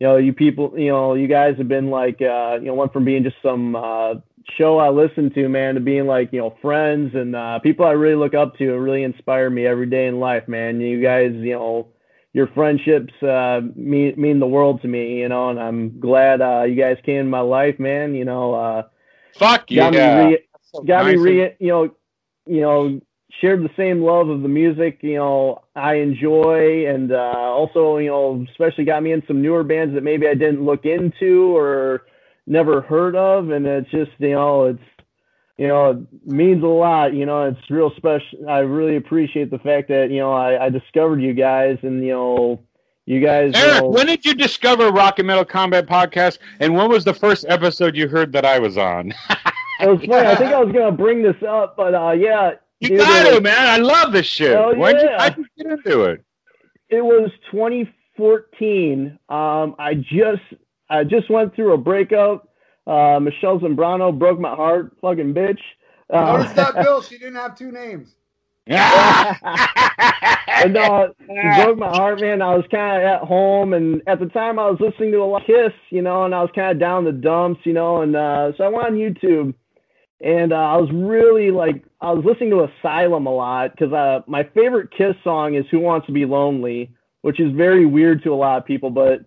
[0.00, 2.94] you know, you people, you know, you guys have been like, uh, you know, went
[2.94, 4.14] from being just some uh,
[4.56, 7.90] show I listened to, man, to being like, you know, friends and uh, people I
[7.90, 10.80] really look up to and really inspire me every day in life, man.
[10.80, 11.88] You guys, you know
[12.36, 16.64] your friendships uh, mean mean the world to me, you know, and I'm glad uh,
[16.64, 18.14] you guys came in my life, man.
[18.14, 18.82] You know, uh,
[19.38, 19.78] Fuck you.
[19.80, 20.18] got Yeah.
[20.18, 21.82] me re- So got nice me of- re you know,
[22.46, 23.00] you know,
[23.40, 28.10] shared the same love of the music, you know, I enjoy, and uh, also, you
[28.10, 32.02] know, especially got me in some newer bands that maybe I didn't look into or
[32.46, 34.82] never heard of, and it's just, you know, it's
[35.58, 37.14] you know, it means a lot.
[37.14, 38.48] You know, it's real special.
[38.48, 42.12] I really appreciate the fact that you know I, I discovered you guys, and you
[42.12, 42.60] know,
[43.06, 43.52] you guys.
[43.54, 47.14] Eric, know, when did you discover Rock and Metal Combat Podcast, and when was the
[47.14, 49.14] first episode you heard that I was on?
[49.80, 50.26] it was funny.
[50.28, 53.34] I think I was gonna bring this up, but uh, yeah, You dude, got it
[53.34, 53.56] to, man.
[53.58, 54.58] I love this shit.
[54.76, 55.22] Why'd you, yeah.
[55.22, 56.22] how'd get into it?
[56.90, 59.18] It was 2014.
[59.30, 60.42] Um, I just
[60.90, 62.45] I just went through a breakup.
[62.86, 65.60] Uh, Michelle Zambrano broke my heart, fucking bitch.
[66.08, 67.02] Uh, Notice that, Bill.
[67.02, 68.14] She didn't have two names.
[70.56, 72.42] And no, it broke my heart, man.
[72.42, 75.24] I was kind of at home, and at the time, I was listening to a
[75.24, 78.02] lot of Kiss, you know, and I was kind of down the dumps, you know,
[78.02, 79.54] and uh, so I went on YouTube,
[80.20, 84.20] and uh, I was really like, I was listening to Asylum a lot because uh,
[84.26, 86.90] my favorite Kiss song is "Who Wants to Be Lonely,"
[87.22, 89.20] which is very weird to a lot of people, but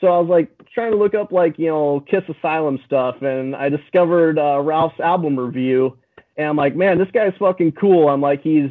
[0.00, 3.54] so I was like trying to look up like you know Kiss Asylum stuff, and
[3.54, 5.96] I discovered uh, Ralph's album review,
[6.36, 8.08] and I'm like, man, this guy's fucking cool.
[8.08, 8.70] I'm like, he's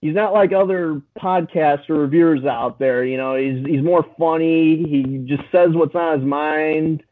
[0.00, 3.04] he's not like other podcasts or reviewers out there.
[3.04, 4.84] You know, he's he's more funny.
[4.84, 7.02] He just says what's on his mind.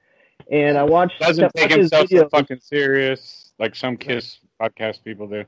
[0.50, 5.44] And I watched Doesn't take himself so fucking serious like some Kiss podcast people do.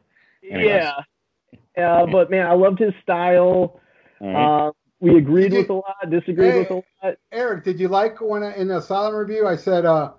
[0.50, 0.66] anyways.
[0.66, 0.92] Yeah.
[1.76, 3.80] Uh, but man, I loved his style.
[4.20, 4.66] Right.
[4.68, 4.72] Uh,
[5.12, 6.58] we agreed Did with a lot, disagreed Hey.
[6.60, 7.14] with a lot.
[7.32, 10.12] Eric, did you like when I, in the Asylum review I said, uh,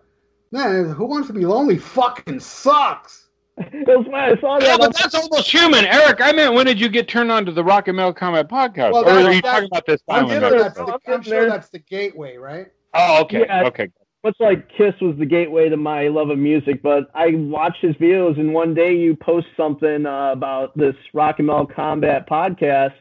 [0.51, 3.25] man, who wants to be lonely fucking sucks?
[3.57, 6.21] It was when I saw Yeah, but that's almost human, Eric.
[6.21, 8.91] I meant when did you get turned on to the Rock and Metal Combat podcast?
[8.93, 11.69] Well, or are you talking about this I'm sure, that's the, I'm I'm sure that's
[11.69, 12.67] the gateway, right?
[12.93, 13.63] Oh, okay, Yeah.
[13.65, 13.89] okay.
[14.23, 17.95] much like Kiss was the gateway to my love of music, but I watched his
[17.95, 22.93] videos, and one day you post something uh, about this Rock and Metal Combat podcast,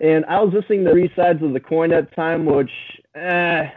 [0.00, 2.70] and I was listening to Three Sides of the Coin at the time, which
[3.14, 3.68] eh,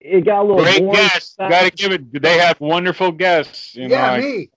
[0.00, 0.92] it got a little Great boring.
[0.94, 1.34] guests.
[1.38, 2.22] Got to give it.
[2.22, 3.74] They have wonderful guests.
[3.74, 4.50] You know, yeah, like- me.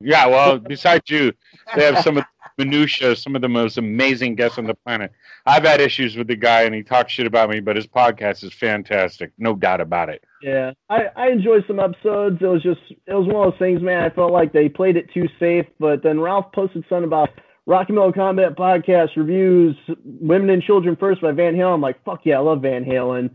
[0.00, 0.26] yeah.
[0.26, 1.32] Well, besides you,
[1.76, 2.24] they have some of
[2.56, 5.12] the minutia, some of the most amazing guests on the planet.
[5.46, 8.42] I've had issues with the guy, and he talks shit about me, but his podcast
[8.44, 10.22] is fantastic, no doubt about it.
[10.42, 12.38] Yeah, I, I enjoyed some episodes.
[12.40, 14.02] It was just it was one of those things, man.
[14.04, 15.66] I felt like they played it too safe.
[15.78, 17.30] But then Ralph posted something about
[17.68, 21.74] Rocky Metal Combat podcast reviews Women and Children First by Van Halen.
[21.74, 23.28] I'm like, fuck yeah, I love Van Halen.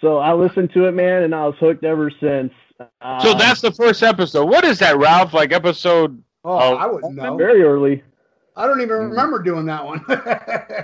[0.00, 2.52] So I listened to it, man, and I was hooked ever since.
[3.02, 4.46] Uh, So that's the first episode.
[4.46, 5.34] What is that, Ralph?
[5.34, 6.22] Like episode?
[6.44, 7.36] Oh, Oh, I wouldn't know.
[7.36, 8.04] very early.
[8.56, 9.10] I don't even Mm.
[9.10, 10.04] remember doing that one.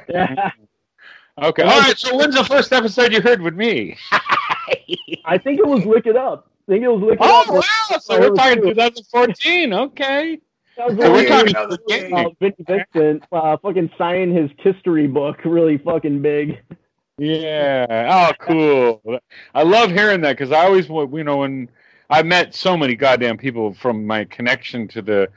[0.08, 0.50] yeah.
[1.42, 1.64] Okay.
[1.64, 1.98] All right.
[1.98, 3.94] So when's the first episode you heard with me?
[5.26, 6.50] I think it was Lick It Up.
[6.66, 7.46] I think it was Lick It Oh Up.
[7.50, 7.98] Oh wow!
[8.00, 9.74] So we're talking 2014.
[9.74, 10.38] Okay.
[10.76, 12.12] That So we're talking about another thing.
[12.14, 12.54] uh, Vinnie
[12.94, 16.60] Vincent uh, fucking signing his history book really fucking big.
[17.18, 18.30] Yeah.
[18.30, 19.18] Oh, cool.
[19.54, 21.70] I love hearing that because I always, wa- you know, when
[22.10, 25.28] I met so many goddamn people from my connection to the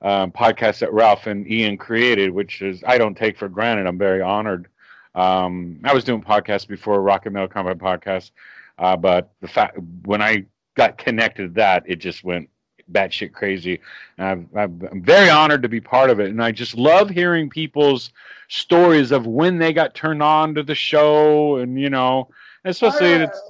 [0.00, 3.86] um, podcast that Ralph and Ian created, which is I don't take for granted.
[3.86, 4.68] I'm very honored.
[5.14, 8.30] Um, I was doing podcasts before Rock and Metal Combat podcast,
[8.78, 10.44] uh, but the fact when I
[10.74, 12.48] got connected to that, it just went
[12.92, 13.80] batshit crazy.
[14.18, 18.10] I've, I'm very honored to be part of it, and I just love hearing people's
[18.48, 22.28] stories of when they got turned on to the show, and you know,
[22.64, 23.40] especially I, it's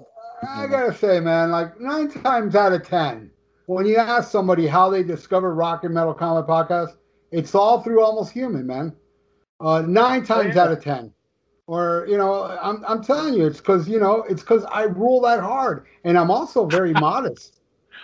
[0.43, 3.31] I gotta say, man, like nine times out of ten,
[3.67, 6.97] when you ask somebody how they discovered Rock and Metal Combat Podcast,
[7.31, 8.95] it's all through Almost Human, man.
[9.61, 10.63] Uh, nine times yeah.
[10.63, 11.13] out of ten,
[11.67, 15.21] or you know, I'm I'm telling you, it's because you know, it's because I rule
[15.23, 17.56] that hard, and I'm also very modest.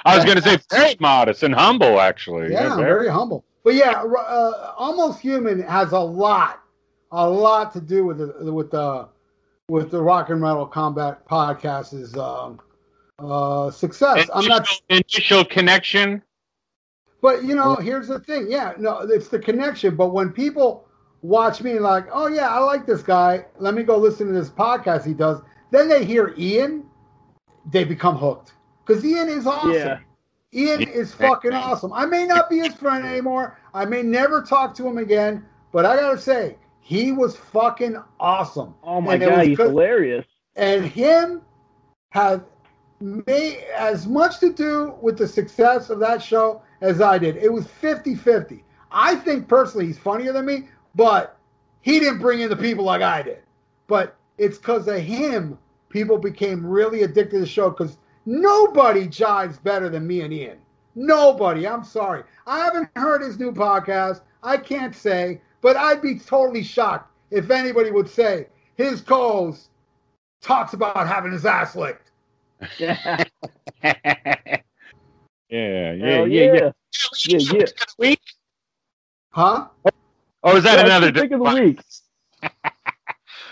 [0.05, 2.53] I was going to say very modest and humble, actually.
[2.53, 3.45] Yeah, I'm very- very humble.
[3.65, 6.61] But yeah, uh, Almost Human has a lot,
[7.13, 9.09] a lot to do with the with the
[9.69, 12.61] with the Rock and Metal Combat Podcast's um,
[13.21, 14.29] uh, success.
[14.35, 16.23] I'm not initial connection.
[17.21, 18.49] But you know, here's the thing.
[18.51, 19.95] Yeah, no, it's the connection.
[19.95, 20.89] But when people
[21.23, 23.47] watch me like, oh yeah, I like this guy.
[23.61, 25.41] Let me go listen to this podcast he does.
[25.71, 26.85] Then they hear Ian,
[27.71, 28.55] they become hooked
[28.85, 29.73] because Ian is awesome.
[29.73, 29.99] Yeah.
[30.55, 31.93] Ian is fucking awesome.
[31.93, 33.59] I may not be his friend anymore.
[33.73, 35.45] I may never talk to him again.
[35.73, 38.75] But I gotta say, he was fucking awesome.
[38.83, 40.27] Oh my And god, he's hilarious.
[40.57, 41.41] and him
[42.11, 42.45] have
[43.01, 47.37] made as much to do with the success of that show as I did.
[47.37, 48.63] It was 50-50.
[48.91, 51.39] I think personally he's funnier than me, but
[51.81, 53.39] he didn't bring in the people like I did.
[53.87, 57.97] But it's because of him people became really addicted to the show because
[58.27, 60.59] nobody jives better than me and Ian.
[60.95, 61.67] Nobody.
[61.67, 62.25] I'm sorry.
[62.47, 64.21] I haven't heard his new podcast.
[64.43, 69.71] I can't say, but I'd be totally shocked if anybody would say his co-host
[70.41, 72.11] talks about having his ass licked.
[72.79, 73.27] yeah,
[75.49, 76.71] yeah, yeah, yeah, yeah.
[77.25, 77.65] Yeah, yeah.
[77.99, 78.21] Week?
[79.31, 79.69] Huh?
[80.43, 81.81] Or is that Yeah, another pick of the week.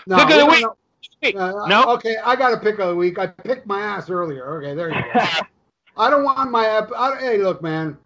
[0.07, 0.17] No.
[0.25, 0.65] Pick of the we week.
[1.23, 1.83] Uh, No?
[1.95, 3.19] Okay, I got a pick of the week.
[3.19, 4.57] I picked my ass earlier.
[4.57, 5.19] Okay, there you go.
[5.97, 6.65] I don't want my.
[6.97, 7.97] I, hey, look, man.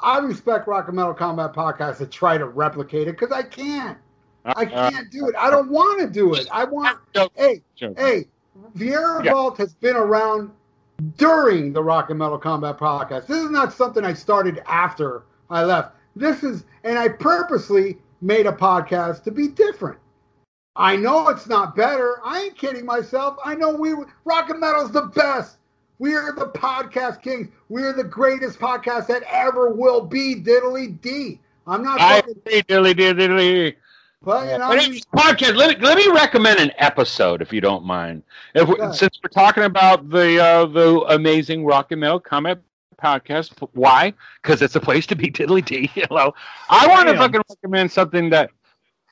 [0.00, 3.96] I respect Rock and Metal Combat Podcast to try to replicate it because I can't.
[4.44, 5.34] I Uh, can't do it.
[5.38, 6.46] I don't want to do it.
[6.52, 6.98] I want.
[7.36, 8.26] Hey, hey,
[8.76, 9.32] Viera Yeah.
[9.32, 10.50] Vault has been around
[11.16, 13.26] during the Rock and Metal Combat podcast.
[13.26, 15.94] This is not something I started after I left.
[16.14, 19.98] This is, and I purposely made a podcast to be different.
[20.76, 22.20] I know it's not better.
[22.24, 23.38] I ain't kidding myself.
[23.44, 23.94] I know we
[24.24, 25.56] Rock and Metal's the best.
[25.98, 27.48] We are the podcast kings.
[27.70, 30.34] We are the greatest podcast that ever will be.
[30.34, 31.40] Diddly D.
[31.66, 33.76] I'm not I fucking, dilly dilly dilly.
[34.22, 35.56] but you know, But podcast.
[35.56, 38.22] Let me let me recommend an episode if you don't mind.
[38.54, 42.60] If since we're talking about the uh, the amazing Rock and Metal Combat
[43.02, 44.12] podcast, why?
[44.42, 45.90] Because it's a place to be diddly d.
[46.10, 46.34] Know,
[46.68, 48.50] I want to fucking recommend something that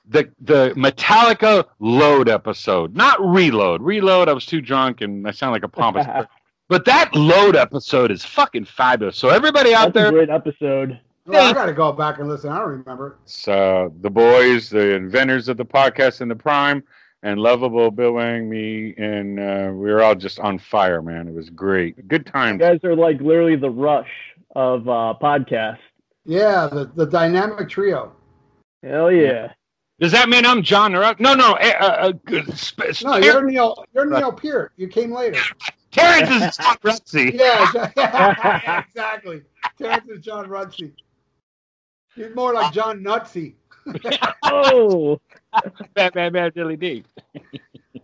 [0.09, 3.83] the the Metallica Load episode, not Reload.
[3.83, 6.07] Reload, I was too drunk and I sound like a pompous.
[6.69, 9.17] but that Load episode is fucking fabulous.
[9.17, 11.01] So everybody out That's a there, great episode.
[11.27, 12.51] well, I got to go back and listen.
[12.51, 16.83] I don't remember So the boys, the inventors of the podcast in the prime,
[17.23, 21.27] and lovable Bill Wang, me, and uh, we were all just on fire, man.
[21.29, 22.07] It was great.
[22.09, 22.59] Good You times.
[22.61, 24.11] guys are like literally the rush
[24.55, 25.79] of uh, podcasts.
[26.27, 28.13] Yeah, the, the dynamic trio.
[28.83, 29.53] Hell yeah.
[30.01, 31.21] Does that mean I'm John Ruck?
[31.21, 31.53] No, no.
[31.55, 32.51] Uh, uh, good.
[32.59, 33.85] Sp- No, you're Neil.
[33.95, 34.73] You're Neil Peart.
[34.77, 35.41] You came later.
[35.93, 37.33] Terrence is John Rutsey.
[37.97, 39.43] Yeah, exactly.
[39.79, 40.93] Terrence is John Rutsey.
[42.17, 43.55] He's more like John Nutsy.
[44.43, 45.21] Oh,
[45.95, 47.05] Bad, bad, bad, dilly D.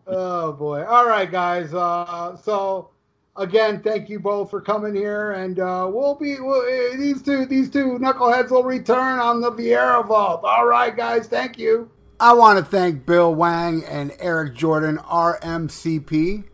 [0.06, 0.84] Oh boy.
[0.84, 1.74] All right, guys.
[1.74, 2.90] Uh, so
[3.40, 7.46] again, thank you both for coming here, and uh, we'll be we'll, uh, these two
[7.46, 10.44] these two knuckleheads will return on the Viera Vault.
[10.44, 11.26] All right, guys.
[11.26, 11.90] Thank you.
[12.20, 16.44] I want to thank Bill Wang and Eric Jordon, RMCP.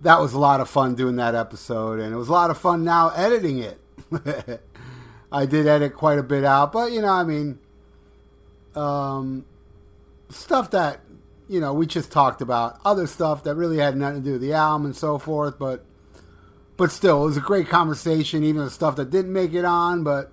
[0.00, 2.58] That was a lot of fun doing that episode, and it was a lot of
[2.58, 3.80] fun now editing it.
[5.32, 7.58] I did edit quite a bit out, but you know, I mean,
[8.76, 9.44] um,
[10.28, 11.00] stuff that
[11.48, 14.40] you know we just talked about, other stuff that really had nothing to do with
[14.40, 15.84] the album and so forth, but
[16.82, 20.02] but still, it was a great conversation, even the stuff that didn't make it on,
[20.02, 20.32] but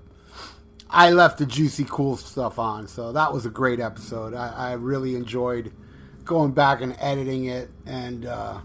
[0.89, 4.33] I left the juicy, cool stuff on, so that was a great episode.
[4.33, 5.71] I, I really enjoyed
[6.25, 8.61] going back and editing it, and uh,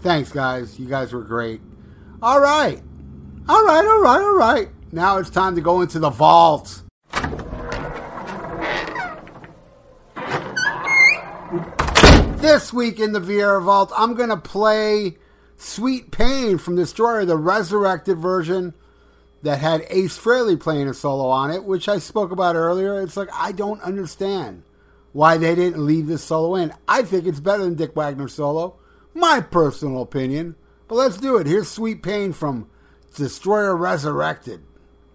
[0.00, 0.78] thanks, guys.
[0.78, 1.62] You guys were great.
[2.20, 2.82] All right,
[3.48, 4.68] all right, all right, all right.
[4.92, 6.82] Now it's time to go into the vault.
[12.36, 15.16] This week in the Viera Vault, I'm going to play
[15.62, 18.74] Sweet Pain from Destroyer, the resurrected version
[19.42, 23.00] that had Ace Frehley playing a solo on it, which I spoke about earlier.
[23.00, 24.64] It's like, I don't understand
[25.12, 26.74] why they didn't leave this solo in.
[26.88, 28.76] I think it's better than Dick Wagner's solo.
[29.14, 30.56] My personal opinion.
[30.88, 31.46] But let's do it.
[31.46, 32.68] Here's Sweet Pain from
[33.14, 34.62] Destroyer Resurrected.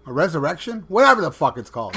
[0.06, 0.84] A resurrection?
[0.88, 1.94] Whatever the fuck it's called.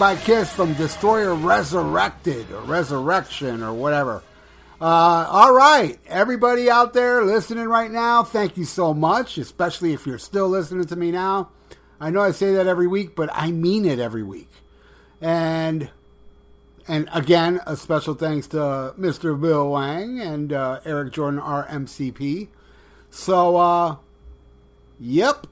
[0.00, 4.22] by Kiss from Destroyer Resurrected or Resurrection or whatever.
[4.80, 10.06] Uh, all right, everybody out there listening right now, thank you so much, especially if
[10.06, 11.50] you're still listening to me now.
[12.00, 14.48] I know I say that every week, but I mean it every week.
[15.20, 15.90] And
[16.88, 19.38] and again, a special thanks to Mr.
[19.38, 22.48] Bill Wang and uh, Eric Jordon, RMCP.
[23.10, 23.96] So, uh,
[24.98, 25.46] yep,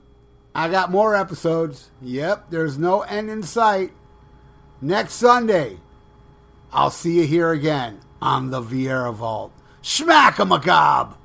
[0.54, 1.90] I got more episodes.
[2.00, 3.92] Yep, there's no end in sight.
[4.80, 5.78] Next Sunday,
[6.72, 9.52] I'll see you here again on the Viera Vault.
[9.82, 11.17] Smack a macabre!